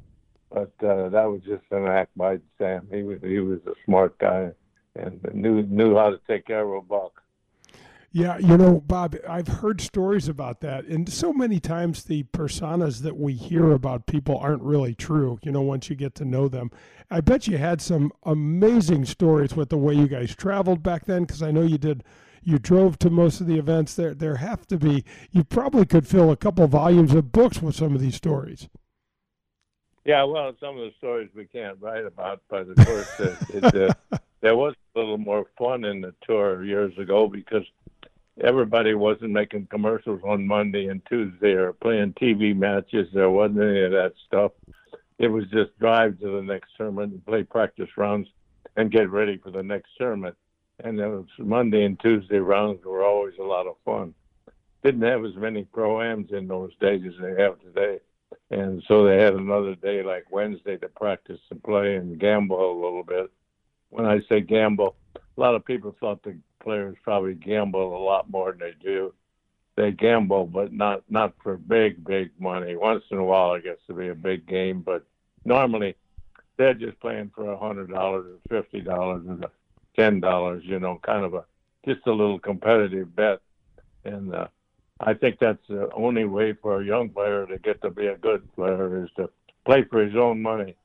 but 0.51 0.71
uh, 0.83 1.09
that 1.09 1.25
was 1.25 1.41
just 1.45 1.63
an 1.71 1.87
act 1.87 2.17
by 2.17 2.39
Sam. 2.57 2.87
He 2.91 3.03
was 3.03 3.19
he 3.21 3.39
was 3.39 3.59
a 3.67 3.73
smart 3.85 4.17
guy 4.17 4.51
and 4.95 5.19
knew 5.33 5.63
knew 5.63 5.95
how 5.95 6.09
to 6.09 6.19
take 6.27 6.45
care 6.45 6.61
of 6.61 6.71
a 6.71 6.81
buck. 6.81 7.21
Yeah, 8.11 8.39
you 8.39 8.57
know, 8.57 8.81
Bob, 8.81 9.15
I've 9.27 9.47
heard 9.47 9.81
stories 9.81 10.27
about 10.27 10.61
that. 10.61 10.85
And 10.85 11.07
so 11.07 11.31
many 11.31 11.59
times 11.59 12.03
the 12.03 12.23
personas 12.23 13.03
that 13.03 13.17
we 13.17 13.33
hear 13.33 13.71
about 13.71 14.07
people 14.07 14.35
aren't 14.35 14.63
really 14.63 14.95
true, 14.95 15.37
you 15.43 15.51
know, 15.51 15.61
once 15.61 15.91
you 15.91 15.95
get 15.95 16.15
to 16.15 16.25
know 16.25 16.47
them. 16.47 16.71
I 17.11 17.21
bet 17.21 17.45
you 17.45 17.59
had 17.59 17.81
some 17.81 18.11
amazing 18.23 19.05
stories 19.05 19.55
with 19.55 19.69
the 19.69 19.77
way 19.77 19.93
you 19.93 20.07
guys 20.07 20.35
traveled 20.35 20.81
back 20.81 21.05
then, 21.05 21.25
because 21.25 21.43
I 21.43 21.51
know 21.51 21.61
you 21.61 21.77
did. 21.77 22.03
You 22.41 22.57
drove 22.57 22.97
to 22.99 23.11
most 23.11 23.41
of 23.41 23.47
the 23.47 23.59
events. 23.59 23.93
There, 23.93 24.15
there 24.15 24.37
have 24.37 24.65
to 24.67 24.77
be. 24.77 25.03
You 25.29 25.43
probably 25.43 25.85
could 25.85 26.07
fill 26.07 26.31
a 26.31 26.37
couple 26.37 26.65
volumes 26.67 27.13
of 27.13 27.31
books 27.31 27.61
with 27.61 27.75
some 27.75 27.93
of 27.93 28.01
these 28.01 28.15
stories. 28.15 28.69
Yeah, 30.09 30.23
well, 30.23 30.55
some 30.59 30.75
of 30.75 30.85
the 30.85 30.91
stories 30.97 31.29
we 31.35 31.45
can't 31.45 31.77
write 31.79 32.03
about, 32.03 32.41
but 32.49 32.67
of 32.67 32.75
course, 32.77 33.19
it, 33.19 33.37
it, 33.53 33.75
uh, 33.75 34.17
there 34.41 34.55
was 34.55 34.73
a 34.95 34.99
little 34.99 35.19
more 35.19 35.45
fun 35.55 35.85
in 35.85 36.01
the 36.01 36.15
tour 36.25 36.63
years 36.63 36.97
ago 36.97 37.27
because 37.27 37.63
everybody 38.41 38.95
wasn't 38.95 39.29
making 39.29 39.67
commercials 39.67 40.19
on 40.23 40.47
Monday 40.47 40.87
and 40.87 41.05
Tuesday 41.05 41.51
or 41.51 41.73
playing 41.73 42.13
TV 42.13 42.55
matches. 42.55 43.07
There 43.13 43.29
wasn't 43.29 43.61
any 43.61 43.83
of 43.83 43.91
that 43.91 44.13
stuff. 44.25 44.53
It 45.19 45.27
was 45.27 45.43
just 45.53 45.77
drive 45.77 46.19
to 46.21 46.37
the 46.37 46.41
next 46.41 46.71
tournament 46.75 47.13
and 47.13 47.23
play 47.23 47.43
practice 47.43 47.95
rounds 47.95 48.29
and 48.77 48.89
get 48.89 49.11
ready 49.11 49.37
for 49.37 49.51
the 49.51 49.61
next 49.61 49.91
tournament. 49.95 50.35
And 50.83 50.97
those 50.97 51.27
Monday 51.37 51.85
and 51.85 51.99
Tuesday 51.99 52.39
rounds 52.39 52.83
were 52.83 53.05
always 53.05 53.35
a 53.39 53.43
lot 53.43 53.67
of 53.67 53.75
fun. 53.85 54.15
Didn't 54.83 55.03
have 55.03 55.23
as 55.23 55.35
many 55.35 55.65
pro-ams 55.65 56.31
in 56.31 56.47
those 56.47 56.71
days 56.81 57.03
as 57.05 57.21
they 57.21 57.43
have 57.43 57.61
today. 57.61 57.99
And 58.51 58.83
so 58.87 59.05
they 59.05 59.17
had 59.17 59.35
another 59.35 59.75
day 59.75 60.01
like 60.01 60.31
Wednesday 60.31 60.77
to 60.77 60.89
practice 60.89 61.39
and 61.51 61.63
play 61.63 61.95
and 61.95 62.19
gamble 62.19 62.57
a 62.59 62.81
little 62.81 63.03
bit. 63.03 63.29
When 63.89 64.05
I 64.05 64.21
say 64.27 64.41
gamble, 64.41 64.95
a 65.15 65.39
lot 65.39 65.55
of 65.55 65.65
people 65.65 65.95
thought 65.99 66.23
the 66.23 66.37
players 66.59 66.97
probably 67.03 67.35
gamble 67.35 67.95
a 67.95 68.03
lot 68.03 68.29
more 68.29 68.51
than 68.51 68.59
they 68.59 68.73
do. 68.83 69.13
They 69.75 69.91
gamble, 69.91 70.45
but 70.45 70.73
not 70.73 71.03
not 71.09 71.33
for 71.41 71.55
big 71.55 72.03
big 72.03 72.31
money. 72.39 72.75
Once 72.75 73.03
in 73.11 73.17
a 73.17 73.23
while, 73.23 73.53
it 73.53 73.63
gets 73.63 73.81
to 73.87 73.93
be 73.93 74.09
a 74.09 74.15
big 74.15 74.45
game, 74.45 74.81
but 74.81 75.05
normally 75.45 75.95
they're 76.57 76.73
just 76.73 76.99
playing 76.99 77.31
for 77.33 77.49
a 77.49 77.57
hundred 77.57 77.89
dollars 77.89 78.25
or 78.25 78.61
fifty 78.61 78.81
dollars 78.81 79.23
or 79.27 79.49
ten 79.95 80.19
dollars. 80.19 80.63
You 80.65 80.79
know, 80.79 80.99
kind 81.01 81.23
of 81.23 81.33
a 81.33 81.45
just 81.85 82.05
a 82.07 82.11
little 82.11 82.39
competitive 82.39 83.15
bet, 83.15 83.39
and 84.03 84.35
uh, 84.35 84.47
I 84.99 85.13
think 85.13 85.39
that's 85.39 85.65
the 85.69 85.89
only 85.93 86.25
way 86.25 86.53
for 86.53 86.81
a 86.81 86.85
young 86.85 87.09
player 87.09 87.45
to 87.45 87.57
get 87.59 87.81
to 87.81 87.89
be 87.89 88.07
a 88.07 88.17
good 88.17 88.47
player 88.55 89.03
is 89.03 89.09
to 89.15 89.29
play 89.65 89.83
for 89.89 90.03
his 90.03 90.15
own 90.15 90.41
money. 90.41 90.75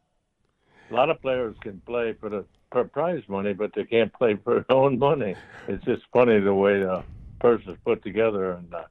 A 0.91 0.95
lot 0.95 1.11
of 1.11 1.21
players 1.21 1.57
can 1.63 1.81
play 1.87 2.15
for 2.21 2.29
the 2.29 2.45
for 2.71 2.85
prize 2.85 3.23
money, 3.29 3.53
but 3.53 3.73
they 3.75 3.85
can't 3.85 4.13
play 4.13 4.37
for 4.45 4.65
their 4.69 4.77
own 4.77 4.99
money. 4.99 5.35
It's 5.69 5.85
just 5.85 6.03
funny 6.13 6.41
the 6.41 6.55
way 6.55 6.81
the 6.81 7.03
purse 7.41 7.63
is 7.67 7.77
put 7.85 8.03
together, 8.03 8.53
and 8.53 8.73
uh, 8.73 8.85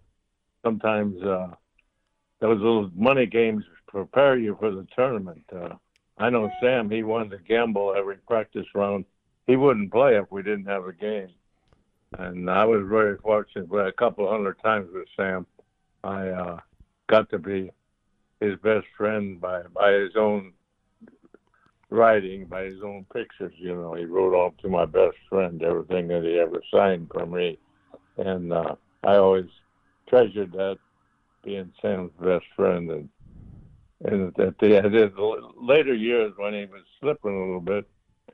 sometimes 0.65 1.21
uh, 1.23 1.47
those 2.41 2.59
little 2.59 2.91
money 2.95 3.25
games 3.25 3.63
prepare 3.87 4.37
you 4.37 4.57
for 4.59 4.71
the 4.71 4.87
tournament. 4.95 5.43
Uh, 5.55 5.75
I 6.17 6.29
know 6.29 6.49
Sam; 6.61 6.89
he 6.89 7.03
wanted 7.03 7.31
to 7.31 7.37
gamble 7.37 7.93
every 7.95 8.17
practice 8.27 8.65
round. 8.75 9.05
He 9.47 9.55
wouldn't 9.55 9.91
play 9.91 10.17
if 10.17 10.31
we 10.31 10.41
didn't 10.43 10.65
have 10.65 10.85
a 10.85 10.93
game, 10.93 11.29
and 12.19 12.49
I 12.49 12.65
was 12.65 12.85
very 12.87 13.17
fortunate. 13.17 13.71
A 13.73 13.91
couple 13.91 14.29
hundred 14.29 14.61
times 14.61 14.89
with 14.93 15.07
Sam, 15.15 15.45
I 16.03 16.29
uh, 16.29 16.59
got 17.07 17.29
to 17.31 17.39
be 17.39 17.71
his 18.39 18.57
best 18.59 18.85
friend 18.97 19.39
by 19.39 19.63
by 19.73 19.91
his 19.91 20.15
own 20.15 20.53
writing 21.89 22.45
by 22.45 22.63
his 22.63 22.81
own 22.83 23.05
pictures. 23.13 23.53
You 23.57 23.75
know, 23.75 23.93
he 23.93 24.05
wrote 24.05 24.33
off 24.33 24.53
to 24.57 24.69
my 24.69 24.85
best 24.85 25.17
friend 25.29 25.61
everything 25.61 26.07
that 26.07 26.23
he 26.23 26.39
ever 26.39 26.61
signed 26.71 27.09
for 27.13 27.25
me, 27.25 27.57
and 28.17 28.51
uh, 28.51 28.75
I 29.03 29.15
always 29.15 29.49
treasured 30.07 30.51
that 30.53 30.77
being 31.43 31.71
Sam's 31.81 32.11
best 32.19 32.45
friend. 32.55 32.89
And 32.89 33.09
and 34.05 34.37
at 34.37 34.57
the, 34.59 34.77
at 34.77 34.91
the 34.91 35.51
later 35.57 35.93
years 35.93 36.33
when 36.35 36.53
he 36.53 36.65
was 36.65 36.81
slipping 36.99 37.35
a 37.35 37.39
little 37.39 37.61
bit, 37.61 37.87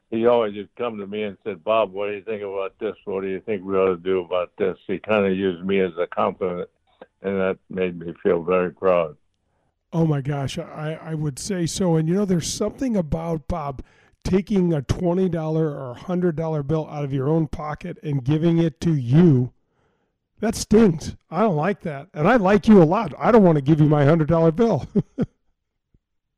he 0.09 0.25
always 0.25 0.55
would 0.55 0.75
come 0.75 0.97
to 0.97 1.07
me 1.07 1.23
and 1.23 1.37
said, 1.43 1.63
"Bob, 1.63 1.91
what 1.91 2.07
do 2.07 2.13
you 2.13 2.23
think 2.23 2.41
about 2.41 2.77
this? 2.79 2.95
What 3.05 3.21
do 3.21 3.27
you 3.27 3.39
think 3.41 3.63
we 3.63 3.75
ought 3.75 3.89
to 3.89 3.97
do 3.97 4.19
about 4.19 4.51
this?" 4.57 4.77
He 4.87 4.99
kind 4.99 5.25
of 5.25 5.35
used 5.35 5.65
me 5.65 5.79
as 5.79 5.91
a 5.97 6.07
compliment, 6.07 6.69
and 7.21 7.39
that 7.39 7.57
made 7.69 7.99
me 7.99 8.13
feel 8.23 8.43
very 8.43 8.71
proud. 8.71 9.17
Oh 9.91 10.05
my 10.05 10.21
gosh, 10.21 10.57
I, 10.57 10.99
I 11.01 11.13
would 11.15 11.39
say 11.39 11.65
so. 11.65 11.95
And 11.95 12.07
you 12.07 12.15
know, 12.15 12.25
there's 12.25 12.51
something 12.51 12.95
about 12.95 13.47
Bob 13.47 13.81
taking 14.23 14.73
a 14.73 14.81
$20 14.81 15.33
or 15.55 15.95
$100 15.95 16.67
bill 16.67 16.87
out 16.87 17.03
of 17.03 17.13
your 17.13 17.29
own 17.29 17.47
pocket 17.47 17.97
and 18.03 18.23
giving 18.23 18.59
it 18.59 18.79
to 18.81 18.93
you. 18.93 19.51
That 20.39 20.55
stings. 20.55 21.15
I 21.31 21.41
don't 21.41 21.55
like 21.55 21.81
that. 21.81 22.07
And 22.13 22.27
I 22.27 22.35
like 22.35 22.67
you 22.67 22.81
a 22.81 22.85
lot. 22.85 23.13
I 23.17 23.31
don't 23.31 23.43
want 23.43 23.57
to 23.57 23.61
give 23.61 23.81
you 23.81 23.87
my 23.87 24.05
$100 24.05 24.55
bill. 24.55 24.87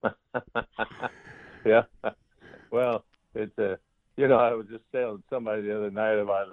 yeah. 1.66 1.84
Well, 2.72 3.04
it's 3.36 3.58
a. 3.58 3.74
Uh, 3.74 3.76
you 4.18 4.28
know, 4.28 4.38
I 4.38 4.54
was 4.54 4.68
just 4.68 4.84
telling 4.92 5.24
somebody 5.30 5.64
the 5.64 5.78
other 5.78 5.90
night 5.90 6.16
about 6.16 6.48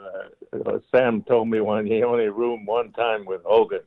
uh, 0.52 0.78
Sam 0.94 1.22
told 1.22 1.48
me 1.48 1.60
when 1.60 1.86
he 1.86 2.02
only 2.04 2.28
roomed 2.28 2.66
one 2.66 2.92
time 2.92 3.24
with 3.24 3.42
Hogan, 3.44 3.80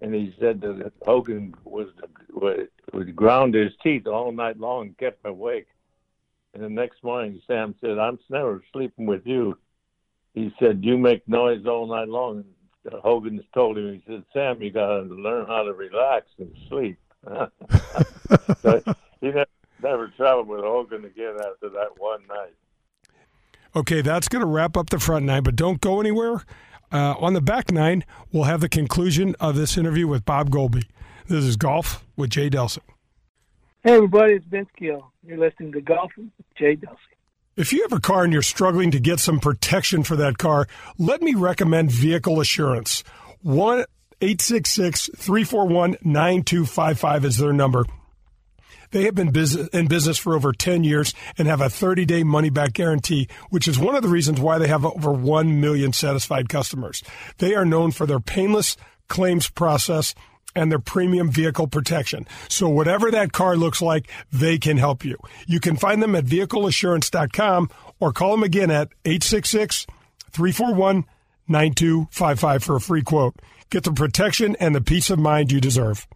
and 0.00 0.12
he 0.12 0.34
said 0.38 0.60
that 0.62 0.92
Hogan 1.06 1.54
was 1.64 1.88
would 2.32 3.16
ground 3.16 3.54
his 3.54 3.72
teeth 3.82 4.06
all 4.06 4.32
night 4.32 4.58
long 4.58 4.86
and 4.86 4.98
kept 4.98 5.24
awake. 5.24 5.68
And 6.54 6.62
the 6.62 6.68
next 6.68 7.02
morning, 7.04 7.40
Sam 7.46 7.74
said, 7.80 7.98
"I'm 7.98 8.18
never 8.28 8.62
sleeping 8.72 9.06
with 9.06 9.26
you." 9.26 9.56
He 10.34 10.52
said, 10.58 10.84
"You 10.84 10.98
make 10.98 11.26
noise 11.28 11.66
all 11.66 11.86
night 11.86 12.08
long." 12.08 12.44
And 12.84 12.94
uh, 12.94 13.00
Hogan 13.00 13.42
told 13.54 13.78
him, 13.78 13.94
he 13.94 14.02
said, 14.06 14.24
"Sam, 14.32 14.60
you 14.60 14.70
got 14.70 14.88
to 14.88 15.02
learn 15.02 15.46
how 15.46 15.62
to 15.62 15.72
relax 15.72 16.26
and 16.38 16.54
sleep." 16.68 16.98
so 18.62 18.82
he 19.20 19.28
never, 19.28 19.46
never 19.82 20.08
traveled 20.08 20.48
with 20.48 20.60
Hogan 20.60 21.04
again 21.04 21.36
after 21.38 21.68
that 21.70 21.98
one 21.98 22.20
night. 22.28 22.54
Okay, 23.76 24.00
that's 24.00 24.28
going 24.28 24.40
to 24.40 24.46
wrap 24.46 24.76
up 24.76 24.90
the 24.90 24.98
front 24.98 25.26
nine, 25.26 25.42
but 25.42 25.56
don't 25.56 25.80
go 25.80 26.00
anywhere. 26.00 26.42
Uh, 26.90 27.14
on 27.18 27.34
the 27.34 27.40
back 27.40 27.70
nine, 27.70 28.04
we'll 28.32 28.44
have 28.44 28.60
the 28.60 28.68
conclusion 28.68 29.36
of 29.40 29.56
this 29.56 29.76
interview 29.76 30.06
with 30.06 30.24
Bob 30.24 30.50
Goalby. 30.50 30.84
This 31.26 31.44
is 31.44 31.56
Golf 31.56 32.04
with 32.16 32.30
Jay 32.30 32.48
Delsing. 32.48 32.78
Hey, 33.84 33.94
everybody, 33.94 34.34
it's 34.34 34.46
Vince 34.46 34.70
Gill. 34.76 35.12
You're 35.24 35.38
listening 35.38 35.72
to 35.72 35.80
Golf 35.80 36.10
with 36.16 36.30
Jay 36.56 36.76
Delsing. 36.76 36.96
If 37.56 37.72
you 37.72 37.82
have 37.82 37.92
a 37.92 38.00
car 38.00 38.24
and 38.24 38.32
you're 38.32 38.42
struggling 38.42 38.90
to 38.92 39.00
get 39.00 39.20
some 39.20 39.40
protection 39.40 40.02
for 40.02 40.16
that 40.16 40.38
car, 40.38 40.66
let 40.96 41.20
me 41.20 41.34
recommend 41.34 41.90
Vehicle 41.90 42.40
Assurance. 42.40 43.04
1 43.42 43.84
866 44.20 45.10
341 45.16 45.96
9255 46.02 47.24
is 47.24 47.36
their 47.36 47.52
number. 47.52 47.84
They 48.90 49.04
have 49.04 49.14
been 49.14 49.32
in 49.72 49.86
business 49.88 50.18
for 50.18 50.34
over 50.34 50.52
10 50.52 50.84
years 50.84 51.14
and 51.36 51.48
have 51.48 51.60
a 51.60 51.70
30 51.70 52.04
day 52.04 52.22
money 52.22 52.50
back 52.50 52.72
guarantee, 52.72 53.28
which 53.50 53.68
is 53.68 53.78
one 53.78 53.94
of 53.94 54.02
the 54.02 54.08
reasons 54.08 54.40
why 54.40 54.58
they 54.58 54.68
have 54.68 54.84
over 54.84 55.12
1 55.12 55.60
million 55.60 55.92
satisfied 55.92 56.48
customers. 56.48 57.02
They 57.38 57.54
are 57.54 57.64
known 57.64 57.90
for 57.90 58.06
their 58.06 58.20
painless 58.20 58.76
claims 59.08 59.48
process 59.48 60.14
and 60.54 60.70
their 60.70 60.78
premium 60.78 61.30
vehicle 61.30 61.68
protection. 61.68 62.26
So 62.48 62.68
whatever 62.68 63.10
that 63.10 63.32
car 63.32 63.56
looks 63.56 63.80
like, 63.80 64.10
they 64.32 64.58
can 64.58 64.76
help 64.76 65.04
you. 65.04 65.16
You 65.46 65.60
can 65.60 65.76
find 65.76 66.02
them 66.02 66.14
at 66.14 66.24
vehicleassurance.com 66.24 67.70
or 68.00 68.12
call 68.12 68.32
them 68.32 68.42
again 68.42 68.70
at 68.70 68.88
866 69.04 69.86
341 70.30 71.04
9255 71.48 72.64
for 72.64 72.76
a 72.76 72.80
free 72.80 73.02
quote. 73.02 73.36
Get 73.70 73.84
the 73.84 73.92
protection 73.92 74.56
and 74.60 74.74
the 74.74 74.80
peace 74.80 75.10
of 75.10 75.18
mind 75.18 75.52
you 75.52 75.60
deserve. 75.60 76.06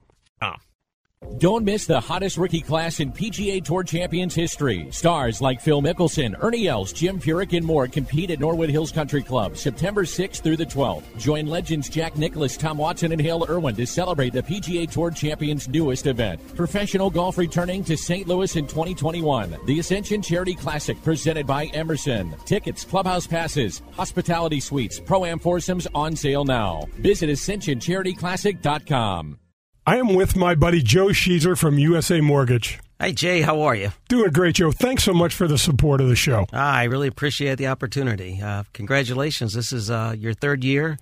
Don't 1.39 1.65
miss 1.65 1.87
the 1.87 1.99
hottest 1.99 2.37
rookie 2.37 2.61
class 2.61 3.01
in 3.01 3.13
PGA 3.13 3.65
Tour 3.65 3.83
Champions 3.83 4.35
history. 4.35 4.87
Stars 4.91 5.41
like 5.41 5.61
Phil 5.61 5.83
Mickelson, 5.83 6.37
Ernie 6.41 6.69
Els, 6.69 6.93
Jim 6.93 7.19
Furyk, 7.19 7.57
and 7.57 7.67
more 7.67 7.89
compete 7.89 8.31
at 8.31 8.39
Norwood 8.39 8.71
Hills 8.71 8.93
Country 8.93 9.23
Club 9.23 9.57
September 9.57 10.05
6th 10.05 10.43
through 10.43 10.57
the 10.57 10.67
12th. 10.67 11.03
Join 11.19 11.47
legends 11.47 11.89
Jack 11.89 12.17
Nicklaus, 12.17 12.57
Tom 12.57 12.79
Watson, 12.79 13.11
and 13.13 13.21
Hale 13.21 13.45
Irwin 13.49 13.75
to 13.75 13.87
celebrate 13.87 14.33
the 14.33 14.43
PGA 14.43 14.89
Tour 14.89 15.11
Champions' 15.11 15.69
newest 15.69 16.07
event. 16.07 16.41
Professional 16.55 17.11
golf 17.11 17.39
returning 17.39 17.83
to 17.85 17.97
St. 17.97 18.29
Louis 18.29 18.55
in 18.55 18.67
2021. 18.67 19.57
The 19.67 19.81
Ascension 19.81 20.23
Charity 20.23 20.55
Classic 20.55 21.03
presented 21.03 21.47
by 21.47 21.67
Emerson. 21.67 22.35
Tickets, 22.45 22.85
clubhouse 22.85 23.27
passes, 23.27 23.83
hospitality 23.93 24.61
suites, 24.61 25.01
pro-am 25.01 25.39
foursomes 25.39 25.89
on 25.95 26.15
sale 26.15 26.45
now. 26.45 26.87
Visit 26.99 27.31
ascensioncharityclassic.com. 27.31 29.38
I 29.85 29.97
am 29.97 30.15
with 30.15 30.37
my 30.37 30.55
buddy 30.55 30.81
Joe 30.81 31.07
Sheezer 31.07 31.59
from 31.59 31.77
USA 31.77 32.21
Mortgage. 32.21 32.79
Hi, 33.01 33.11
Jay. 33.11 33.41
How 33.41 33.63
are 33.63 33.75
you? 33.75 33.91
Doing 34.09 34.31
great, 34.31 34.55
Joe. 34.55 34.71
Thanks 34.71 35.03
so 35.03 35.13
much 35.13 35.35
for 35.35 35.49
the 35.49 35.59
support 35.59 36.01
of 36.01 36.07
the 36.07 36.15
show. 36.15 36.47
Ah, 36.53 36.77
I 36.77 36.85
really 36.85 37.09
appreciate 37.09 37.57
the 37.57 37.67
opportunity. 37.67 38.41
Uh, 38.41 38.63
congratulations. 38.75 39.55
This 39.55 39.73
is 39.73 39.91
uh, 39.91 40.15
your 40.17 40.35
third 40.35 40.63
year, 40.63 41.01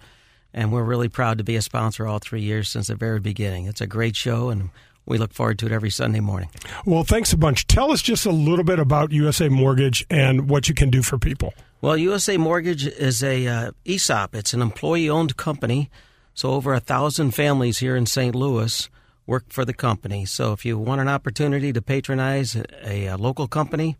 and 0.54 0.72
we're 0.72 0.82
really 0.84 1.10
proud 1.10 1.36
to 1.36 1.44
be 1.44 1.56
a 1.56 1.62
sponsor 1.62 2.06
all 2.06 2.20
three 2.20 2.40
years 2.40 2.70
since 2.70 2.86
the 2.86 2.94
very 2.94 3.20
beginning. 3.20 3.66
It's 3.66 3.82
a 3.82 3.86
great 3.86 4.16
show, 4.16 4.48
and 4.48 4.70
we 5.04 5.18
look 5.18 5.34
forward 5.34 5.58
to 5.58 5.66
it 5.66 5.72
every 5.72 5.90
Sunday 5.90 6.20
morning. 6.20 6.48
Well, 6.86 7.04
thanks 7.04 7.34
a 7.34 7.36
bunch. 7.36 7.66
Tell 7.66 7.92
us 7.92 8.00
just 8.00 8.24
a 8.24 8.32
little 8.32 8.64
bit 8.64 8.78
about 8.78 9.12
USA 9.12 9.50
Mortgage 9.50 10.06
and 10.08 10.48
what 10.48 10.70
you 10.70 10.74
can 10.74 10.88
do 10.88 11.02
for 11.02 11.18
people. 11.18 11.52
Well, 11.82 11.98
USA 11.98 12.38
Mortgage 12.38 12.86
is 12.86 13.22
a 13.22 13.46
uh, 13.46 13.70
ESOP. 13.84 14.34
It's 14.34 14.54
an 14.54 14.62
employee-owned 14.62 15.36
company 15.36 15.90
so 16.34 16.50
over 16.50 16.74
a 16.74 16.80
thousand 16.80 17.32
families 17.32 17.78
here 17.78 17.96
in 17.96 18.06
St. 18.06 18.34
Louis 18.34 18.88
work 19.26 19.44
for 19.48 19.64
the 19.64 19.72
company. 19.72 20.24
So 20.24 20.52
if 20.52 20.64
you 20.64 20.78
want 20.78 21.00
an 21.00 21.08
opportunity 21.08 21.72
to 21.72 21.82
patronize 21.82 22.56
a, 22.56 23.06
a 23.06 23.16
local 23.16 23.46
company, 23.46 23.96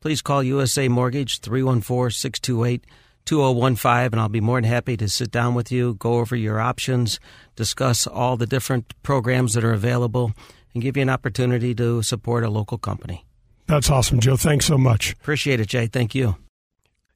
please 0.00 0.22
call 0.22 0.42
USA 0.42 0.88
Mortgage 0.88 1.40
314-628 1.40 2.82
2015 3.26 3.90
and 4.12 4.20
I'll 4.20 4.28
be 4.28 4.40
more 4.40 4.56
than 4.60 4.68
happy 4.68 4.96
to 4.96 5.08
sit 5.08 5.30
down 5.30 5.54
with 5.54 5.70
you, 5.70 5.94
go 5.94 6.14
over 6.14 6.34
your 6.34 6.58
options, 6.58 7.20
discuss 7.54 8.06
all 8.06 8.36
the 8.36 8.46
different 8.46 8.94
programs 9.02 9.54
that 9.54 9.64
are 9.64 9.72
available 9.72 10.32
and 10.74 10.82
give 10.82 10.96
you 10.96 11.02
an 11.02 11.10
opportunity 11.10 11.74
to 11.74 12.02
support 12.02 12.44
a 12.44 12.50
local 12.50 12.78
company. 12.78 13.24
That's 13.66 13.90
awesome, 13.90 14.20
Joe. 14.20 14.36
Thanks 14.36 14.66
so 14.66 14.78
much. 14.78 15.12
Appreciate 15.12 15.60
it, 15.60 15.68
Jay. 15.68 15.86
Thank 15.86 16.14
you. 16.14 16.36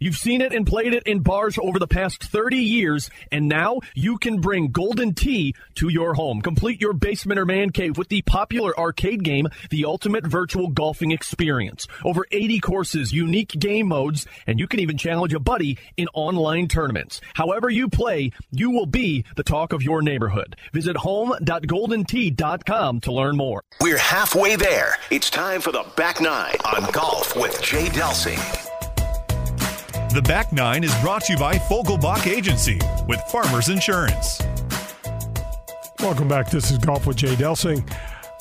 You've 0.05 0.19
seen 0.19 0.43
it 0.43 0.53
and 0.53 0.67
played 0.67 0.93
it 0.93 1.05
in 1.05 1.21
bars 1.21 1.59
over 1.59 1.79
the 1.79 1.87
past 1.87 2.23
30 2.23 2.59
years, 2.59 3.09
and 3.33 3.49
now 3.49 3.81
you 3.95 4.19
can 4.19 4.39
bring 4.39 4.71
Golden 4.71 5.15
Tee 5.15 5.55
to 5.77 5.89
your 5.89 6.13
home. 6.13 6.43
Complete 6.43 6.79
your 6.79 6.93
basement 6.93 7.41
or 7.41 7.47
man 7.47 7.71
cave 7.71 7.97
with 7.97 8.11
the 8.11 8.21
popular 8.21 8.79
arcade 8.79 9.25
game, 9.25 9.49
The 9.71 9.87
Ultimate 9.87 10.27
Virtual 10.27 10.69
Golfing 10.69 11.11
Experience. 11.11 11.89
Over 12.05 12.27
80 12.31 12.61
courses, 12.61 13.15
unique 13.15 13.59
game 13.59 13.89
modes, 13.89 14.27
and 14.47 14.61
you 14.61 14.69
can 14.69 14.81
even 14.81 14.99
challenge 14.99 15.33
a 15.33 15.41
buddy 15.41 15.79
in 15.97 16.09
online 16.13 16.69
tournaments. 16.69 17.23
However 17.33 17.71
you 17.71 17.89
play, 17.89 18.33
you 18.51 18.73
will 18.73 18.85
be 18.85 19.25
the 19.37 19.43
talk 19.43 19.73
of 19.73 19.83
your 19.83 20.03
neighborhood. 20.03 20.55
Visit 20.75 20.99
home.goldentee.com 20.99 23.01
to 23.01 23.11
learn 23.11 23.39
more. 23.39 23.63
We're 23.81 23.97
halfway 23.97 24.57
there. 24.57 24.99
It's 25.11 25.31
time 25.31 25.63
for 25.63 25.73
the 25.73 25.87
back 25.97 26.21
nine 26.21 26.57
on 26.63 26.93
golf 26.93 27.35
with 27.35 27.63
Jay 27.63 27.87
Delsing. 27.87 28.64
The 30.15 30.23
Back 30.23 30.53
Nine 30.53 30.85
is 30.85 30.95
brought 31.01 31.25
to 31.25 31.33
you 31.33 31.39
by 31.41 31.57
Fogelbach 31.57 32.29
Agency 32.29 32.79
with 33.09 33.21
Farmers 33.33 33.69
Insurance. 33.69 34.41
Welcome 35.99 36.29
back. 36.29 36.49
This 36.49 36.71
is 36.71 36.79
Golf 36.79 37.09
with 37.09 37.17
Jay 37.17 37.35
Delsing. 37.35 37.85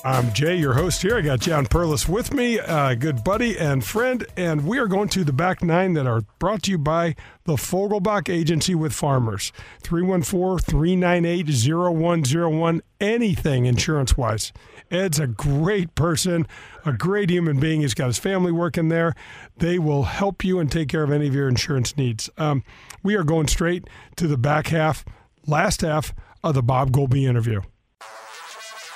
I'm 0.06 0.34
Jay, 0.34 0.58
your 0.58 0.74
host 0.74 1.02
here. 1.02 1.18
I 1.18 1.22
got 1.22 1.40
John 1.40 1.66
Perlis 1.66 2.10
with 2.10 2.34
me, 2.34 2.58
a 2.58 2.94
good 2.94 3.24
buddy 3.24 3.58
and 3.58 3.82
friend, 3.82 4.26
and 4.36 4.68
we 4.68 4.78
are 4.78 4.88
going 4.88 5.08
to 5.08 5.24
the 5.24 5.32
back 5.32 5.64
nine 5.64 5.94
that 5.94 6.06
are 6.06 6.24
brought 6.40 6.64
to 6.64 6.72
you 6.72 6.78
by 6.78 7.16
the 7.46 7.54
Fogelbach 7.54 8.28
Agency 8.28 8.76
with 8.76 8.92
Farmers. 8.92 9.54
314 9.82 10.60
398 10.60 11.48
0101, 11.48 12.82
anything 13.00 13.66
insurance 13.66 14.18
wise. 14.18 14.52
Ed's 14.92 15.20
a 15.20 15.28
great 15.28 15.96
person, 15.96 16.48
a 16.86 16.92
great 16.92 17.30
human 17.30 17.62
being. 17.62 17.80
He's 17.80 17.94
got 17.94 18.08
his 18.08 18.20
family 18.20 18.52
working 18.52 18.90
there. 18.90 19.16
They 19.56 19.80
will 19.80 20.04
help 20.04 20.44
you 20.44 20.60
and 20.60 20.70
take 20.70 20.90
care 20.90 21.04
of 21.04 21.14
any 21.14 21.28
of 21.30 21.34
your 21.34 21.48
insurance 21.48 21.96
needs. 21.96 22.30
Um, 22.38 22.66
we 23.04 23.16
are 23.16 23.24
going 23.24 23.48
straight 23.48 23.90
to 24.18 24.28
the 24.28 24.38
back 24.38 24.68
half, 24.68 25.06
last 25.48 25.80
half 25.80 26.14
of 26.44 26.56
the 26.56 26.62
Bob 26.62 26.92
Goalby 26.92 27.24
interview. 27.24 27.62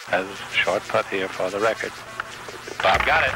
As 0.10 0.26
short 0.54 0.82
putt 0.88 1.06
here 1.08 1.28
for 1.28 1.50
the 1.50 1.60
record. 1.60 1.92
Bob 2.82 3.06
got 3.06 3.28
it. 3.28 3.36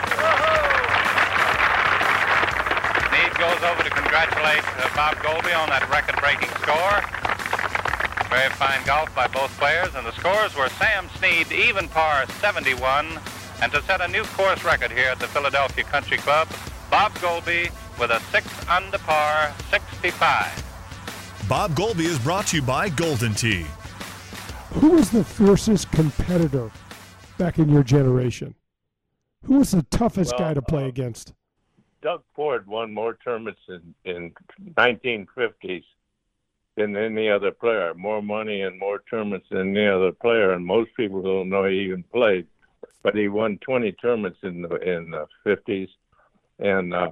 Snead 3.09 3.33
goes 3.35 3.61
over 3.67 3.83
to 3.83 3.89
congratulate 3.89 4.63
uh, 4.79 4.87
Bob 4.95 5.15
Goalby 5.17 5.51
on 5.51 5.67
that 5.67 5.83
record-breaking 5.91 6.47
score. 6.63 7.03
Very 8.29 8.49
fine 8.51 8.79
golf 8.85 9.13
by 9.13 9.27
both 9.27 9.51
players, 9.59 9.93
and 9.95 10.07
the 10.07 10.13
scores 10.13 10.55
were 10.55 10.69
Sam 10.79 11.09
Snead 11.17 11.51
even 11.51 11.89
par 11.89 12.25
71, 12.39 13.19
and 13.61 13.71
to 13.73 13.81
set 13.83 13.99
a 13.99 14.07
new 14.07 14.23
course 14.23 14.63
record 14.63 14.91
here 14.91 15.09
at 15.09 15.19
the 15.19 15.27
Philadelphia 15.27 15.83
Country 15.83 16.17
Club, 16.17 16.47
Bob 16.89 17.11
Goalby 17.15 17.69
with 17.99 18.11
a 18.11 18.21
6 18.31 18.47
under 18.69 18.97
par 18.99 19.53
65. 19.69 21.47
Bob 21.49 21.71
Goalby 21.71 22.05
is 22.05 22.17
brought 22.19 22.47
to 22.47 22.57
you 22.57 22.61
by 22.61 22.87
Golden 22.87 23.33
Tee. 23.33 23.65
Who 24.75 24.91
was 24.91 25.11
the 25.11 25.23
fiercest 25.23 25.91
competitor 25.91 26.71
back 27.37 27.59
in 27.59 27.67
your 27.67 27.83
generation? 27.83 28.55
Who 29.45 29.57
was 29.57 29.71
the 29.71 29.83
toughest 29.83 30.31
Well, 30.31 30.47
guy 30.47 30.53
to 30.53 30.61
play 30.61 30.85
uh, 30.85 30.87
against? 30.87 31.33
Doug 32.01 32.23
Ford 32.33 32.65
won 32.67 32.93
more 32.93 33.17
tournaments 33.21 33.59
in, 33.67 33.93
in 34.05 34.33
1950s 34.75 35.83
than 36.77 36.95
any 36.95 37.29
other 37.29 37.51
player. 37.51 37.93
More 37.93 38.21
money 38.21 38.61
and 38.61 38.79
more 38.79 39.03
tournaments 39.09 39.47
than 39.51 39.75
any 39.75 39.87
other 39.87 40.13
player, 40.13 40.53
and 40.53 40.65
most 40.65 40.91
people 40.95 41.21
don't 41.21 41.49
know 41.49 41.65
he 41.65 41.81
even 41.81 42.03
played. 42.03 42.47
But 43.03 43.15
he 43.15 43.27
won 43.27 43.57
20 43.57 43.91
tournaments 43.93 44.39
in 44.43 44.61
the 44.61 44.75
in 44.77 45.11
the 45.11 45.27
50s, 45.45 45.89
and 46.59 46.93
uh, 46.93 47.11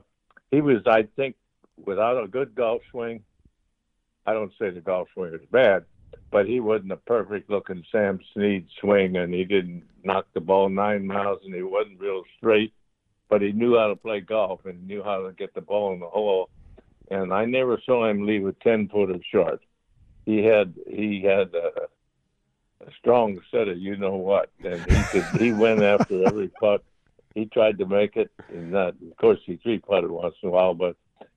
he 0.49 0.61
was, 0.61 0.81
I 0.87 1.03
think, 1.15 1.35
without 1.85 2.23
a 2.23 2.27
good 2.27 2.55
golf 2.55 2.81
swing. 2.89 3.21
I 4.25 4.33
don't 4.33 4.53
say 4.59 4.69
the 4.69 4.81
golf 4.81 5.09
swing 5.13 5.33
is 5.33 5.41
bad, 5.51 5.85
but 6.31 6.45
he 6.45 6.59
wasn't 6.59 6.91
a 6.91 6.97
perfect 6.97 7.49
looking 7.49 7.83
Sam 7.91 8.19
Snead 8.33 8.67
swing, 8.79 9.17
and 9.17 9.33
he 9.33 9.45
didn't 9.45 9.83
knock 10.03 10.27
the 10.33 10.41
ball 10.41 10.69
nine 10.69 11.05
miles, 11.05 11.39
and 11.43 11.53
he 11.53 11.63
wasn't 11.63 11.99
real 11.99 12.23
straight. 12.37 12.73
But 13.29 13.41
he 13.41 13.51
knew 13.51 13.77
how 13.77 13.87
to 13.87 13.95
play 13.95 14.21
golf 14.21 14.65
and 14.65 14.87
knew 14.87 15.03
how 15.03 15.21
to 15.21 15.33
get 15.33 15.53
the 15.53 15.61
ball 15.61 15.93
in 15.93 15.99
the 15.99 16.07
hole 16.07 16.49
and 17.11 17.33
I 17.33 17.45
never 17.45 17.81
saw 17.85 18.07
him 18.07 18.25
leave 18.25 18.45
a 18.45 18.53
ten 18.53 18.87
footer 18.87 19.19
short. 19.31 19.61
He 20.25 20.43
had 20.43 20.73
he 20.87 21.23
had 21.23 21.53
a, 21.55 22.85
a 22.85 22.91
strong 22.99 23.39
set 23.51 23.67
of 23.67 23.77
you 23.77 23.97
know 23.97 24.15
what, 24.15 24.51
and 24.63 24.85
he 24.85 25.03
could 25.11 25.41
he 25.41 25.51
went 25.51 25.81
after 25.81 26.25
every 26.25 26.47
putt. 26.59 26.83
He 27.35 27.45
tried 27.45 27.77
to 27.79 27.85
make 27.85 28.15
it, 28.15 28.31
and 28.49 28.73
that 28.73 28.95
of 29.09 29.17
course 29.17 29.39
he 29.45 29.57
three 29.57 29.79
putted 29.79 30.11
once 30.11 30.35
in 30.41 30.49
a 30.49 30.51
while, 30.51 30.73
but 30.73 30.95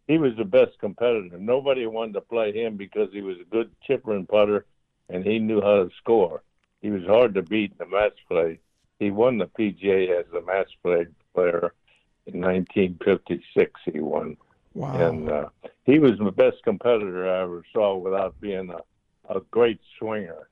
he 0.09 0.19
was 0.19 0.33
the 0.37 0.45
best 0.45 0.79
competitor. 0.79 1.39
Nobody 1.39 1.87
wanted 1.87 2.15
to 2.15 2.21
play 2.23 2.53
him 2.53 2.77
because 2.77 3.09
he 3.13 3.23
was 3.23 3.37
a 3.41 3.51
good 3.51 3.71
chipper 3.87 4.15
and 4.15 4.29
putter, 4.29 4.67
and 5.13 5.25
he 5.25 5.39
knew 5.39 5.61
how 5.61 5.85
to 5.85 5.91
score. 5.99 6.43
He 6.81 6.91
was 6.91 7.05
hard 7.05 7.35
to 7.35 7.43
beat 7.43 7.73
in 7.73 7.79
the 7.79 7.87
match 7.87 8.19
play. 8.29 8.59
He 8.99 9.11
won 9.11 9.39
the 9.39 9.47
PGA 9.47 10.19
as 10.19 10.27
a 10.33 10.45
match 10.45 10.71
play 10.83 11.07
player 11.35 11.75
in 12.27 12.41
1956. 12.41 13.81
He 13.93 14.01
won. 14.01 14.37
Wow. 14.75 15.09
And 15.09 15.29
uh, 15.29 15.49
he 15.85 15.99
was 15.99 16.19
the 16.19 16.33
best 16.33 16.63
competitor 16.65 17.31
I 17.31 17.43
ever 17.43 17.63
saw 17.73 17.97
without 17.97 18.41
being 18.41 18.71
a, 18.71 19.35
a 19.35 19.41
great 19.51 19.81
swinger. 19.99 20.49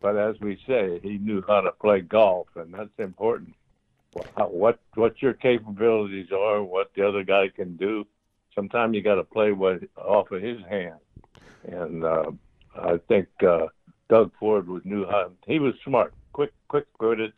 But 0.00 0.16
as 0.16 0.38
we 0.40 0.60
say, 0.66 1.00
he 1.02 1.18
knew 1.18 1.42
how 1.46 1.62
to 1.62 1.72
play 1.72 2.00
golf, 2.00 2.48
and 2.56 2.74
that's 2.74 2.90
important. 2.98 3.54
How, 4.36 4.48
what 4.48 4.78
what 4.94 5.22
your 5.22 5.32
capabilities 5.32 6.30
are, 6.32 6.62
what 6.62 6.90
the 6.94 7.08
other 7.08 7.22
guy 7.22 7.48
can 7.48 7.76
do. 7.76 8.06
Sometimes 8.54 8.94
you 8.94 9.00
got 9.00 9.14
to 9.14 9.24
play 9.24 9.52
what 9.52 9.80
off 9.96 10.30
of 10.30 10.42
his 10.42 10.58
hand, 10.68 10.98
and 11.64 12.04
uh, 12.04 12.32
I 12.74 12.98
think 13.08 13.28
uh, 13.46 13.66
Doug 14.08 14.30
Ford 14.38 14.68
was 14.68 14.82
how. 14.84 15.30
He 15.46 15.58
was 15.58 15.74
smart, 15.84 16.14
quick, 16.32 16.52
quick 16.68 16.86
witted, 17.00 17.32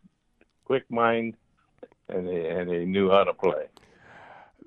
quick 0.65 0.89
mind, 0.89 1.35
and 2.09 2.27
he, 2.27 2.45
and 2.45 2.69
he 2.69 2.85
knew 2.85 3.09
how 3.09 3.23
to 3.23 3.33
play. 3.33 3.65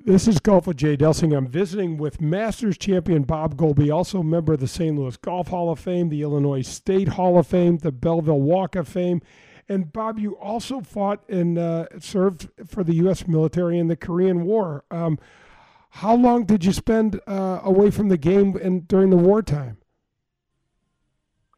This 0.05 0.29
is 0.29 0.39
Golf 0.39 0.67
with 0.67 0.77
Jay 0.77 0.97
Delsing. 0.97 1.37
I'm 1.37 1.49
visiting 1.49 1.99
with 1.99 2.21
Masters 2.21 2.79
champion 2.79 3.25
Bob 3.25 3.57
Goalby, 3.57 3.93
also 3.93 4.21
a 4.21 4.25
member 4.25 4.53
of 4.53 4.61
the 4.61 4.69
St. 4.69 4.97
Louis 4.97 5.17
Golf 5.17 5.49
Hall 5.49 5.71
of 5.71 5.81
Fame, 5.81 6.09
the 6.09 6.23
Illinois 6.23 6.63
State 6.63 7.09
Hall 7.09 7.39
of 7.39 7.47
Fame, 7.47 7.79
the 7.79 7.93
Belleville 7.93 8.41
Walk 8.41 8.77
of 8.77 8.87
Fame. 8.87 9.21
And 9.69 9.93
Bob, 9.93 10.19
you 10.19 10.39
also 10.39 10.81
fought 10.81 11.29
and 11.29 11.59
uh, 11.59 11.87
served 11.99 12.49
for 12.67 12.85
the 12.85 12.95
U.S. 12.95 13.27
military 13.27 13.79
in 13.79 13.89
the 13.89 13.97
Korean 13.97 14.45
War. 14.45 14.85
Um, 14.91 15.19
how 15.91 16.15
long 16.15 16.45
did 16.45 16.65
you 16.65 16.73
spend 16.73 17.21
uh, 17.27 17.61
away 17.63 17.91
from 17.91 18.09
the 18.09 18.17
game 18.17 18.57
and 18.57 18.87
during 18.87 19.11
the 19.11 19.17
wartime? 19.17 19.79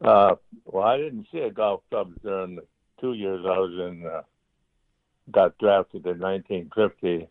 Uh, 0.02 0.36
well, 0.64 0.84
I 0.84 0.96
didn't 0.96 1.26
see 1.30 1.40
a 1.40 1.50
golf 1.50 1.82
club 1.90 2.12
during 2.22 2.56
the 2.56 2.64
two 3.00 3.12
years 3.12 3.44
I 3.44 3.58
was 3.58 3.72
in. 3.72 4.06
Uh, 4.06 4.22
got 5.30 5.56
drafted 5.58 6.06
in 6.06 6.18
1950, 6.18 7.28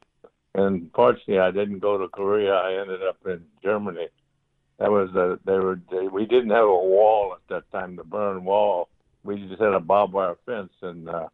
and 0.55 0.89
fortunately, 0.95 1.39
I 1.39 1.51
didn't 1.51 1.80
go 1.80 1.97
to 1.97 2.07
Korea. 2.07 2.53
I 2.53 2.80
ended 2.80 3.01
up 3.03 3.17
in 3.26 3.43
Germany. 3.63 4.07
That 4.78 4.91
was 4.91 5.09
a, 5.15 5.39
they 5.45 5.57
were 5.59 5.80
they, 5.91 6.07
we 6.07 6.26
didn't 6.26 6.51
have 6.51 6.65
a 6.65 6.67
wall 6.67 7.34
at 7.34 7.47
that 7.49 7.70
time, 7.72 7.95
the 7.95 8.03
burn 8.03 8.45
wall. 8.45 8.88
We 9.24 9.47
just 9.47 9.61
had 9.61 9.74
a 9.74 9.80
barbed 9.80 10.13
wire 10.13 10.38
fence, 10.45 10.72
and 10.82 11.09
uh, 11.09 11.28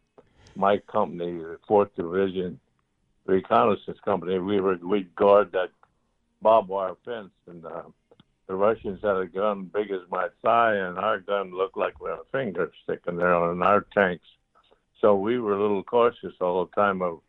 my 0.56 0.78
company, 0.78 1.38
the 1.38 1.58
Fourth 1.68 1.94
Division 1.94 2.58
Reconnaissance 3.26 3.98
Company, 4.04 4.38
we 4.38 4.60
were 4.60 4.78
we'd 4.82 5.14
guard 5.14 5.52
that 5.52 5.70
barbed 6.42 6.68
wire 6.68 6.96
fence, 7.04 7.30
and 7.46 7.64
uh, 7.64 7.82
the 8.46 8.54
Russians 8.54 9.00
had 9.02 9.16
a 9.16 9.26
gun 9.26 9.70
big 9.72 9.90
as 9.90 10.08
my 10.10 10.28
thigh, 10.42 10.74
and 10.76 10.98
our 10.98 11.18
gun 11.18 11.52
looked 11.52 11.76
like 11.76 12.00
we 12.00 12.10
had 12.10 12.20
a 12.20 12.24
finger 12.30 12.70
sticking 12.84 13.16
there 13.16 13.34
on 13.34 13.62
our 13.62 13.86
tanks. 13.92 14.26
So 15.00 15.16
we 15.16 15.38
were 15.38 15.54
a 15.54 15.60
little 15.60 15.82
cautious 15.82 16.34
all 16.40 16.64
the 16.64 16.80
time 16.80 17.02
of 17.02 17.20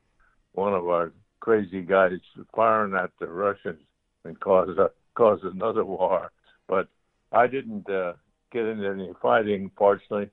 one 0.54 0.74
of 0.74 0.88
our 0.88 1.12
crazy 1.40 1.82
guys 1.82 2.20
firing 2.56 2.94
at 2.94 3.12
the 3.20 3.28
Russians 3.28 3.82
and 4.26 4.40
cause 4.40 4.78
a, 4.78 4.92
cause 5.16 5.40
another 5.44 5.84
war. 5.84 6.32
But 6.68 6.88
I 7.32 7.48
didn't 7.48 7.90
uh, 7.90 8.14
get 8.52 8.66
into 8.66 8.88
any 8.88 9.12
fighting, 9.22 9.72
fortunately, 9.78 10.30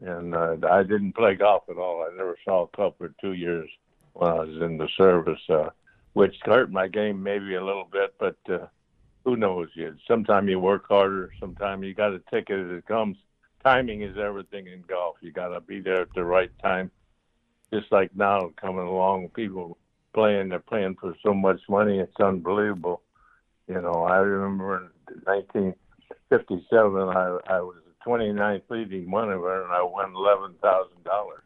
and 0.00 0.34
uh, 0.34 0.56
I 0.70 0.82
didn't 0.82 1.14
play 1.14 1.34
golf 1.34 1.64
at 1.68 1.78
all. 1.78 2.06
I 2.08 2.16
never 2.16 2.36
saw 2.44 2.64
a 2.64 2.68
club 2.68 2.94
for 2.98 3.12
two 3.20 3.32
years 3.32 3.68
when 4.14 4.30
I 4.30 4.34
was 4.34 4.62
in 4.62 4.78
the 4.78 4.88
service, 4.96 5.40
uh, 5.48 5.70
which 6.12 6.36
hurt 6.42 6.70
my 6.70 6.88
game 6.88 7.22
maybe 7.22 7.54
a 7.54 7.64
little 7.64 7.88
bit. 7.90 8.14
But 8.18 8.36
uh, 8.48 8.66
who 9.26 9.36
knows? 9.36 9.68
You 9.74 9.96
sometimes 10.06 10.48
you 10.48 10.60
work 10.60 10.86
harder. 10.88 11.32
Sometimes 11.40 11.84
you 11.84 11.92
got 11.92 12.10
to 12.10 12.22
take 12.30 12.48
it 12.48 12.64
as 12.64 12.78
it 12.78 12.86
comes. 12.86 13.16
Timing 13.64 14.02
is 14.02 14.16
everything 14.16 14.68
in 14.68 14.82
golf. 14.82 15.16
You 15.20 15.32
got 15.32 15.48
to 15.48 15.60
be 15.60 15.80
there 15.80 16.02
at 16.02 16.14
the 16.14 16.24
right 16.24 16.52
time. 16.62 16.92
Just 17.74 17.90
like 17.90 18.14
now, 18.14 18.52
coming 18.60 18.86
along, 18.86 19.30
people 19.30 19.76
playing. 20.14 20.50
They're 20.50 20.60
playing 20.60 20.94
for 21.00 21.16
so 21.24 21.34
much 21.34 21.60
money. 21.68 21.98
It's 21.98 22.14
unbelievable. 22.20 23.02
You 23.66 23.82
know, 23.82 24.04
I 24.04 24.18
remember 24.18 24.92
in 25.08 25.20
1957, 25.24 27.08
I, 27.08 27.38
I 27.48 27.60
was 27.60 27.74
the 27.84 28.08
29th 28.08 28.62
leading 28.68 29.10
money 29.10 29.36
winner, 29.36 29.64
and 29.64 29.72
I 29.72 29.82
won 29.82 30.14
eleven 30.14 30.54
thousand 30.62 31.02
dollars. 31.02 31.42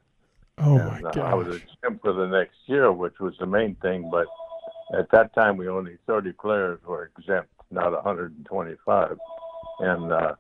Oh 0.59 0.77
and, 0.77 1.03
my 1.03 1.09
uh, 1.09 1.13
god! 1.13 1.33
I 1.33 1.35
was 1.35 1.57
exempt 1.57 2.03
for 2.03 2.13
the 2.13 2.27
next 2.27 2.57
year, 2.67 2.93
which 2.93 3.19
was 3.19 3.33
the 3.41 3.47
main 3.47 3.75
thing. 3.77 4.11
But 4.11 4.27
at 4.93 5.11
that 5.13 5.35
time, 5.35 5.57
we 5.57 5.69
only 5.69 5.97
30 6.07 6.33
players 6.33 6.81
were 6.85 7.11
exempt, 7.17 7.51
not 7.71 7.93
125. 7.93 9.19
And 9.81 10.13
uh, 10.13 10.35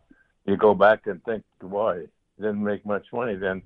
you 0.46 0.56
go 0.56 0.74
back 0.74 1.06
and 1.06 1.22
think, 1.24 1.44
why? 1.60 2.04
Didn't 2.38 2.62
make 2.62 2.84
much 2.84 3.06
money 3.12 3.36
then. 3.36 3.62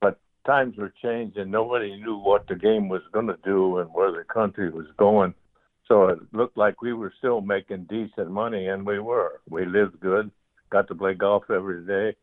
But 0.00 0.18
times 0.46 0.76
were 0.76 0.92
changed, 1.02 1.36
and 1.36 1.50
nobody 1.50 1.96
knew 1.96 2.16
what 2.16 2.46
the 2.48 2.56
game 2.56 2.88
was 2.88 3.02
going 3.12 3.26
to 3.26 3.38
do 3.44 3.78
and 3.78 3.90
where 3.92 4.12
the 4.12 4.24
country 4.24 4.70
was 4.70 4.86
going. 4.96 5.34
So 5.86 6.08
it 6.08 6.18
looked 6.32 6.56
like 6.56 6.80
we 6.80 6.92
were 6.94 7.12
still 7.18 7.40
making 7.40 7.84
decent 7.84 8.30
money, 8.30 8.68
and 8.68 8.86
we 8.86 8.98
were. 8.98 9.40
We 9.48 9.66
lived 9.66 10.00
good, 10.00 10.30
got 10.70 10.88
to 10.88 10.94
play 10.94 11.14
golf 11.14 11.44
every 11.50 11.84
day, 11.84 12.16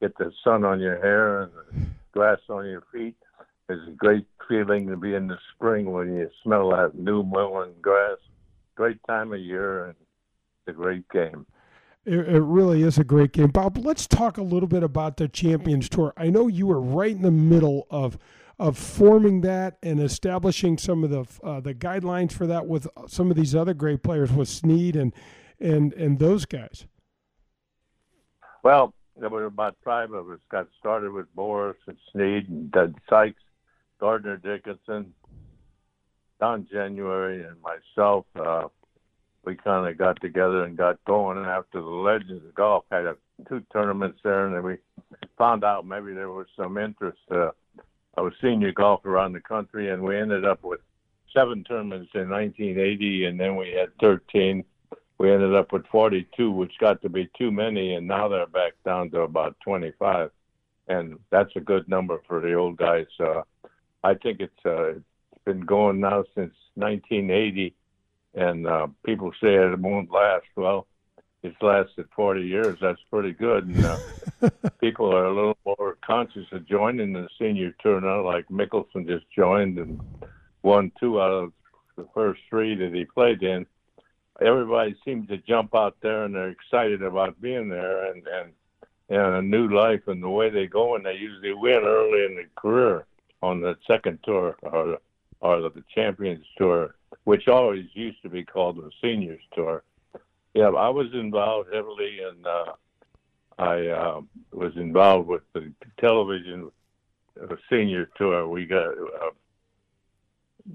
get 0.00 0.16
the 0.16 0.32
sun 0.42 0.64
on 0.64 0.80
your 0.80 1.00
hair 1.00 1.42
and 1.42 1.52
the 1.52 1.86
grass 2.12 2.38
on 2.48 2.66
your 2.66 2.82
feet. 2.92 3.16
It's 3.68 3.88
a 3.88 3.92
great 3.92 4.26
feeling 4.48 4.86
to 4.88 4.96
be 4.96 5.14
in 5.14 5.26
the 5.26 5.38
spring 5.54 5.90
when 5.92 6.14
you 6.14 6.30
smell 6.42 6.70
that 6.70 6.94
new 6.94 7.22
mown 7.22 7.74
grass. 7.82 8.16
Great 8.76 8.98
time 9.06 9.32
of 9.32 9.40
year, 9.40 9.86
and 9.86 9.94
a 10.68 10.72
great 10.72 11.08
game. 11.10 11.46
It, 12.04 12.18
it 12.18 12.42
really 12.42 12.82
is 12.82 12.98
a 12.98 13.04
great 13.04 13.32
game, 13.32 13.48
Bob. 13.48 13.78
Let's 13.78 14.06
talk 14.06 14.38
a 14.38 14.42
little 14.42 14.68
bit 14.68 14.82
about 14.82 15.16
the 15.16 15.28
Champions 15.28 15.88
Tour. 15.88 16.12
I 16.16 16.30
know 16.30 16.46
you 16.46 16.66
were 16.66 16.80
right 16.80 17.14
in 17.14 17.22
the 17.22 17.30
middle 17.30 17.86
of 17.90 18.18
of 18.58 18.78
forming 18.78 19.42
that 19.42 19.76
and 19.82 20.00
establishing 20.00 20.78
some 20.78 21.04
of 21.04 21.10
the 21.10 21.26
uh, 21.46 21.60
the 21.60 21.74
guidelines 21.74 22.32
for 22.32 22.46
that 22.46 22.66
with 22.66 22.86
some 23.06 23.30
of 23.30 23.36
these 23.36 23.54
other 23.54 23.74
great 23.74 24.02
players 24.02 24.32
with 24.32 24.48
Snead 24.48 24.96
and 24.96 25.12
and 25.60 25.92
and 25.94 26.18
those 26.18 26.46
guys. 26.46 26.86
Well, 28.62 28.94
there 29.16 29.28
were 29.28 29.44
about 29.44 29.76
five 29.84 30.12
of 30.12 30.30
us. 30.30 30.38
Got 30.50 30.68
started 30.78 31.12
with 31.12 31.26
Boros 31.36 31.74
and 31.86 31.96
Snead 32.12 32.48
and 32.48 32.70
Doug 32.70 32.98
Sikes, 33.08 33.42
Gardner 34.00 34.36
Dickinson, 34.36 35.12
Don 36.40 36.66
January, 36.70 37.44
and 37.44 37.56
myself. 37.60 38.26
Uh, 38.34 38.68
we 39.46 39.54
kind 39.54 39.88
of 39.88 39.96
got 39.96 40.20
together 40.20 40.64
and 40.64 40.76
got 40.76 41.02
going 41.04 41.38
And 41.38 41.46
after 41.46 41.80
the 41.80 41.86
Legends 41.86 42.44
of 42.44 42.54
Golf 42.54 42.84
had 42.90 43.06
a, 43.06 43.16
two 43.48 43.62
tournaments 43.72 44.18
there, 44.22 44.46
and 44.46 44.54
then 44.54 44.62
we 44.64 44.76
found 45.38 45.64
out 45.64 45.86
maybe 45.86 46.12
there 46.12 46.30
was 46.30 46.46
some 46.56 46.76
interest. 46.76 47.18
Uh, 47.30 47.50
I 48.18 48.22
was 48.22 48.32
senior 48.42 48.72
golf 48.72 49.04
around 49.04 49.32
the 49.32 49.40
country, 49.40 49.90
and 49.90 50.02
we 50.02 50.18
ended 50.18 50.44
up 50.44 50.64
with 50.64 50.80
seven 51.32 51.64
tournaments 51.64 52.10
in 52.14 52.28
1980, 52.28 53.26
and 53.26 53.38
then 53.38 53.56
we 53.56 53.70
had 53.70 53.90
13. 54.00 54.64
We 55.18 55.32
ended 55.32 55.54
up 55.54 55.72
with 55.72 55.86
42, 55.86 56.50
which 56.50 56.72
got 56.80 57.00
to 57.02 57.08
be 57.08 57.30
too 57.38 57.50
many, 57.50 57.94
and 57.94 58.06
now 58.06 58.28
they're 58.28 58.46
back 58.46 58.72
down 58.84 59.10
to 59.10 59.20
about 59.20 59.56
25, 59.64 60.30
and 60.88 61.18
that's 61.30 61.54
a 61.56 61.60
good 61.60 61.88
number 61.88 62.20
for 62.26 62.40
the 62.40 62.54
old 62.54 62.78
guys. 62.78 63.06
Uh, 63.20 63.42
I 64.02 64.14
think 64.14 64.40
it's 64.40 64.66
uh, 64.66 64.94
it's 64.94 65.44
been 65.44 65.60
going 65.60 66.00
now 66.00 66.24
since 66.34 66.54
1980, 66.74 67.74
and 68.36 68.66
uh, 68.66 68.86
people 69.04 69.32
say 69.42 69.54
it 69.54 69.78
won't 69.78 70.12
last. 70.12 70.46
Well, 70.54 70.86
it's 71.42 71.60
lasted 71.60 72.06
40 72.14 72.42
years. 72.42 72.78
That's 72.80 73.00
pretty 73.10 73.32
good. 73.32 73.66
And 73.66 73.84
uh, 73.84 73.98
people 74.80 75.12
are 75.14 75.26
a 75.26 75.34
little 75.34 75.58
more 75.64 75.96
conscious 76.06 76.46
of 76.52 76.68
joining 76.68 77.12
the 77.12 77.28
senior 77.38 77.74
tour 77.82 78.00
now. 78.00 78.24
Like 78.24 78.46
Mickelson 78.48 79.06
just 79.06 79.24
joined 79.34 79.78
and 79.78 80.00
won 80.62 80.92
two 81.00 81.20
out 81.20 81.30
of 81.30 81.52
the 81.96 82.06
first 82.14 82.40
three 82.50 82.74
that 82.74 82.94
he 82.94 83.04
played 83.04 83.42
in. 83.42 83.66
Everybody 84.40 84.94
seems 85.04 85.28
to 85.28 85.38
jump 85.38 85.74
out 85.74 85.96
there 86.02 86.24
and 86.24 86.34
they're 86.34 86.50
excited 86.50 87.02
about 87.02 87.40
being 87.40 87.68
there 87.68 88.12
and 88.12 88.22
and 88.26 88.52
and 89.08 89.34
a 89.36 89.42
new 89.42 89.68
life 89.68 90.08
and 90.08 90.22
the 90.22 90.28
way 90.28 90.50
they 90.50 90.66
go 90.66 90.96
and 90.96 91.06
they 91.06 91.14
usually 91.14 91.54
win 91.54 91.82
early 91.84 92.24
in 92.26 92.34
the 92.34 92.44
career 92.60 93.06
on 93.40 93.60
the 93.60 93.76
second 93.86 94.18
tour 94.24 94.56
or 94.62 94.98
or 95.40 95.60
the 95.60 95.84
Champions 95.94 96.44
Tour, 96.56 96.94
which 97.26 97.48
always 97.48 97.86
used 97.92 98.22
to 98.22 98.28
be 98.28 98.44
called 98.44 98.76
the 98.76 98.88
Seniors 99.02 99.42
Tour. 99.52 99.82
Yeah, 100.54 100.68
I 100.68 100.88
was 100.88 101.08
involved 101.12 101.74
heavily, 101.74 102.20
and 102.20 102.46
uh, 102.46 102.72
I 103.58 103.86
uh, 103.88 104.20
was 104.52 104.76
involved 104.76 105.26
with 105.26 105.42
the 105.52 105.72
television 105.98 106.70
uh, 107.42 107.56
Senior 107.68 108.08
Tour. 108.16 108.46
We 108.46 108.64
got 108.64 108.92
uh, 108.92 109.30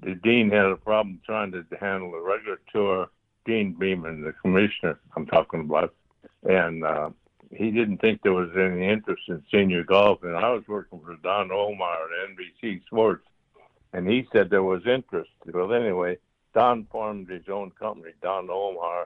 the 0.01 0.15
dean 0.15 0.51
had 0.51 0.65
a 0.65 0.75
problem 0.75 1.21
trying 1.25 1.53
to 1.53 1.65
handle 1.79 2.11
the 2.11 2.19
regular 2.19 2.59
tour. 2.73 3.07
Deane 3.45 3.73
Beman, 3.73 4.21
the 4.21 4.33
commissioner, 4.33 4.99
I'm 5.15 5.27
talking 5.27 5.61
about, 5.61 5.95
and 6.43 6.83
uh, 6.83 7.11
he 7.49 7.71
didn't 7.71 7.99
think 7.99 8.21
there 8.21 8.33
was 8.33 8.49
any 8.57 8.89
interest 8.89 9.23
in 9.29 9.41
senior 9.49 9.85
golf. 9.85 10.21
And 10.23 10.35
I 10.35 10.49
was 10.51 10.67
working 10.67 10.99
for 10.99 11.15
Don 11.23 11.47
Ohlmeyer 11.47 12.07
at 12.23 12.35
NBC 12.35 12.85
Sports, 12.87 13.25
and 13.93 14.05
he 14.05 14.27
said 14.33 14.49
there 14.49 14.63
was 14.63 14.85
interest. 14.85 15.31
Well, 15.45 15.73
anyway, 15.73 16.17
Don 16.53 16.85
formed 16.91 17.29
his 17.29 17.47
own 17.49 17.71
company, 17.71 18.11
Don 18.21 18.47
Ohlmeyer, 18.47 19.05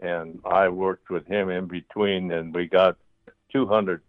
and 0.00 0.40
I 0.44 0.68
worked 0.68 1.08
with 1.10 1.26
him 1.26 1.48
in 1.48 1.66
between, 1.66 2.30
and 2.32 2.54
we 2.54 2.66
got 2.66 2.96
two 3.50 3.66
hundred 3.66 4.02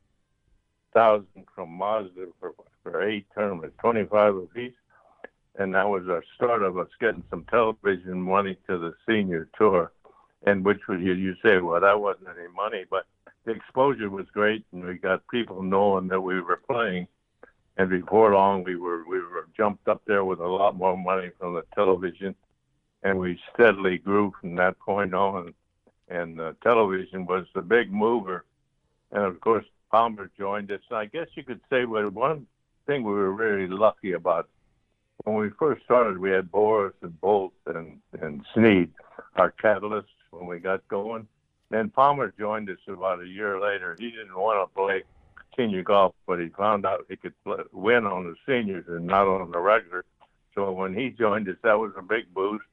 thousand 0.94 1.46
from 1.56 1.70
Mazda 1.72 2.28
for, 2.40 2.54
for 2.84 3.08
eight 3.08 3.26
tournaments, 3.34 3.76
twenty 3.80 4.04
five 4.06 4.36
apiece, 4.36 4.74
and 5.58 5.74
that 5.76 5.88
was 5.88 6.10
our 6.10 6.24
start 6.36 6.62
of 6.62 6.78
us 6.78 6.90
getting 7.00 7.24
some 7.30 7.46
television 7.46 8.22
money 8.22 8.58
to 8.68 8.78
the 8.78 8.94
senior 9.08 9.48
tour, 9.58 9.92
and 10.46 10.66
which 10.66 10.88
was 10.90 11.00
you 11.02 11.14
you 11.14 11.36
say, 11.44 11.60
well, 11.60 11.80
that 11.80 12.02
wasn't 12.02 12.28
any 12.38 12.50
money, 12.54 12.84
but 12.90 13.06
the 13.46 13.52
exposure 13.52 14.10
was 14.10 14.26
great, 14.34 14.66
and 14.74 14.84
we 14.84 14.96
got 14.96 15.26
people 15.30 15.64
knowing 15.64 16.10
that 16.10 16.20
we 16.20 16.42
were 16.42 16.62
playing. 16.70 17.08
And 17.78 17.90
before 17.90 18.34
long, 18.34 18.64
we 18.64 18.76
were 18.76 19.08
we 19.08 19.20
were 19.20 19.48
jumped 19.56 19.88
up 19.88 20.02
there 20.06 20.26
with 20.26 20.40
a 20.40 20.48
lot 20.48 20.76
more 20.76 20.98
money 20.98 21.30
from 21.40 21.54
the 21.54 21.64
television, 21.76 22.36
and 23.04 23.20
we 23.20 23.40
steadily 23.54 23.98
grew 23.98 24.34
from 24.40 24.56
that 24.56 24.80
point 24.80 25.14
on. 25.14 25.54
And 26.10 26.40
uh, 26.40 26.54
television 26.64 27.26
was 27.26 27.46
the 27.54 27.62
big 27.62 27.92
mover, 27.92 28.46
and 29.12 29.24
of 29.24 29.42
course 29.42 29.66
Palmer 29.92 30.32
joined 30.38 30.72
us. 30.72 30.80
And 30.90 30.98
I 30.98 31.06
guess 31.06 31.28
you 31.36 31.44
could 31.44 31.60
say 31.70 31.86
well, 31.86 32.10
one 32.10 32.48
thing 32.86 33.04
we 33.04 33.12
were 33.12 33.32
really 33.32 33.68
lucky 33.68 34.14
about 34.14 34.48
when 35.24 35.36
we 35.36 35.50
first 35.60 35.84
started, 35.84 36.18
we 36.18 36.32
had 36.32 36.52
Boros 36.52 36.94
and 37.02 37.20
Bolt 37.20 37.54
and 37.66 38.00
and 38.22 38.46
Snead, 38.54 38.92
our 39.36 39.54
catalysts 39.62 40.06
when 40.32 40.48
we 40.48 40.60
got 40.60 40.88
going. 40.88 41.28
Then 41.70 41.90
Palmer 41.90 42.34
joined 42.40 42.70
us 42.70 42.78
about 42.88 43.22
a 43.22 43.28
year 43.28 43.60
later. 43.60 43.98
He 44.00 44.10
didn't 44.12 44.36
want 44.36 44.70
to 44.70 44.74
play 44.74 45.04
senior 45.58 45.84
golf, 45.84 46.16
but 46.26 46.40
he 46.40 46.50
found 46.50 46.86
out 46.86 47.06
he 47.10 47.18
could 47.18 47.34
play, 47.44 47.58
win 47.74 48.06
on 48.06 48.24
the 48.24 48.36
seniors 48.46 48.86
and 48.88 49.06
not 49.06 49.28
on 49.28 49.52
the 49.52 49.60
regular. 49.60 50.06
So 50.56 50.72
when 50.72 50.94
he 50.94 51.10
joined 51.10 51.50
us, 51.50 51.58
that 51.64 51.78
was 51.78 51.92
a 51.98 52.02
big 52.02 52.34
boost. 52.34 52.66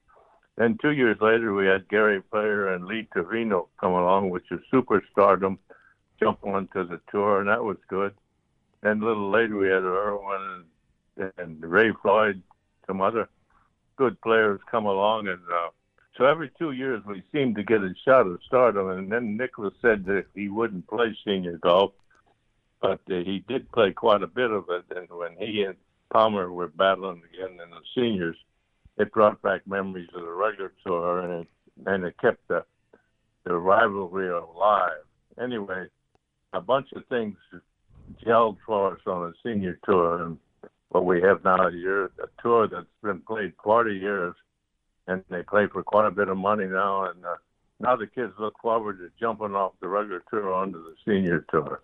Then 0.57 0.77
two 0.81 0.91
years 0.91 1.17
later, 1.19 1.53
we 1.53 1.65
had 1.65 1.89
Gary 1.89 2.21
Player 2.21 2.73
and 2.73 2.85
Lee 2.85 3.07
Trevino 3.11 3.67
come 3.79 3.91
along, 3.91 4.29
which 4.29 4.49
is 4.51 4.61
superstardom, 4.71 5.57
jump 6.19 6.39
onto 6.45 6.87
the 6.87 7.01
tour, 7.11 7.39
and 7.39 7.49
that 7.49 7.63
was 7.63 7.77
good. 7.89 8.13
Then 8.81 9.01
a 9.01 9.05
little 9.05 9.29
later, 9.29 9.57
we 9.57 9.67
had 9.67 9.83
Irwin 9.83 10.63
and, 11.17 11.31
and 11.37 11.61
Ray 11.61 11.91
Floyd, 12.01 12.41
some 12.87 13.01
other 13.01 13.27
good 13.97 14.19
players 14.21 14.61
come 14.69 14.85
along, 14.85 15.27
and 15.27 15.41
uh, 15.53 15.69
so 16.17 16.25
every 16.25 16.49
two 16.57 16.71
years 16.71 17.03
we 17.05 17.23
seemed 17.33 17.55
to 17.55 17.63
get 17.63 17.81
a 17.81 17.93
shot 18.05 18.27
of 18.27 18.39
stardom. 18.45 18.89
And 18.89 19.11
then 19.11 19.35
Nicklaus 19.35 19.73
said 19.81 20.05
that 20.05 20.25
he 20.33 20.47
wouldn't 20.47 20.87
play 20.87 21.17
senior 21.25 21.57
golf, 21.57 21.91
but 22.81 23.01
uh, 23.09 23.15
he 23.25 23.43
did 23.47 23.71
play 23.71 23.91
quite 23.91 24.23
a 24.23 24.27
bit 24.27 24.51
of 24.51 24.65
it. 24.69 24.85
And 24.95 25.09
when 25.09 25.35
he 25.37 25.63
and 25.63 25.75
Palmer 26.11 26.51
were 26.51 26.67
battling 26.67 27.21
again 27.33 27.59
in 27.61 27.69
the 27.69 27.81
seniors, 27.93 28.37
it 28.97 29.11
brought 29.11 29.41
back 29.41 29.67
memories 29.67 30.09
of 30.15 30.21
the 30.21 30.31
regular 30.31 30.73
tour, 30.85 31.19
and 31.19 31.41
it 31.41 31.47
and 31.85 32.05
it 32.05 32.15
kept 32.19 32.47
the 32.47 32.63
the 33.43 33.55
rivalry 33.55 34.29
alive. 34.29 35.03
Anyway, 35.41 35.87
a 36.53 36.61
bunch 36.61 36.87
of 36.95 37.05
things 37.07 37.35
gelled 38.25 38.57
for 38.65 38.93
us 38.93 39.01
on 39.05 39.21
the 39.21 39.33
senior 39.43 39.77
tour, 39.85 40.23
and 40.23 40.37
what 40.89 41.05
we 41.05 41.21
have 41.21 41.43
now 41.43 41.67
a 41.67 41.71
year 41.71 42.05
a 42.05 42.41
tour 42.41 42.67
that's 42.67 42.85
been 43.03 43.21
played 43.21 43.53
40 43.63 43.95
years, 43.95 44.35
and 45.07 45.23
they 45.29 45.43
play 45.43 45.67
for 45.67 45.83
quite 45.83 46.07
a 46.07 46.11
bit 46.11 46.29
of 46.29 46.37
money 46.37 46.65
now, 46.65 47.09
and 47.09 47.25
uh, 47.25 47.35
now 47.79 47.95
the 47.95 48.07
kids 48.07 48.33
look 48.39 48.55
forward 48.61 48.99
to 48.99 49.09
jumping 49.19 49.55
off 49.55 49.73
the 49.81 49.87
regular 49.87 50.23
tour 50.29 50.53
onto 50.53 50.81
the 50.83 50.95
senior 51.05 51.45
tour. 51.51 51.81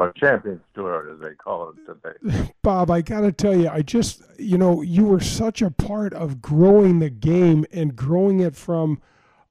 Or 0.00 0.12
Champions 0.12 0.62
Tour, 0.74 1.12
as 1.12 1.20
they 1.20 1.34
call 1.34 1.70
it 1.70 1.76
today. 1.84 2.52
Bob, 2.62 2.90
I 2.90 3.02
got 3.02 3.20
to 3.20 3.32
tell 3.32 3.54
you, 3.54 3.68
I 3.68 3.82
just, 3.82 4.22
you 4.38 4.56
know, 4.56 4.80
you 4.80 5.04
were 5.04 5.20
such 5.20 5.60
a 5.60 5.70
part 5.70 6.14
of 6.14 6.40
growing 6.40 7.00
the 7.00 7.10
game 7.10 7.66
and 7.70 7.94
growing 7.94 8.40
it 8.40 8.56
from 8.56 9.02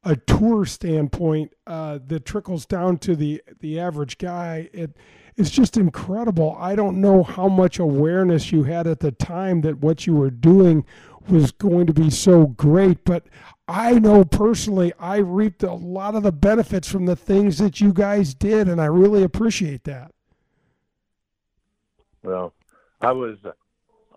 a 0.03 0.15
tour 0.15 0.65
standpoint 0.65 1.53
uh, 1.67 1.99
that 2.07 2.25
trickles 2.25 2.65
down 2.65 2.97
to 2.97 3.15
the 3.15 3.43
the 3.59 3.79
average 3.79 4.17
guy. 4.17 4.69
It 4.73 4.97
it's 5.35 5.51
just 5.51 5.77
incredible. 5.77 6.57
I 6.59 6.75
don't 6.75 6.99
know 6.99 7.21
how 7.21 7.47
much 7.47 7.77
awareness 7.77 8.51
you 8.51 8.63
had 8.63 8.87
at 8.87 9.01
the 9.01 9.11
time 9.11 9.61
that 9.61 9.79
what 9.79 10.07
you 10.07 10.15
were 10.15 10.31
doing 10.31 10.83
was 11.29 11.51
going 11.51 11.85
to 11.85 11.93
be 11.93 12.09
so 12.09 12.47
great, 12.47 13.05
but 13.05 13.27
I 13.67 13.99
know 13.99 14.25
personally 14.25 14.93
I 14.99 15.17
reaped 15.17 15.61
a 15.61 15.73
lot 15.73 16.15
of 16.15 16.23
the 16.23 16.31
benefits 16.31 16.91
from 16.91 17.05
the 17.05 17.15
things 17.15 17.59
that 17.59 17.79
you 17.79 17.93
guys 17.93 18.33
did, 18.33 18.67
and 18.67 18.81
I 18.81 18.85
really 18.85 19.21
appreciate 19.21 19.83
that. 19.83 20.11
Well, 22.23 22.53
I 23.01 23.11
was, 23.11 23.37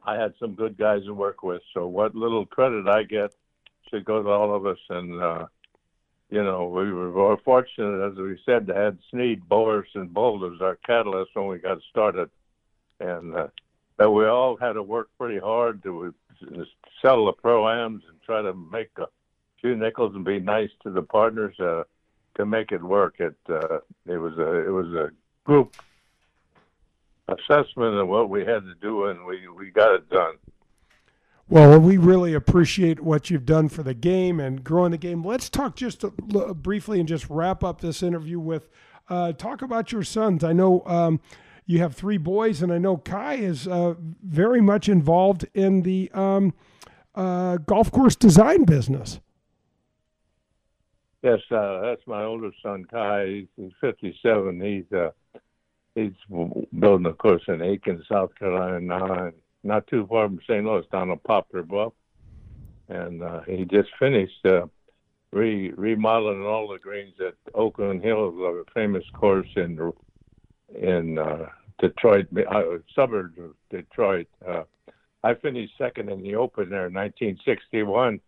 I 0.05 0.17
had 0.17 0.35
some 0.39 0.55
good 0.55 0.77
guys 0.77 1.05
to 1.05 1.15
work 1.15 1.43
with. 1.43 1.63
So 1.75 1.87
what 1.87 2.15
little 2.15 2.47
credit 2.47 2.89
I 2.89 3.05
get 3.05 3.33
should 3.89 4.05
go 4.05 4.23
to 4.23 4.29
all 4.29 4.55
of 4.55 4.67
us. 4.67 4.79
And 4.89 5.21
uh, 5.21 5.47
you 6.31 6.43
know, 6.43 6.67
we 6.67 6.91
were 6.91 7.37
fortunate, 7.45 8.11
as 8.11 8.17
we 8.17 8.39
said, 8.47 8.67
to 8.67 8.75
have 8.75 8.97
Snead, 9.11 9.43
Boros, 9.49 9.85
and 9.95 10.13
Boulders, 10.13 10.61
our 10.63 10.77
catalyst 10.77 11.33
when 11.35 11.47
we 11.47 11.59
got 11.59 11.79
started, 11.91 12.31
and 13.01 13.37
uh, 13.37 13.49
that 13.99 14.11
we 14.11 14.25
all 14.27 14.57
had 14.57 14.73
to 14.73 14.83
work 14.83 15.11
pretty 15.19 15.39
hard 15.39 15.83
to 15.83 16.15
sell 17.03 17.27
the 17.27 17.33
pro-ams 17.33 18.03
and 18.09 18.21
try 18.23 18.41
to 18.41 18.55
make 18.55 18.91
a 18.97 19.07
few 19.61 19.77
nickels 19.77 20.15
and 20.15 20.25
be 20.25 20.41
nice 20.41 20.71
to 20.83 20.91
the 20.91 21.03
partners 21.03 21.55
uh, 21.61 21.85
to 22.37 22.47
make 22.47 22.73
it 22.73 22.83
work. 22.83 23.17
It 23.19 23.37
uh, 23.51 23.81
it 24.07 24.17
was 24.17 24.39
a 24.39 24.67
it 24.67 24.71
was 24.71 24.87
a 24.95 25.11
group 25.45 25.77
assessment 27.39 27.97
of 27.97 28.09
what 28.09 28.29
we 28.31 28.41
had 28.41 28.65
to 28.65 28.75
do, 28.81 29.07
and 29.07 29.25
we 29.25 29.49
we 29.49 29.71
got 29.71 29.95
it 29.95 30.09
done. 30.09 30.35
Well, 31.49 31.79
we 31.79 31.99
really 31.99 32.33
appreciate 32.33 33.01
what 33.01 33.29
you've 33.29 33.45
done 33.45 33.69
for 33.69 33.83
the 33.83 33.95
game 33.95 34.41
and 34.41 34.65
growing 34.65 34.93
the 34.93 34.99
game. 34.99 35.23
Let's 35.23 35.51
talk 35.51 35.77
just 35.77 36.03
a, 36.03 36.11
briefly 36.55 36.99
and 36.99 37.09
just 37.09 37.29
wrap 37.29 37.63
up 37.63 37.81
this 37.81 38.03
interview 38.03 38.41
with 38.41 38.71
uh, 39.11 39.33
talk 39.33 39.61
about 39.61 39.93
your 39.93 40.03
sons. 40.03 40.45
I 40.45 40.53
know 40.53 40.83
um, 40.87 41.21
you 41.67 41.79
have 41.81 41.95
three 41.95 42.17
boys, 42.17 42.63
and 42.63 42.73
I 42.73 42.79
know 42.79 42.97
Kai 42.97 43.35
is 43.35 43.69
uh, 43.69 43.95
very 44.23 44.61
much 44.61 44.89
involved 44.89 45.47
in 45.53 45.83
the 45.83 46.11
um, 46.15 46.55
uh, 47.15 47.59
golf 47.59 47.91
course 47.91 48.17
design 48.17 48.65
business. 48.65 49.21
Yes, 51.23 51.41
uh, 51.51 51.83
that's 51.83 52.07
my 52.07 52.25
oldest 52.25 52.57
son, 52.63 52.85
Kai. 52.91 53.47
He's 53.57 53.73
57. 53.81 54.61
He's 54.61 54.93
uh, 54.93 55.11
he's 55.95 56.13
building 56.29 57.07
a 57.07 57.13
course 57.13 57.43
in 57.49 57.63
Aiken, 57.63 58.03
South 58.09 58.35
Carolina 58.39 59.33
not 59.65 59.87
too 59.87 60.07
far 60.09 60.27
from 60.27 60.41
St. 60.47 60.65
Louis, 60.65 60.85
down 60.91 61.11
on 61.11 61.19
Poplar 61.19 61.63
Bluff. 61.63 61.93
And 62.89 63.23
uh, 63.23 63.41
he 63.43 63.65
just 63.65 63.91
finished 63.99 64.45
uh, 64.45 64.67
re- 65.31 65.71
remodeling 65.71 66.43
all 66.43 66.69
the 66.69 66.79
greens 66.79 67.15
at 67.21 67.35
Oakland 67.55 68.03
Hills, 68.03 68.35
a 68.39 68.71
famous 68.73 69.05
course 69.15 69.49
in 69.57 69.93
in 70.75 71.19
uh, 71.19 71.49
Detroit, 71.79 72.27
uh, 72.51 72.63
suburbs 72.95 73.39
of 73.39 73.55
Detroit. 73.71 74.29
Uh, 74.47 74.63
I 75.23 75.35
finished 75.35 75.75
second 75.79 76.11
in 76.11 76.23
the 76.23 76.35
Open 76.35 76.71
there 76.71 76.87
in 76.87 76.95
1961, 76.95 78.21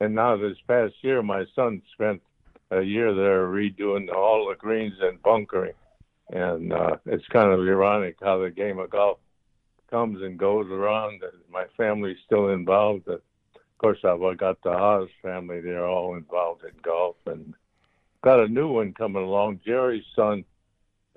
and 0.00 0.14
now 0.14 0.36
this 0.36 0.56
past 0.66 0.94
year, 1.02 1.22
my 1.22 1.44
son 1.54 1.82
spent 1.92 2.22
a 2.70 2.80
year 2.80 3.14
there 3.14 3.46
redoing 3.46 4.12
all 4.12 4.48
the 4.48 4.56
greens 4.56 4.94
and 5.00 5.22
bunkering, 5.22 5.74
and 6.30 6.72
uh, 6.72 6.96
it's 7.06 7.26
kind 7.28 7.52
of 7.52 7.60
ironic 7.60 8.16
how 8.22 8.38
the 8.38 8.50
game 8.50 8.78
of 8.78 8.90
golf 8.90 9.18
comes 9.90 10.22
and 10.22 10.38
goes 10.38 10.66
around. 10.70 11.22
My 11.50 11.64
family's 11.76 12.16
still 12.24 12.50
involved. 12.50 13.08
Of 13.08 13.20
course, 13.78 13.98
I've 14.04 14.38
got 14.38 14.62
the 14.62 14.72
Haas 14.72 15.08
family; 15.22 15.60
they're 15.60 15.86
all 15.86 16.16
involved 16.16 16.64
in 16.64 16.72
golf, 16.82 17.16
and 17.26 17.54
got 18.22 18.40
a 18.40 18.48
new 18.48 18.68
one 18.68 18.94
coming 18.94 19.22
along. 19.22 19.60
Jerry's 19.64 20.04
son, 20.16 20.44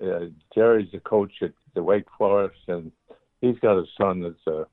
uh, 0.02 0.26
Jerry's 0.54 0.92
the 0.92 1.00
coach 1.00 1.32
at 1.42 1.52
the 1.74 1.82
Wake 1.82 2.06
Forest, 2.16 2.60
and 2.68 2.92
he's 3.40 3.58
got 3.60 3.78
a 3.78 3.84
son 3.98 4.20
that's 4.20 4.46
a 4.46 4.66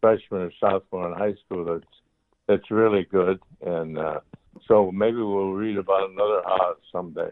freshman 0.00 0.42
or 0.42 0.52
sophomore 0.60 1.10
in 1.10 1.18
high 1.18 1.34
school 1.44 1.64
that's 1.64 1.94
that's 2.46 2.70
really 2.70 3.04
good, 3.04 3.40
and 3.64 3.98
uh, 3.98 4.20
so 4.66 4.90
maybe 4.92 5.18
we'll 5.18 5.52
read 5.52 5.76
about 5.76 6.10
another 6.10 6.42
Haas 6.44 6.76
someday. 6.92 7.30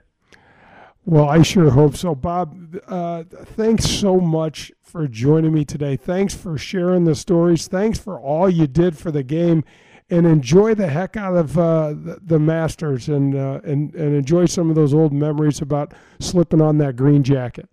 Well, 1.09 1.28
I 1.28 1.42
sure 1.42 1.70
hope 1.70 1.96
so. 1.96 2.16
Bob, 2.16 2.80
uh, 2.88 3.22
thanks 3.30 3.88
so 3.88 4.18
much 4.18 4.72
for 4.82 5.07
joining 5.07 5.54
me 5.54 5.64
today. 5.64 5.94
Thanks 5.94 6.34
for 6.34 6.59
sharing 6.59 7.04
the 7.04 7.14
stories. 7.14 7.68
Thanks 7.68 7.96
for 7.96 8.18
all 8.18 8.50
you 8.50 8.66
did 8.66 8.98
for 8.98 9.12
the 9.12 9.22
game. 9.22 9.62
And 10.11 10.26
enjoy 10.26 10.74
the 10.74 10.88
heck 10.88 11.16
out 11.16 11.36
of 11.36 11.57
uh, 11.57 11.90
the, 11.90 12.18
the, 12.24 12.38
Masters 12.40 13.09
and, 13.09 13.36
uh, 13.36 13.61
and, 13.62 13.94
and 13.94 14.16
enjoy 14.16 14.46
some 14.46 14.68
of 14.68 14.74
those 14.74 14.92
old 14.92 15.12
memories 15.12 15.61
about 15.61 15.94
slipping 16.18 16.61
on 16.61 16.78
that 16.78 16.96
green 16.96 17.22
jacket. 17.22 17.68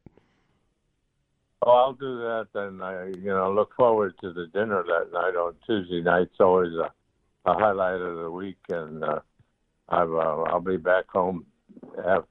Oh, 1.63 1.71
I'll 1.71 1.93
do 1.93 2.17
that, 2.17 2.47
and 2.53 2.83
I, 2.83 3.05
you 3.17 3.29
know, 3.29 3.51
look 3.51 3.73
forward 3.75 4.13
to 4.21 4.31
the 4.33 4.47
dinner 4.47 4.83
that 4.83 5.11
night 5.11 5.35
on 5.35 5.55
Tuesday 5.65 6.01
night. 6.01 6.23
It's 6.23 6.39
always 6.39 6.73
a, 6.73 6.91
a 7.49 7.53
highlight 7.53 8.01
of 8.01 8.17
the 8.17 8.29
week, 8.29 8.57
and 8.69 9.03
uh, 9.03 9.19
I've, 9.89 10.11
uh, 10.11 10.43
I'll 10.43 10.59
be 10.59 10.77
back 10.77 11.05
home 11.09 11.45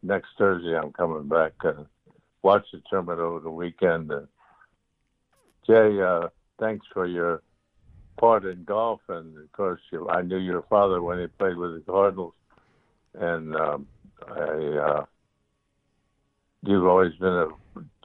next 0.02 0.28
Thursday, 0.38 0.76
I'm 0.76 0.92
coming 0.92 1.28
back 1.28 1.52
and 1.62 1.86
watch 2.42 2.66
the 2.72 2.82
tournament 2.88 3.20
over 3.20 3.40
the 3.40 3.50
weekend. 3.50 4.10
And 4.10 4.28
Jay, 5.66 6.00
uh, 6.00 6.28
thanks 6.58 6.86
for 6.92 7.06
your 7.06 7.42
part 8.18 8.44
in 8.44 8.64
golf, 8.64 9.00
and 9.08 9.36
of 9.36 9.52
course, 9.52 9.80
you, 9.90 10.08
I 10.08 10.22
knew 10.22 10.38
your 10.38 10.62
father 10.68 11.02
when 11.02 11.20
he 11.20 11.26
played 11.26 11.56
with 11.56 11.74
the 11.74 11.80
Cardinals, 11.80 12.34
and 13.14 13.56
um, 13.56 13.86
I, 14.28 14.42
uh, 14.42 15.04
you've 16.62 16.86
always 16.86 17.14
been 17.14 17.32
a 17.32 17.48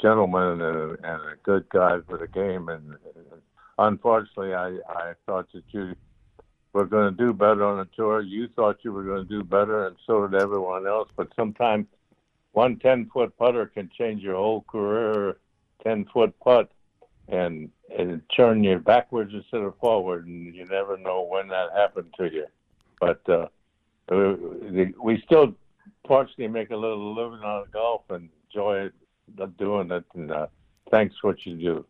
gentleman 0.01 0.61
and 0.61 0.77
a, 0.77 0.89
and 1.03 1.21
a 1.21 1.35
good 1.43 1.67
guy 1.69 1.97
for 2.07 2.17
the 2.17 2.27
game. 2.27 2.69
And, 2.69 2.95
and 3.15 3.41
unfortunately, 3.77 4.53
I, 4.53 4.77
I 4.89 5.13
thought 5.25 5.51
that 5.53 5.63
you 5.69 5.95
were 6.73 6.85
going 6.85 7.15
to 7.15 7.25
do 7.25 7.33
better 7.33 7.63
on 7.63 7.77
the 7.77 7.87
tour. 7.95 8.21
You 8.21 8.47
thought 8.55 8.79
you 8.83 8.91
were 8.91 9.03
going 9.03 9.27
to 9.27 9.29
do 9.29 9.43
better, 9.43 9.87
and 9.87 9.95
so 10.05 10.27
did 10.27 10.41
everyone 10.41 10.87
else. 10.87 11.09
But 11.15 11.29
sometimes 11.35 11.87
one 12.51 12.77
10 12.77 13.09
foot 13.13 13.37
putter 13.37 13.67
can 13.67 13.89
change 13.97 14.21
your 14.21 14.35
whole 14.35 14.65
career, 14.67 15.37
10 15.83 16.05
foot 16.13 16.33
putt, 16.39 16.71
and, 17.27 17.69
turn 18.35 18.63
you 18.63 18.77
backwards 18.77 19.31
instead 19.33 19.61
of 19.61 19.75
forward. 19.79 20.27
And 20.27 20.53
you 20.53 20.65
never 20.65 20.97
know 20.97 21.23
when 21.23 21.47
that 21.47 21.69
happened 21.75 22.13
to 22.17 22.31
you. 22.31 22.45
But 22.99 23.21
uh, 23.27 23.47
we 25.01 25.21
still, 25.25 25.55
fortunately, 26.07 26.47
make 26.47 26.69
a 26.69 26.75
little 26.75 27.15
living 27.15 27.39
out 27.43 27.63
of 27.63 27.71
golf 27.71 28.01
and 28.09 28.29
enjoy 28.49 28.89
doing 29.57 29.89
it. 29.91 30.03
And 30.13 30.31
uh, 30.31 30.47
thanks 30.91 31.15
for 31.19 31.31
what 31.31 31.45
you 31.45 31.55
do. 31.55 31.85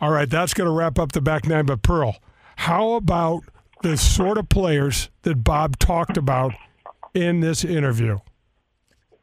All 0.00 0.10
right, 0.10 0.30
that's 0.30 0.54
going 0.54 0.66
to 0.66 0.72
wrap 0.72 0.98
up 0.98 1.12
the 1.12 1.20
back 1.20 1.46
nine. 1.46 1.66
But 1.66 1.82
Pearl, 1.82 2.18
how 2.68 2.92
about 2.92 3.44
the 3.82 3.96
sort 3.96 4.36
of 4.36 4.46
players 4.50 5.08
that 5.22 5.42
Bob 5.42 5.78
talked 5.78 6.18
about 6.18 6.52
in 7.14 7.40
this 7.40 7.64
interview? 7.64 8.18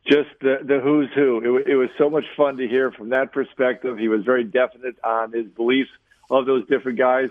Just 0.07 0.29
the, 0.41 0.57
the 0.63 0.79
who's 0.79 1.09
who. 1.13 1.59
It, 1.59 1.67
it 1.67 1.75
was 1.75 1.89
so 1.95 2.09
much 2.09 2.23
fun 2.35 2.57
to 2.57 2.67
hear 2.67 2.91
from 2.91 3.09
that 3.09 3.31
perspective. 3.31 3.99
He 3.99 4.07
was 4.07 4.23
very 4.23 4.43
definite 4.43 4.95
on 5.03 5.31
his 5.31 5.45
beliefs 5.45 5.91
of 6.31 6.47
those 6.47 6.67
different 6.67 6.97
guys 6.97 7.29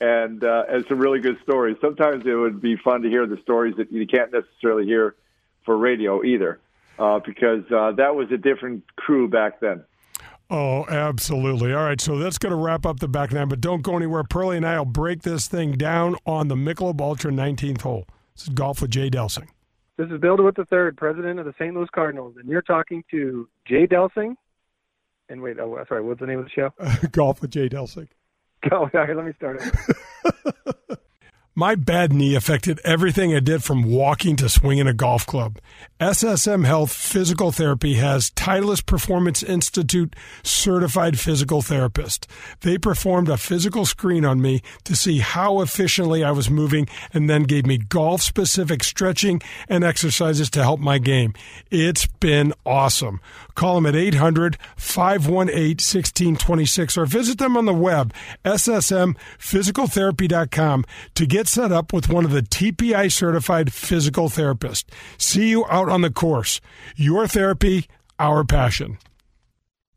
and 0.00 0.44
uh, 0.44 0.66
and 0.68 0.86
some 0.86 1.00
really 1.00 1.18
good 1.18 1.38
stories. 1.42 1.76
Sometimes 1.80 2.24
it 2.24 2.34
would 2.34 2.60
be 2.60 2.76
fun 2.76 3.02
to 3.02 3.08
hear 3.08 3.26
the 3.26 3.38
stories 3.42 3.74
that 3.78 3.90
you 3.90 4.06
can't 4.06 4.32
necessarily 4.32 4.84
hear 4.84 5.16
for 5.64 5.76
radio 5.76 6.22
either, 6.22 6.60
uh, 6.96 7.18
because 7.18 7.64
uh, 7.72 7.90
that 7.96 8.14
was 8.14 8.30
a 8.30 8.36
different 8.36 8.84
crew 8.94 9.28
back 9.28 9.58
then. 9.58 9.82
Oh, 10.48 10.86
absolutely. 10.86 11.74
All 11.74 11.84
right, 11.84 12.00
so 12.00 12.18
that's 12.18 12.38
going 12.38 12.50
to 12.50 12.56
wrap 12.56 12.86
up 12.86 13.00
the 13.00 13.08
back 13.08 13.32
nine, 13.32 13.48
but 13.48 13.60
don't 13.60 13.82
go 13.82 13.96
anywhere. 13.96 14.22
Pearlie 14.22 14.56
and 14.56 14.66
I 14.66 14.78
will 14.78 14.84
break 14.84 15.22
this 15.22 15.48
thing 15.48 15.72
down 15.72 16.16
on 16.24 16.48
the 16.48 16.54
Michelob 16.54 17.00
Ultra 17.00 17.32
19th 17.32 17.80
hole. 17.80 18.06
This 18.34 18.44
is 18.44 18.48
Golf 18.50 18.80
with 18.80 18.90
Jay 18.90 19.10
Delsing. 19.10 19.48
This 19.96 20.10
is 20.10 20.20
Bill 20.20 20.36
DeWitt 20.36 20.56
III, 20.58 20.92
president 20.96 21.40
of 21.40 21.46
the 21.46 21.54
St. 21.58 21.74
Louis 21.74 21.88
Cardinals, 21.92 22.34
and 22.38 22.48
you're 22.48 22.62
talking 22.62 23.02
to 23.10 23.48
Jay 23.66 23.86
Delsing. 23.86 24.36
And 25.28 25.42
wait, 25.42 25.58
oh, 25.58 25.82
sorry, 25.88 26.02
what's 26.02 26.20
the 26.20 26.26
name 26.26 26.38
of 26.38 26.44
the 26.44 26.50
show? 26.50 26.70
Golf 27.12 27.40
with 27.40 27.50
Jay 27.50 27.68
Delsing. 27.68 28.08
Go, 28.68 28.88
oh, 28.94 29.14
let 29.14 29.24
me 29.24 29.32
start 29.36 29.60
it. 29.60 30.98
My 31.58 31.74
bad 31.74 32.12
knee 32.12 32.34
affected 32.34 32.82
everything 32.84 33.34
I 33.34 33.40
did 33.40 33.64
from 33.64 33.82
walking 33.82 34.36
to 34.36 34.46
swinging 34.46 34.86
a 34.86 34.92
golf 34.92 35.24
club. 35.24 35.58
SSM 35.98 36.66
Health 36.66 36.92
Physical 36.92 37.50
Therapy 37.50 37.94
has 37.94 38.30
Titleist 38.32 38.84
Performance 38.84 39.42
Institute 39.42 40.14
certified 40.42 41.18
physical 41.18 41.62
therapist. 41.62 42.26
They 42.60 42.76
performed 42.76 43.30
a 43.30 43.38
physical 43.38 43.86
screen 43.86 44.26
on 44.26 44.42
me 44.42 44.60
to 44.84 44.94
see 44.94 45.20
how 45.20 45.62
efficiently 45.62 46.22
I 46.22 46.32
was 46.32 46.50
moving 46.50 46.88
and 47.14 47.30
then 47.30 47.44
gave 47.44 47.64
me 47.64 47.78
golf 47.78 48.20
specific 48.20 48.84
stretching 48.84 49.40
and 49.66 49.82
exercises 49.82 50.50
to 50.50 50.62
help 50.62 50.78
my 50.78 50.98
game. 50.98 51.32
It's 51.70 52.04
been 52.04 52.52
awesome. 52.66 53.18
Call 53.54 53.76
them 53.76 53.86
at 53.86 53.96
800 53.96 54.58
518 54.76 55.76
1626 55.76 56.98
or 56.98 57.06
visit 57.06 57.38
them 57.38 57.56
on 57.56 57.64
the 57.64 57.72
web, 57.72 58.12
ssmphysicaltherapy.com 58.44 60.84
to 61.14 61.26
get 61.26 61.45
set 61.48 61.72
up 61.72 61.92
with 61.92 62.08
one 62.08 62.24
of 62.24 62.30
the 62.30 62.42
TPI 62.42 63.12
certified 63.12 63.72
physical 63.72 64.28
therapists. 64.28 64.84
See 65.18 65.50
you 65.50 65.66
out 65.68 65.88
on 65.88 66.02
the 66.02 66.10
course. 66.10 66.60
Your 66.96 67.26
therapy, 67.26 67.86
our 68.18 68.44
passion. 68.44 68.98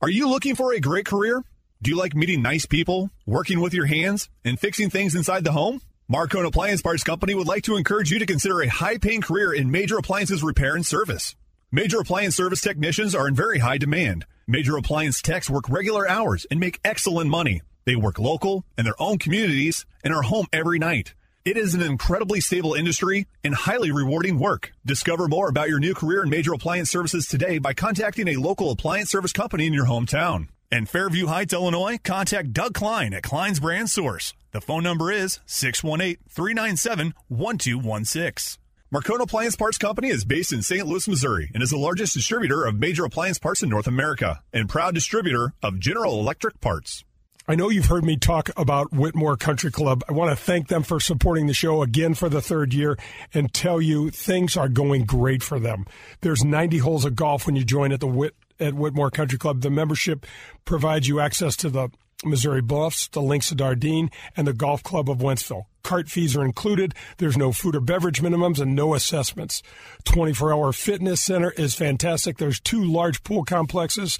Are 0.02 0.10
you 0.10 0.30
looking 0.30 0.56
for 0.56 0.74
a 0.74 0.80
great 0.80 1.06
career? 1.06 1.43
Do 1.82 1.91
you 1.91 1.97
like 1.97 2.16
meeting 2.16 2.41
nice 2.41 2.66
people, 2.66 3.10
working 3.26 3.60
with 3.60 3.74
your 3.74 3.86
hands, 3.86 4.30
and 4.43 4.60
fixing 4.60 4.89
things 4.89 5.16
inside 5.16 5.43
the 5.43 5.52
home? 5.52 5.82
Marcone 6.12 6.45
Appliance 6.47 6.82
Parts 6.82 7.04
Company 7.04 7.36
would 7.36 7.47
like 7.47 7.64
to 7.64 7.76
encourage 7.76 8.12
you 8.12 8.20
to 8.20 8.26
consider 8.26 8.62
a 8.62 8.68
high 8.68 8.97
paying 8.97 9.22
career 9.22 9.54
in 9.54 9.72
major 9.72 9.97
appliances 9.97 10.41
repair 10.41 10.76
and 10.76 10.86
service. 10.86 11.36
Major 11.72 12.00
appliance 12.00 12.36
service 12.36 12.62
technicians 12.62 13.14
are 13.14 13.28
in 13.28 13.36
very 13.36 13.60
high 13.60 13.78
demand. 13.78 14.26
Major 14.47 14.76
Appliance 14.76 15.22
Techs 15.22 15.50
work 15.50 15.70
regular 15.70 16.10
hours 16.10 16.47
and 16.50 16.60
make 16.60 16.80
excellent 16.84 17.30
money. 17.30 17.62
They 17.86 17.95
work 17.95 18.18
local 18.18 18.66
in 18.78 18.86
their 18.86 19.00
own 19.00 19.20
communities 19.20 19.86
and 20.04 20.14
are 20.14 20.24
home 20.24 20.47
every 20.52 20.80
night. 20.80 21.14
It 21.50 21.58
is 21.58 21.74
an 21.74 21.82
incredibly 21.82 22.41
stable 22.41 22.76
industry 22.76 23.26
and 23.43 23.56
highly 23.56 23.89
rewarding 23.91 24.38
work. 24.38 24.72
Discover 24.86 25.30
more 25.30 25.50
about 25.50 25.68
your 25.68 25.80
new 25.80 25.95
career 25.95 26.22
in 26.22 26.30
major 26.30 26.54
appliance 26.54 26.91
services 26.91 27.26
today 27.26 27.58
by 27.58 27.74
contacting 27.74 28.28
a 28.28 28.36
local 28.36 28.70
appliance 28.70 29.10
service 29.10 29.34
company 29.34 29.66
in 29.66 29.74
your 29.74 29.88
hometown. 29.88 30.50
In 30.72 30.86
Fairview 30.86 31.26
Heights, 31.26 31.52
Illinois, 31.52 31.97
contact 32.04 32.54
Doug 32.54 32.76
Klein 32.76 33.16
at 33.16 33.24
Klein's 33.24 33.60
Brand 33.60 33.89
Source. 33.89 34.36
The 34.52 34.62
phone 34.62 34.84
number 34.84 35.12
is 35.12 35.39
618 35.47 36.18
397 36.30 37.16
1216. 37.30 38.62
Marcone 38.93 39.20
Appliance 39.20 39.56
Parts 39.56 39.80
Company 39.80 40.10
is 40.10 40.26
based 40.26 40.54
in 40.54 40.62
St. 40.62 40.86
Louis, 40.86 41.08
Missouri, 41.08 41.50
and 41.56 41.64
is 41.64 41.72
the 41.72 41.80
largest 41.80 42.14
distributor 42.14 42.64
of 42.64 42.78
major 42.78 43.06
appliance 43.06 43.39
parts 43.39 43.64
in 43.64 43.70
North 43.70 43.88
America 43.88 44.43
and 44.54 44.70
proud 44.70 44.93
distributor 44.93 45.56
of 45.64 45.80
General 45.80 46.20
Electric 46.20 46.62
parts. 46.62 47.04
I 47.50 47.56
know 47.56 47.72
you've 47.72 47.88
heard 47.88 48.06
me 48.06 48.16
talk 48.16 48.52
about 48.58 48.93
Whitmore 48.93 49.36
Country 49.36 49.72
Club. 49.72 50.04
I 50.08 50.14
want 50.14 50.30
to 50.30 50.36
thank 50.36 50.68
them 50.68 50.84
for 50.84 51.00
supporting 51.00 51.47
the 51.47 51.54
show 51.56 51.82
again 51.82 52.14
for 52.14 52.30
the 52.30 52.43
third 52.43 52.76
year 52.76 52.95
and 53.34 53.52
tell 53.52 53.82
you 53.82 54.12
things 54.12 54.56
are 54.56 54.70
going 54.70 55.06
great 55.06 55.41
for 55.41 55.60
them. 55.60 55.88
There's 56.22 56.45
90 56.45 56.78
holes 56.78 57.06
of 57.06 57.16
golf 57.16 57.47
when 57.47 57.56
you 57.56 57.64
join 57.64 57.91
at 57.91 58.02
the 58.02 58.08
Whit 58.08 58.36
at 58.60 58.76
Whitmore 58.76 59.10
Country 59.10 59.39
Club. 59.39 59.62
The 59.62 59.72
membership 59.72 60.28
provides 60.64 61.08
you 61.08 61.20
access 61.20 61.56
to 61.56 61.72
the 61.72 61.89
Missouri 62.24 62.62
Bluffs, 62.62 63.08
the 63.08 63.20
Links 63.20 63.50
of 63.50 63.58
Dardenne, 63.58 64.12
and 64.38 64.45
the 64.45 64.54
Golf 64.54 64.84
Club 64.84 65.10
of 65.10 65.18
Wentzville. 65.18 65.64
Cart 65.82 66.08
fees 66.08 66.36
are 66.36 66.45
included. 66.45 66.93
There's 67.18 67.36
no 67.36 67.52
food 67.52 67.76
or 67.76 67.82
beverage 67.82 68.22
minimums 68.22 68.60
and 68.60 68.76
no 68.76 68.93
assessments. 68.93 69.64
24 70.04 70.54
hour 70.54 70.72
fitness 70.72 71.20
center 71.20 71.50
is 71.50 71.74
fantastic. 71.74 72.38
There's 72.38 72.60
two 72.60 72.84
large 72.84 73.24
pool 73.24 73.43
complexes 73.43 74.20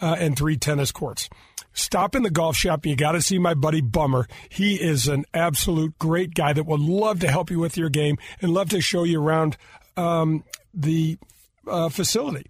uh, 0.00 0.14
and 0.20 0.38
three 0.38 0.56
tennis 0.56 0.92
courts. 0.92 1.28
Stop 1.72 2.14
in 2.14 2.22
the 2.22 2.30
golf 2.30 2.56
shop. 2.56 2.84
You 2.84 2.96
got 2.96 3.12
to 3.12 3.22
see 3.22 3.38
my 3.38 3.54
buddy 3.54 3.80
Bummer. 3.80 4.26
He 4.48 4.74
is 4.74 5.08
an 5.08 5.24
absolute 5.32 5.98
great 5.98 6.34
guy 6.34 6.52
that 6.52 6.66
would 6.66 6.80
love 6.80 7.20
to 7.20 7.30
help 7.30 7.50
you 7.50 7.58
with 7.58 7.76
your 7.76 7.88
game 7.88 8.18
and 8.40 8.52
love 8.52 8.70
to 8.70 8.80
show 8.80 9.04
you 9.04 9.22
around 9.22 9.56
um, 9.96 10.44
the 10.74 11.18
uh, 11.66 11.88
facility. 11.88 12.46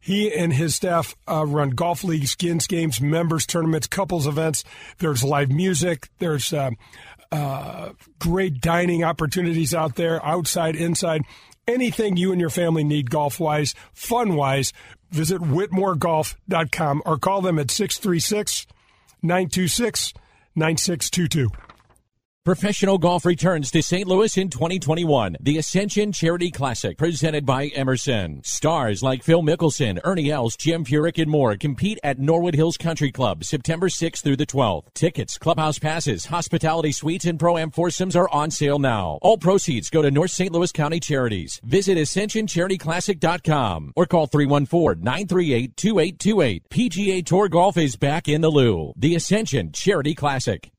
He 0.00 0.34
and 0.34 0.52
his 0.52 0.76
staff 0.76 1.14
uh, 1.26 1.46
run 1.46 1.70
golf 1.70 2.04
leagues, 2.04 2.32
skins 2.32 2.66
games, 2.66 3.00
members 3.00 3.46
tournaments, 3.46 3.86
couples 3.86 4.26
events. 4.26 4.62
There's 4.98 5.24
live 5.24 5.50
music. 5.50 6.10
There's 6.18 6.52
uh, 6.52 6.72
uh, 7.32 7.90
great 8.18 8.60
dining 8.60 9.02
opportunities 9.02 9.74
out 9.74 9.96
there, 9.96 10.24
outside, 10.24 10.76
inside. 10.76 11.22
Anything 11.66 12.18
you 12.18 12.32
and 12.32 12.40
your 12.40 12.50
family 12.50 12.84
need 12.84 13.10
golf 13.10 13.40
wise, 13.40 13.74
fun 13.94 14.36
wise, 14.36 14.74
visit 15.14 15.40
whitmoregolf.com 15.40 17.02
or 17.06 17.18
call 17.18 17.40
them 17.40 17.58
at 17.58 17.70
636 17.70 18.66
926 19.22 20.12
9622. 20.54 21.50
Professional 22.44 22.98
golf 22.98 23.24
returns 23.24 23.70
to 23.70 23.82
St. 23.82 24.06
Louis 24.06 24.36
in 24.36 24.50
2021. 24.50 25.38
The 25.40 25.56
Ascension 25.56 26.12
Charity 26.12 26.50
Classic, 26.50 26.98
presented 26.98 27.46
by 27.46 27.68
Emerson. 27.68 28.44
Stars 28.44 29.02
like 29.02 29.22
Phil 29.22 29.40
Mickelson, 29.40 29.98
Ernie 30.04 30.30
Els, 30.30 30.54
Jim 30.54 30.84
Furyk, 30.84 31.18
and 31.18 31.30
more 31.30 31.56
compete 31.56 31.98
at 32.04 32.18
Norwood 32.18 32.54
Hills 32.54 32.76
Country 32.76 33.10
Club 33.10 33.44
September 33.44 33.88
6th 33.88 34.22
through 34.22 34.36
the 34.36 34.44
12th. 34.44 34.92
Tickets, 34.92 35.38
clubhouse 35.38 35.78
passes, 35.78 36.26
hospitality 36.26 36.92
suites, 36.92 37.24
and 37.24 37.40
pro 37.40 37.56
am 37.56 37.70
foursomes 37.70 38.14
are 38.14 38.28
on 38.28 38.50
sale 38.50 38.78
now. 38.78 39.18
All 39.22 39.38
proceeds 39.38 39.88
go 39.88 40.02
to 40.02 40.10
North 40.10 40.32
St. 40.32 40.52
Louis 40.52 40.70
County 40.70 41.00
Charities. 41.00 41.62
Visit 41.64 41.96
AscensionCharityClassic.com 41.96 43.94
or 43.96 44.04
call 44.04 44.28
314-938-2828. 44.28 46.60
PGA 46.68 47.24
Tour 47.24 47.48
Golf 47.48 47.78
is 47.78 47.96
back 47.96 48.28
in 48.28 48.42
the 48.42 48.50
Lou. 48.50 48.92
The 48.96 49.14
Ascension 49.14 49.72
Charity 49.72 50.14
Classic. 50.14 50.73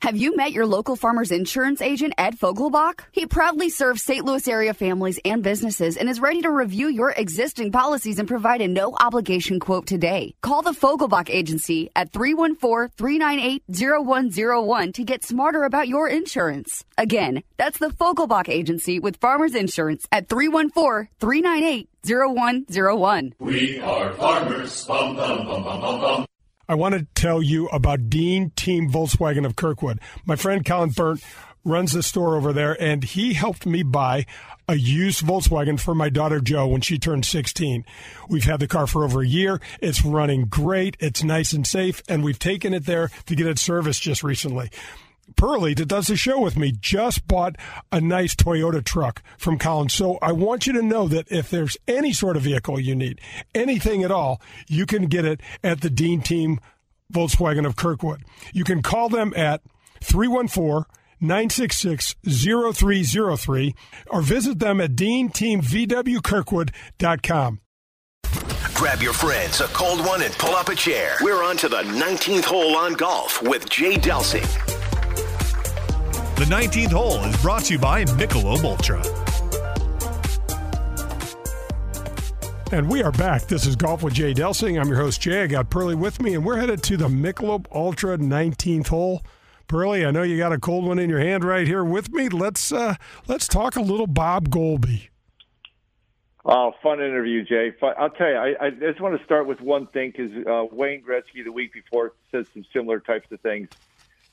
Have 0.00 0.16
you 0.16 0.34
met 0.34 0.52
your 0.52 0.64
local 0.64 0.96
farmer's 0.96 1.30
insurance 1.30 1.82
agent, 1.82 2.14
Ed 2.16 2.38
Fogelbach? 2.38 3.00
He 3.12 3.26
proudly 3.26 3.68
serves 3.68 4.02
St. 4.02 4.24
Louis 4.24 4.48
area 4.48 4.72
families 4.72 5.20
and 5.26 5.42
businesses 5.42 5.98
and 5.98 6.08
is 6.08 6.20
ready 6.20 6.40
to 6.40 6.50
review 6.50 6.88
your 6.88 7.10
existing 7.10 7.70
policies 7.70 8.18
and 8.18 8.26
provide 8.26 8.62
a 8.62 8.68
no 8.68 8.96
obligation 8.98 9.60
quote 9.60 9.86
today. 9.86 10.34
Call 10.40 10.62
the 10.62 10.70
Fogelbach 10.70 11.28
Agency 11.28 11.90
at 11.94 12.14
314 12.14 12.94
398 12.96 13.62
0101 13.68 14.92
to 14.92 15.04
get 15.04 15.22
smarter 15.22 15.64
about 15.64 15.86
your 15.86 16.08
insurance. 16.08 16.82
Again, 16.96 17.42
that's 17.58 17.78
the 17.78 17.90
Fogelbach 17.90 18.48
Agency 18.48 19.00
with 19.00 19.18
Farmers 19.18 19.54
Insurance 19.54 20.08
at 20.10 20.30
314 20.30 21.10
398 21.20 21.90
0101. 22.06 23.34
We 23.38 23.80
are 23.80 24.14
farmers. 24.14 24.86
Bum, 24.86 25.14
bum, 25.14 25.44
bum. 25.44 26.26
I 26.70 26.74
want 26.74 26.94
to 26.94 27.04
tell 27.16 27.42
you 27.42 27.66
about 27.70 28.08
Dean 28.08 28.52
Team 28.54 28.88
Volkswagen 28.88 29.44
of 29.44 29.56
Kirkwood. 29.56 29.98
My 30.24 30.36
friend 30.36 30.64
Colin 30.64 30.90
Burnt 30.90 31.20
runs 31.64 31.90
the 31.90 32.00
store 32.00 32.36
over 32.36 32.52
there, 32.52 32.80
and 32.80 33.02
he 33.02 33.32
helped 33.32 33.66
me 33.66 33.82
buy 33.82 34.24
a 34.68 34.76
used 34.76 35.26
Volkswagen 35.26 35.80
for 35.80 35.96
my 35.96 36.08
daughter 36.10 36.38
Joe 36.40 36.68
when 36.68 36.80
she 36.80 36.96
turned 36.96 37.26
16. 37.26 37.84
We've 38.28 38.44
had 38.44 38.60
the 38.60 38.68
car 38.68 38.86
for 38.86 39.02
over 39.02 39.20
a 39.20 39.26
year. 39.26 39.60
It's 39.80 40.04
running 40.04 40.44
great. 40.44 40.96
It's 41.00 41.24
nice 41.24 41.52
and 41.52 41.66
safe, 41.66 42.04
and 42.08 42.22
we've 42.22 42.38
taken 42.38 42.72
it 42.72 42.86
there 42.86 43.10
to 43.26 43.34
get 43.34 43.48
it 43.48 43.58
serviced 43.58 44.02
just 44.02 44.22
recently. 44.22 44.70
Pearlie, 45.36 45.74
that 45.74 45.86
does 45.86 46.06
the 46.06 46.16
show 46.16 46.40
with 46.40 46.56
me, 46.56 46.72
just 46.72 47.26
bought 47.26 47.56
a 47.90 48.00
nice 48.00 48.34
Toyota 48.34 48.84
truck 48.84 49.22
from 49.38 49.58
Collins. 49.58 49.94
So 49.94 50.18
I 50.22 50.32
want 50.32 50.66
you 50.66 50.72
to 50.74 50.82
know 50.82 51.08
that 51.08 51.30
if 51.30 51.50
there's 51.50 51.76
any 51.88 52.12
sort 52.12 52.36
of 52.36 52.42
vehicle 52.42 52.80
you 52.80 52.94
need, 52.94 53.20
anything 53.54 54.04
at 54.04 54.10
all, 54.10 54.40
you 54.68 54.86
can 54.86 55.06
get 55.06 55.24
it 55.24 55.40
at 55.62 55.80
the 55.80 55.90
Dean 55.90 56.20
Team 56.20 56.60
Volkswagen 57.12 57.66
of 57.66 57.76
Kirkwood. 57.76 58.22
You 58.52 58.64
can 58.64 58.82
call 58.82 59.08
them 59.08 59.32
at 59.36 59.62
314 60.02 60.84
966 61.20 62.14
0303 62.24 63.74
or 64.08 64.22
visit 64.22 64.58
them 64.58 64.80
at 64.80 64.92
deanteamvwkirkwood.com. 64.92 67.60
Grab 68.74 69.02
your 69.02 69.12
friends, 69.12 69.60
a 69.60 69.66
cold 69.66 70.06
one, 70.06 70.22
and 70.22 70.32
pull 70.34 70.54
up 70.54 70.70
a 70.70 70.74
chair. 70.74 71.16
We're 71.20 71.42
on 71.42 71.58
to 71.58 71.68
the 71.68 71.82
19th 71.82 72.44
hole 72.44 72.74
on 72.76 72.94
golf 72.94 73.42
with 73.42 73.68
Jay 73.68 73.96
Delsing. 73.96 74.79
The 76.40 76.46
19th 76.46 76.92
hole 76.92 77.22
is 77.24 77.36
brought 77.42 77.64
to 77.64 77.74
you 77.74 77.78
by 77.78 78.02
Michelob 78.06 78.64
Ultra. 78.64 79.02
And 82.72 82.88
we 82.88 83.02
are 83.02 83.12
back. 83.12 83.42
This 83.42 83.66
is 83.66 83.76
Golf 83.76 84.02
with 84.02 84.14
Jay 84.14 84.32
Delsing. 84.32 84.80
I'm 84.80 84.88
your 84.88 84.96
host, 84.96 85.20
Jay. 85.20 85.42
I 85.42 85.46
got 85.46 85.68
Pearlie 85.68 85.96
with 85.96 86.18
me, 86.22 86.34
and 86.34 86.42
we're 86.42 86.56
headed 86.56 86.82
to 86.84 86.96
the 86.96 87.08
Michelob 87.08 87.66
Ultra 87.70 88.16
19th 88.16 88.86
hole. 88.86 89.22
Pearlie, 89.68 90.06
I 90.06 90.12
know 90.12 90.22
you 90.22 90.38
got 90.38 90.50
a 90.50 90.58
cold 90.58 90.86
one 90.86 90.98
in 90.98 91.10
your 91.10 91.20
hand 91.20 91.44
right 91.44 91.66
here 91.66 91.84
with 91.84 92.10
me. 92.10 92.30
Let's 92.30 92.72
uh, 92.72 92.94
let's 93.28 93.46
talk 93.46 93.76
a 93.76 93.82
little 93.82 94.06
Bob 94.06 94.48
Goalby. 94.48 95.10
Oh, 96.46 96.72
fun 96.82 97.02
interview, 97.02 97.44
Jay. 97.44 97.74
Fun. 97.78 97.92
I'll 97.98 98.08
tell 98.08 98.30
you, 98.30 98.36
I, 98.36 98.54
I 98.58 98.70
just 98.70 98.98
want 98.98 99.18
to 99.18 99.22
start 99.26 99.46
with 99.46 99.60
one 99.60 99.88
thing 99.88 100.10
because 100.16 100.32
uh, 100.46 100.74
Wayne 100.74 101.02
Gretzky 101.02 101.44
the 101.44 101.52
week 101.52 101.74
before 101.74 102.14
said 102.30 102.46
some 102.54 102.64
similar 102.72 102.98
types 102.98 103.30
of 103.30 103.42
things. 103.42 103.68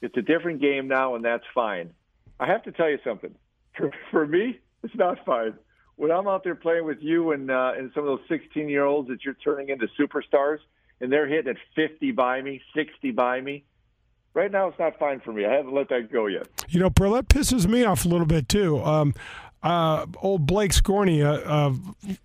It's 0.02 0.16
a 0.16 0.22
different 0.22 0.62
game 0.62 0.88
now, 0.88 1.16
and 1.16 1.26
that's 1.26 1.44
fine. 1.54 1.92
I 2.40 2.48
have 2.48 2.64
to 2.64 2.72
tell 2.72 2.90
you 2.90 3.00
something. 3.04 3.34
For, 3.76 3.92
for 4.12 4.28
me, 4.28 4.60
it's 4.84 4.96
not 4.96 5.24
fine. 5.26 5.54
When 5.96 6.12
I'm 6.12 6.28
out 6.28 6.44
there 6.44 6.56
playing 6.56 6.86
with 6.86 7.00
you 7.02 7.32
and 7.32 7.50
uh, 7.50 7.74
and 7.76 7.92
some 7.96 8.08
of 8.08 8.20
those 8.20 8.28
16 8.30 8.70
year 8.70 8.86
olds 8.86 9.10
that 9.10 9.26
you're 9.26 9.34
turning 9.36 9.70
into 9.70 9.88
superstars, 10.00 10.60
and 11.02 11.12
they're 11.12 11.28
hitting 11.28 11.50
at 11.50 11.58
50 11.76 12.12
by 12.12 12.42
me, 12.42 12.62
60 12.76 13.12
by 13.12 13.42
me. 13.42 13.64
Right 14.34 14.52
now, 14.52 14.68
it's 14.68 14.78
not 14.78 15.00
fine 15.00 15.20
for 15.20 15.34
me. 15.34 15.46
I 15.46 15.54
haven't 15.54 15.74
let 15.74 15.90
that 15.90 16.12
go 16.12 16.28
yet. 16.28 16.48
You 16.70 16.80
know, 16.80 16.92
Pearl, 16.92 17.20
pisses 17.24 17.68
me 17.68 17.84
off 17.84 18.06
a 18.06 18.08
little 18.08 18.28
bit 18.28 18.48
too. 18.48 18.84
Um, 18.84 19.16
uh, 19.64 20.06
old 20.22 20.46
Blake 20.46 20.72
Scorney 20.72 21.24
uh, 21.24 22.16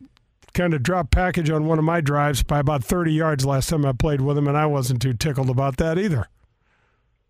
kind 0.52 0.74
of 0.74 0.82
dropped 0.82 1.10
package 1.10 1.48
on 1.48 1.66
one 1.66 1.78
of 1.78 1.84
my 1.84 2.02
drives 2.02 2.42
by 2.42 2.58
about 2.58 2.84
30 2.84 3.12
yards 3.12 3.46
last 3.46 3.70
time 3.70 3.86
I 3.86 3.92
played 3.92 4.20
with 4.20 4.36
him, 4.36 4.46
and 4.46 4.56
I 4.56 4.66
wasn't 4.66 5.00
too 5.00 5.14
tickled 5.14 5.48
about 5.48 5.78
that 5.78 5.98
either. 5.98 6.28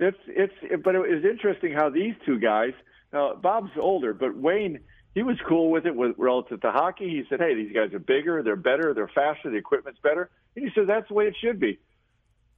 It's 0.03 0.18
it's 0.26 0.82
but 0.84 0.94
it 0.94 0.98
was 0.98 1.24
interesting 1.24 1.72
how 1.72 1.90
these 1.90 2.14
two 2.26 2.38
guys. 2.38 2.72
Now 3.12 3.34
Bob's 3.34 3.70
older, 3.78 4.12
but 4.14 4.36
Wayne 4.36 4.80
he 5.14 5.22
was 5.22 5.36
cool 5.46 5.70
with 5.70 5.84
it 5.84 5.94
with 5.94 6.14
relative 6.16 6.61
to 6.62 6.72
hockey. 6.72 7.09
He 7.09 7.24
said, 7.28 7.40
"Hey, 7.40 7.55
these 7.55 7.72
guys 7.72 7.92
are 7.92 7.98
bigger, 7.98 8.42
they're 8.42 8.57
better, 8.57 8.94
they're 8.94 9.11
faster, 9.14 9.50
the 9.50 9.57
equipment's 9.57 10.00
better." 10.00 10.30
And 10.57 10.64
he 10.64 10.70
said, 10.74 10.86
"That's 10.86 11.09
the 11.09 11.14
way 11.14 11.26
it 11.26 11.36
should 11.40 11.61
be." 11.61 11.78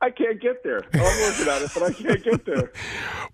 I 0.00 0.10
can't 0.10 0.40
get 0.40 0.62
there. 0.62 0.82
I'm 0.92 1.00
working 1.00 1.48
on 1.48 1.62
it, 1.62 1.70
but 1.72 1.82
I 1.82 1.92
can't 1.92 2.22
get 2.22 2.44
there. 2.44 2.72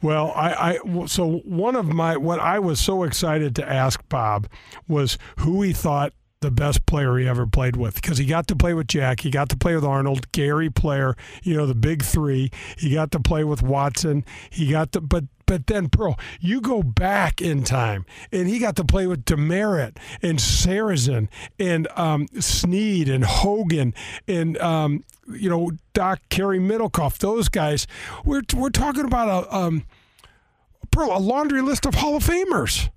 Well, 0.03 0.33
I, 0.35 0.79
I 0.79 1.07
so 1.09 1.41
one 1.45 1.77
of 1.77 1.85
my 1.85 2.17
what 2.17 2.41
I 2.41 2.59
was 2.59 2.81
so 2.81 3.03
excited 3.03 3.55
to 3.57 3.69
ask 3.69 4.01
Bob 4.09 4.49
was 4.89 5.19
who 5.41 5.61
he 5.61 5.75
thought 5.75 6.15
the 6.41 6.51
best 6.51 6.86
player 6.86 7.18
he 7.18 7.28
ever 7.28 7.47
played 7.47 7.76
with 7.76 7.97
because 7.97 8.16
he 8.16 8.24
got 8.24 8.47
to 8.47 8.57
play 8.57 8.72
with 8.72 8.86
Jack, 8.86 9.20
he 9.20 9.30
got 9.30 9.51
to 9.51 9.59
play 9.59 9.74
with 9.74 9.84
Arnold, 9.84 10.32
Gary 10.32 10.70
Player, 10.70 11.14
you 11.43 11.55
know, 11.55 11.66
the 11.66 11.74
big 11.74 12.03
three. 12.03 12.51
He 12.78 12.95
got 12.95 13.11
to 13.11 13.20
play 13.20 13.45
with 13.45 13.62
Watson. 13.62 14.24
He 14.49 14.70
got 14.70 14.93
to, 14.93 15.03
but 15.03 15.24
but 15.45 15.66
then 15.66 15.91
Pearl, 15.91 16.18
you 16.41 16.62
go 16.62 16.82
back 16.82 17.43
in 17.43 17.62
time, 17.62 18.07
and 18.32 18.49
he 18.49 18.59
got 18.59 18.76
to 18.76 18.84
play 18.84 19.07
with 19.07 19.26
Demaret 19.26 19.99
and 20.22 20.38
Sarazen 20.38 21.28
and 21.59 21.86
um, 21.97 22.26
Snead 22.38 23.11
and 23.11 23.24
Hogan 23.24 23.93
and 24.26 24.57
um, 24.59 25.05
you 25.30 25.51
know 25.51 25.72
Doc 25.93 26.20
Cary 26.30 26.59
Middlecoff. 26.59 27.18
Those 27.18 27.51
guys. 27.51 27.86
We're 28.24 28.43
we're 28.57 28.70
talking 28.70 29.05
about 29.05 29.45
a 29.45 29.55
um, 29.55 29.84
Pearl, 30.91 31.14
a 31.14 31.20
laundry 31.20 31.61
list 31.61 31.84
of 31.84 31.97
Hall 31.97 32.16
of 32.16 32.24
Famers. 32.24 32.88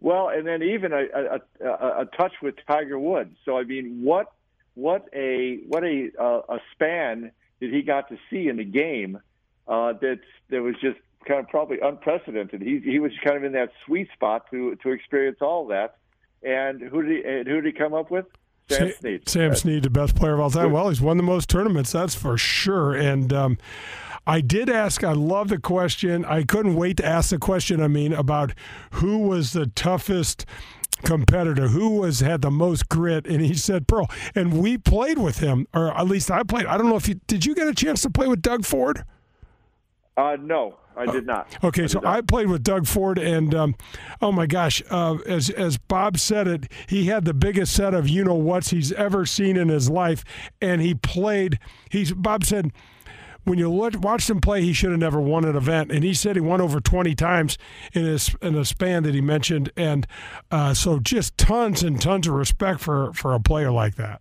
Well, 0.00 0.28
and 0.28 0.46
then 0.46 0.62
even 0.62 0.92
a, 0.92 1.04
a, 1.14 1.66
a, 1.66 2.00
a 2.00 2.08
touch 2.16 2.32
with 2.42 2.54
Tiger 2.66 2.98
Woods. 2.98 3.36
So 3.44 3.58
I 3.58 3.64
mean, 3.64 4.02
what 4.02 4.32
what 4.74 5.08
a 5.12 5.58
what 5.66 5.84
a 5.84 6.10
uh, 6.18 6.40
a 6.48 6.58
span 6.72 7.32
that 7.60 7.70
he 7.70 7.82
got 7.82 8.08
to 8.08 8.18
see 8.30 8.48
in 8.48 8.56
the 8.56 8.64
game 8.64 9.20
uh, 9.68 9.92
that 9.94 10.20
that 10.48 10.62
was 10.62 10.74
just 10.80 10.98
kind 11.26 11.40
of 11.40 11.48
probably 11.48 11.78
unprecedented. 11.80 12.62
He 12.62 12.78
he 12.78 12.98
was 12.98 13.12
kind 13.22 13.36
of 13.36 13.44
in 13.44 13.52
that 13.52 13.72
sweet 13.84 14.08
spot 14.12 14.50
to 14.50 14.76
to 14.76 14.90
experience 14.90 15.38
all 15.40 15.66
that. 15.66 15.96
And 16.42 16.80
who 16.80 17.02
did 17.02 17.12
he 17.12 17.30
and 17.30 17.46
who 17.46 17.60
did 17.60 17.66
he 17.66 17.72
come 17.72 17.92
up 17.92 18.10
with? 18.10 18.26
Sam 18.70 18.92
Snead. 18.98 19.28
Sam 19.28 19.54
Snead, 19.54 19.82
the 19.82 19.90
best 19.90 20.14
player 20.14 20.34
of 20.34 20.40
all 20.40 20.50
time. 20.50 20.72
Well, 20.72 20.88
he's 20.88 21.00
won 21.00 21.16
the 21.16 21.22
most 21.22 21.48
tournaments, 21.48 21.92
that's 21.92 22.14
for 22.14 22.38
sure. 22.38 22.94
And 22.94 23.32
um, 23.32 23.58
I 24.26 24.40
did 24.40 24.68
ask. 24.68 25.02
I 25.02 25.12
love 25.12 25.48
the 25.48 25.58
question. 25.58 26.24
I 26.24 26.44
couldn't 26.44 26.76
wait 26.76 26.96
to 26.98 27.06
ask 27.06 27.30
the 27.30 27.38
question. 27.38 27.82
I 27.82 27.88
mean, 27.88 28.12
about 28.12 28.52
who 28.92 29.18
was 29.18 29.52
the 29.52 29.66
toughest 29.66 30.46
competitor 31.02 31.68
who 31.68 31.96
was 31.96 32.20
had 32.20 32.42
the 32.42 32.50
most 32.50 32.86
grit 32.90 33.26
and 33.26 33.40
he 33.40 33.54
said 33.54 33.88
pearl 33.88 34.06
and 34.34 34.60
we 34.60 34.76
played 34.76 35.16
with 35.16 35.38
him 35.38 35.66
or 35.72 35.96
at 35.96 36.06
least 36.06 36.30
i 36.30 36.42
played 36.42 36.66
i 36.66 36.76
don't 36.76 36.90
know 36.90 36.96
if 36.96 37.08
you 37.08 37.14
did 37.26 37.46
you 37.46 37.54
get 37.54 37.66
a 37.66 37.72
chance 37.72 38.02
to 38.02 38.10
play 38.10 38.28
with 38.28 38.42
doug 38.42 38.66
ford 38.66 39.02
uh, 40.20 40.36
no, 40.38 40.76
I 40.96 41.06
did 41.06 41.26
not. 41.26 41.56
Okay, 41.64 41.84
I 41.84 41.86
so 41.86 42.00
not. 42.00 42.14
I 42.14 42.20
played 42.20 42.48
with 42.48 42.62
Doug 42.62 42.86
Ford, 42.86 43.18
and 43.18 43.54
um, 43.54 43.74
oh 44.20 44.32
my 44.32 44.46
gosh, 44.46 44.82
uh, 44.90 45.16
as 45.26 45.48
as 45.50 45.78
Bob 45.78 46.18
said 46.18 46.46
it, 46.46 46.70
he 46.88 47.06
had 47.06 47.24
the 47.24 47.32
biggest 47.32 47.72
set 47.74 47.94
of 47.94 48.08
you 48.08 48.24
know 48.24 48.34
what's 48.34 48.70
he's 48.70 48.92
ever 48.92 49.24
seen 49.24 49.56
in 49.56 49.68
his 49.68 49.88
life, 49.88 50.24
and 50.60 50.82
he 50.82 50.94
played. 50.94 51.58
He's 51.88 52.12
Bob 52.12 52.44
said. 52.44 52.72
When 53.44 53.58
you 53.58 53.70
look, 53.70 53.94
watched 54.00 54.28
him 54.28 54.40
play, 54.40 54.62
he 54.62 54.72
should 54.72 54.90
have 54.90 55.00
never 55.00 55.20
won 55.20 55.44
an 55.44 55.56
event, 55.56 55.90
and 55.90 56.04
he 56.04 56.14
said 56.14 56.36
he 56.36 56.40
won 56.40 56.60
over 56.60 56.80
twenty 56.80 57.14
times 57.14 57.58
in 57.92 58.04
his 58.04 58.34
in 58.42 58.54
a 58.54 58.64
span 58.64 59.02
that 59.04 59.14
he 59.14 59.20
mentioned, 59.20 59.72
and 59.76 60.06
uh, 60.50 60.74
so 60.74 60.98
just 60.98 61.36
tons 61.38 61.82
and 61.82 62.00
tons 62.00 62.26
of 62.26 62.34
respect 62.34 62.80
for 62.80 63.12
for 63.12 63.32
a 63.32 63.40
player 63.40 63.70
like 63.70 63.96
that. 63.96 64.20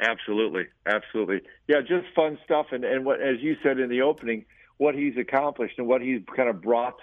Absolutely, 0.00 0.66
absolutely. 0.86 1.40
Yeah, 1.68 1.80
just 1.80 2.06
fun 2.14 2.38
stuff, 2.44 2.66
and 2.72 2.84
and 2.84 3.04
what 3.04 3.20
as 3.20 3.40
you 3.40 3.56
said 3.62 3.78
in 3.78 3.88
the 3.88 4.02
opening, 4.02 4.44
what 4.76 4.94
he's 4.94 5.16
accomplished 5.16 5.78
and 5.78 5.86
what 5.86 6.02
he's 6.02 6.20
kind 6.36 6.48
of 6.48 6.60
brought 6.60 6.98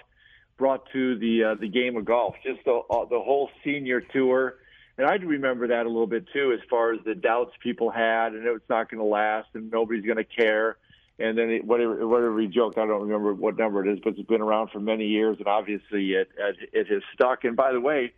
brought 0.58 0.84
to 0.92 1.18
the 1.18 1.44
uh, 1.44 1.54
the 1.54 1.68
game 1.68 1.96
of 1.96 2.04
golf. 2.04 2.34
Just 2.44 2.64
the 2.64 2.82
uh, 2.90 3.04
the 3.06 3.18
whole 3.18 3.50
senior 3.64 4.00
tour, 4.00 4.56
and 4.98 5.06
I 5.06 5.16
do 5.18 5.26
remember 5.26 5.68
that 5.68 5.86
a 5.86 5.88
little 5.88 6.06
bit 6.06 6.26
too, 6.32 6.52
as 6.52 6.60
far 6.68 6.92
as 6.92 7.00
the 7.04 7.14
doubts 7.14 7.52
people 7.60 7.90
had, 7.90 8.34
and 8.34 8.46
it's 8.46 8.68
not 8.68 8.90
going 8.90 8.98
to 8.98 9.06
last, 9.08 9.48
and 9.54 9.70
nobody's 9.70 10.04
going 10.04 10.18
to 10.18 10.24
care. 10.24 10.76
And 11.18 11.36
then 11.36 11.50
it, 11.50 11.64
whatever 11.64 12.06
whatever 12.06 12.40
he 12.40 12.48
joked, 12.48 12.78
I 12.78 12.86
don't 12.86 13.02
remember 13.02 13.34
what 13.34 13.58
number 13.58 13.86
it 13.86 13.92
is, 13.92 14.00
but 14.02 14.14
it's 14.16 14.28
been 14.28 14.40
around 14.40 14.70
for 14.70 14.80
many 14.80 15.06
years, 15.06 15.38
and 15.38 15.46
obviously 15.46 16.12
it 16.12 16.30
it, 16.38 16.56
it 16.72 16.88
has 16.88 17.02
stuck. 17.14 17.44
And 17.44 17.56
by 17.56 17.72
the 17.72 17.80
way, 17.80 18.12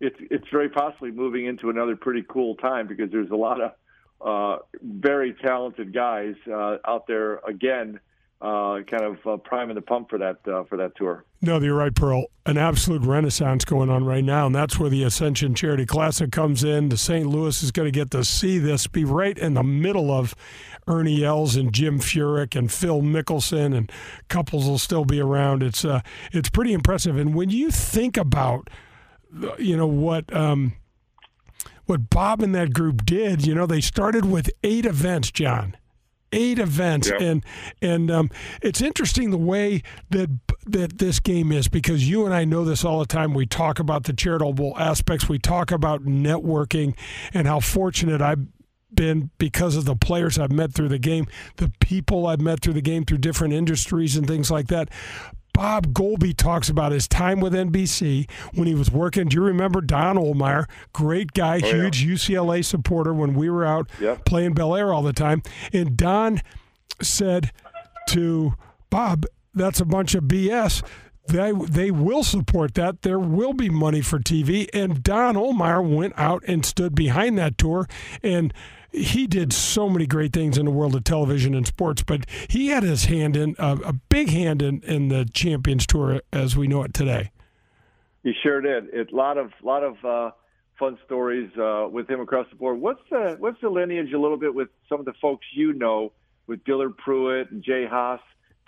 it's 0.00 0.16
it's 0.18 0.48
very 0.50 0.68
possibly 0.68 1.10
moving 1.10 1.46
into 1.46 1.70
another 1.70 1.96
pretty 1.96 2.24
cool 2.28 2.56
time 2.56 2.86
because 2.86 3.10
there's 3.10 3.30
a 3.30 3.36
lot 3.36 3.60
of 3.60 3.72
uh, 4.20 4.62
very 4.82 5.32
talented 5.32 5.94
guys 5.94 6.34
uh, 6.52 6.76
out 6.86 7.06
there 7.06 7.36
again 7.46 8.00
uh, 8.40 8.80
kind 8.86 9.04
of 9.04 9.26
uh, 9.26 9.36
priming 9.36 9.74
the 9.74 9.82
pump 9.82 10.08
for 10.08 10.18
that 10.18 10.38
uh, 10.48 10.64
for 10.64 10.78
that 10.78 10.96
tour. 10.96 11.24
No, 11.42 11.58
you're 11.60 11.76
right, 11.76 11.94
Pearl. 11.94 12.26
An 12.46 12.56
absolute 12.56 13.02
renaissance 13.02 13.64
going 13.64 13.90
on 13.90 14.04
right 14.04 14.24
now, 14.24 14.46
and 14.46 14.54
that's 14.54 14.78
where 14.78 14.88
the 14.88 15.04
Ascension 15.04 15.54
Charity 15.54 15.84
Classic 15.84 16.32
comes 16.32 16.64
in. 16.64 16.88
The 16.88 16.96
St. 16.96 17.26
Louis 17.26 17.62
is 17.62 17.70
going 17.70 17.86
to 17.86 17.92
get 17.92 18.10
to 18.12 18.24
see 18.24 18.58
this, 18.58 18.86
be 18.86 19.04
right 19.04 19.36
in 19.36 19.54
the 19.54 19.62
middle 19.62 20.10
of 20.10 20.34
Ernie 20.86 21.22
Els 21.22 21.54
and 21.54 21.72
Jim 21.72 21.98
Furyk 22.00 22.56
and 22.56 22.72
Phil 22.72 23.02
Mickelson, 23.02 23.76
and 23.76 23.92
couples 24.28 24.66
will 24.66 24.78
still 24.78 25.04
be 25.04 25.20
around. 25.20 25.62
It's 25.62 25.84
uh, 25.84 26.00
it's 26.32 26.48
pretty 26.48 26.72
impressive. 26.72 27.18
And 27.18 27.34
when 27.34 27.50
you 27.50 27.70
think 27.70 28.16
about, 28.16 28.70
you 29.58 29.76
know 29.76 29.86
what. 29.86 30.34
Um, 30.34 30.74
what 31.86 32.08
Bob 32.08 32.40
and 32.40 32.54
that 32.54 32.72
group 32.72 33.04
did, 33.04 33.44
you 33.44 33.52
know, 33.52 33.66
they 33.66 33.80
started 33.80 34.24
with 34.24 34.48
eight 34.62 34.86
events, 34.86 35.32
John 35.32 35.76
eight 36.32 36.58
events. 36.58 37.08
Yep. 37.10 37.20
and 37.20 37.44
and 37.82 38.10
um, 38.10 38.30
it's 38.62 38.80
interesting 38.80 39.30
the 39.30 39.38
way 39.38 39.82
that 40.10 40.30
that 40.66 40.98
this 40.98 41.20
game 41.20 41.52
is 41.52 41.68
because 41.68 42.08
you 42.08 42.24
and 42.24 42.34
I 42.34 42.44
know 42.44 42.64
this 42.64 42.84
all 42.84 43.00
the 43.00 43.06
time. 43.06 43.34
We 43.34 43.46
talk 43.46 43.78
about 43.78 44.04
the 44.04 44.12
charitable 44.12 44.76
aspects. 44.78 45.28
We 45.28 45.38
talk 45.38 45.70
about 45.70 46.04
networking 46.04 46.96
and 47.32 47.46
how 47.46 47.60
fortunate 47.60 48.20
I've 48.20 48.46
been 48.92 49.30
because 49.38 49.76
of 49.76 49.84
the 49.84 49.94
players 49.94 50.38
I've 50.38 50.50
met 50.50 50.72
through 50.72 50.88
the 50.88 50.98
game 50.98 51.26
the 51.56 51.70
people 51.78 52.26
I've 52.26 52.40
met 52.40 52.60
through 52.60 52.72
the 52.72 52.82
game 52.82 53.04
through 53.04 53.18
different 53.18 53.54
industries 53.54 54.16
and 54.16 54.26
things 54.26 54.50
like 54.50 54.66
that 54.66 54.88
Bob 55.60 55.88
Goalby 55.88 56.34
talks 56.34 56.70
about 56.70 56.90
his 56.90 57.06
time 57.06 57.38
with 57.38 57.52
NBC 57.52 58.30
when 58.54 58.66
he 58.66 58.74
was 58.74 58.90
working. 58.90 59.28
Do 59.28 59.34
you 59.34 59.42
remember 59.42 59.82
Don 59.82 60.16
Ohlmeyer? 60.16 60.64
Great 60.94 61.34
guy, 61.34 61.60
oh, 61.62 61.70
huge 61.70 62.02
yeah. 62.02 62.14
UCLA 62.14 62.64
supporter 62.64 63.12
when 63.12 63.34
we 63.34 63.50
were 63.50 63.66
out 63.66 63.90
yep. 64.00 64.24
playing 64.24 64.54
Bel 64.54 64.74
Air 64.74 64.90
all 64.90 65.02
the 65.02 65.12
time. 65.12 65.42
And 65.70 65.98
Don 65.98 66.40
said 67.02 67.50
to 68.08 68.54
Bob, 68.88 69.26
that's 69.52 69.80
a 69.80 69.84
bunch 69.84 70.14
of 70.14 70.24
BS. 70.24 70.82
They, 71.28 71.52
they 71.52 71.90
will 71.90 72.24
support 72.24 72.74
that. 72.74 73.02
There 73.02 73.18
will 73.18 73.52
be 73.52 73.68
money 73.68 74.00
for 74.00 74.18
TV. 74.18 74.68
And 74.74 75.02
Don 75.02 75.36
Ohlmeyer 75.36 75.86
went 75.88 76.14
out 76.16 76.42
and 76.46 76.64
stood 76.64 76.94
behind 76.94 77.38
that 77.38 77.56
tour. 77.56 77.88
And 78.22 78.52
he 78.92 79.26
did 79.26 79.52
so 79.52 79.88
many 79.88 80.06
great 80.06 80.32
things 80.32 80.58
in 80.58 80.64
the 80.64 80.70
world 80.70 80.94
of 80.94 81.04
television 81.04 81.54
and 81.54 81.66
sports, 81.66 82.02
but 82.02 82.26
he 82.48 82.68
had 82.68 82.82
his 82.82 83.04
hand 83.04 83.36
in 83.36 83.54
a 83.58 83.92
big 83.92 84.30
hand 84.30 84.62
in, 84.62 84.82
in 84.82 85.08
the 85.08 85.24
Champions 85.32 85.86
Tour 85.86 86.20
as 86.32 86.56
we 86.56 86.66
know 86.66 86.82
it 86.82 86.92
today. 86.92 87.30
He 88.22 88.32
sure 88.42 88.60
did. 88.60 88.92
A 88.92 89.14
lot 89.14 89.38
of 89.38 89.52
lot 89.62 89.82
of 89.82 90.04
uh, 90.04 90.30
fun 90.78 90.98
stories 91.06 91.50
uh, 91.56 91.88
with 91.90 92.08
him 92.08 92.20
across 92.20 92.46
the 92.50 92.56
board. 92.56 92.80
What's 92.80 93.00
the 93.10 93.36
what's 93.38 93.60
the 93.60 93.70
lineage 93.70 94.12
a 94.12 94.18
little 94.18 94.36
bit 94.36 94.54
with 94.54 94.68
some 94.88 95.00
of 95.00 95.06
the 95.06 95.14
folks 95.22 95.46
you 95.54 95.72
know 95.72 96.12
with 96.46 96.62
Dillard 96.64 96.96
Pruitt 96.98 97.50
and 97.50 97.62
Jay 97.62 97.86
Haas? 97.88 98.20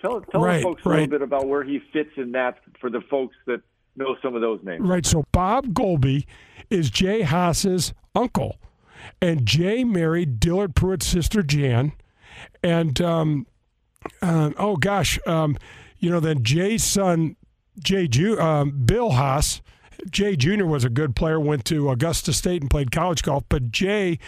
Tell 0.02 0.20
tell 0.20 0.42
right, 0.42 0.58
the 0.58 0.62
folks 0.62 0.84
a 0.84 0.88
little 0.88 1.06
bit 1.06 1.22
about 1.22 1.46
where 1.46 1.62
he 1.62 1.80
fits 1.92 2.10
in 2.16 2.32
that 2.32 2.58
for 2.80 2.90
the 2.90 3.00
folks 3.02 3.36
that 3.46 3.62
know 3.96 4.16
some 4.20 4.34
of 4.34 4.40
those 4.42 4.60
names. 4.64 4.82
Right. 4.86 5.06
So 5.06 5.24
Bob 5.32 5.68
Goalby 5.68 6.26
is 6.70 6.90
Jay 6.90 7.22
Haas's 7.22 7.94
uncle 8.14 8.58
and 9.20 9.46
Jay 9.46 9.84
married 9.84 10.40
Dillard 10.40 10.74
Pruitt's 10.74 11.06
sister 11.06 11.42
Jan, 11.42 11.92
and 12.62 13.00
um, 13.00 13.46
uh, 14.20 14.50
oh 14.58 14.76
gosh, 14.76 15.18
um, 15.26 15.56
you 15.98 16.10
know 16.10 16.20
then 16.20 16.42
Jay's 16.42 16.84
son 16.84 17.36
Jay 17.78 18.08
Ju- 18.08 18.40
um, 18.40 18.82
Bill 18.84 19.12
Haas. 19.12 19.62
Jay 20.10 20.34
Jr. 20.34 20.64
was 20.64 20.84
a 20.84 20.90
good 20.90 21.14
player, 21.14 21.38
went 21.38 21.64
to 21.66 21.88
Augusta 21.88 22.32
State 22.32 22.60
and 22.60 22.68
played 22.68 22.90
college 22.90 23.22
golf, 23.22 23.44
but 23.48 23.70
Jay 23.70 24.18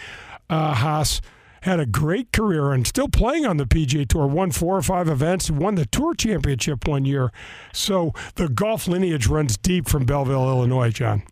uh, 0.49 0.73
Haas 0.73 1.19
had 1.65 1.79
a 1.79 1.85
great 1.85 2.31
career 2.31 2.71
and 2.71 2.85
still 2.85 3.07
playing 3.07 3.43
on 3.45 3.57
the 3.57 3.65
PGA 3.65 4.07
Tour. 4.07 4.27
Won 4.27 4.51
four 4.51 4.77
or 4.77 4.83
five 4.83 5.09
events, 5.09 5.49
won 5.49 5.73
the 5.73 5.85
Tour 5.87 6.13
Championship 6.13 6.87
one 6.87 7.05
year. 7.05 7.31
So 7.73 8.13
the 8.35 8.47
golf 8.47 8.87
lineage 8.87 9.25
runs 9.27 9.57
deep 9.57 9.89
from 9.89 10.05
Belleville, 10.05 10.47
Illinois, 10.47 10.91
John. 10.91 11.23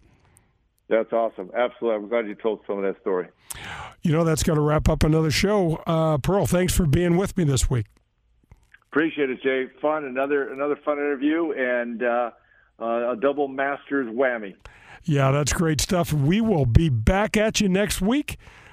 That's 0.89 1.13
awesome. 1.13 1.51
Absolutely. 1.55 1.95
I'm 1.95 2.09
glad 2.09 2.27
you 2.27 2.35
told 2.35 2.61
some 2.65 2.79
of 2.79 2.83
that 2.83 2.99
story. 3.01 3.27
You 4.01 4.11
know, 4.11 4.23
that's 4.23 4.41
going 4.41 4.57
to 4.57 4.61
wrap 4.61 4.89
up 4.89 5.03
another 5.03 5.31
show. 5.31 5.75
Uh, 5.87 6.17
Pearl, 6.17 6.47
thanks 6.47 6.75
for 6.75 6.87
being 6.87 7.15
with 7.15 7.37
me 7.37 7.43
this 7.43 7.69
week. 7.69 7.85
Appreciate 8.91 9.29
it, 9.29 9.41
Jay. 9.41 9.67
Fun. 9.81 10.03
Another 10.03 10.51
another 10.51 10.75
fun 10.83 10.97
interview 10.97 11.51
and 11.51 12.03
uh, 12.03 12.31
uh, 12.79 13.11
a 13.11 13.15
double 13.15 13.47
Masters 13.47 14.07
whammy. 14.07 14.55
Yeah, 15.03 15.31
that's 15.31 15.53
great 15.53 15.81
stuff. 15.81 16.11
We 16.13 16.41
will 16.41 16.65
be 16.65 16.89
back 16.89 17.37
at 17.37 17.59
you 17.59 17.69
next 17.69 18.01
week. 18.01 18.37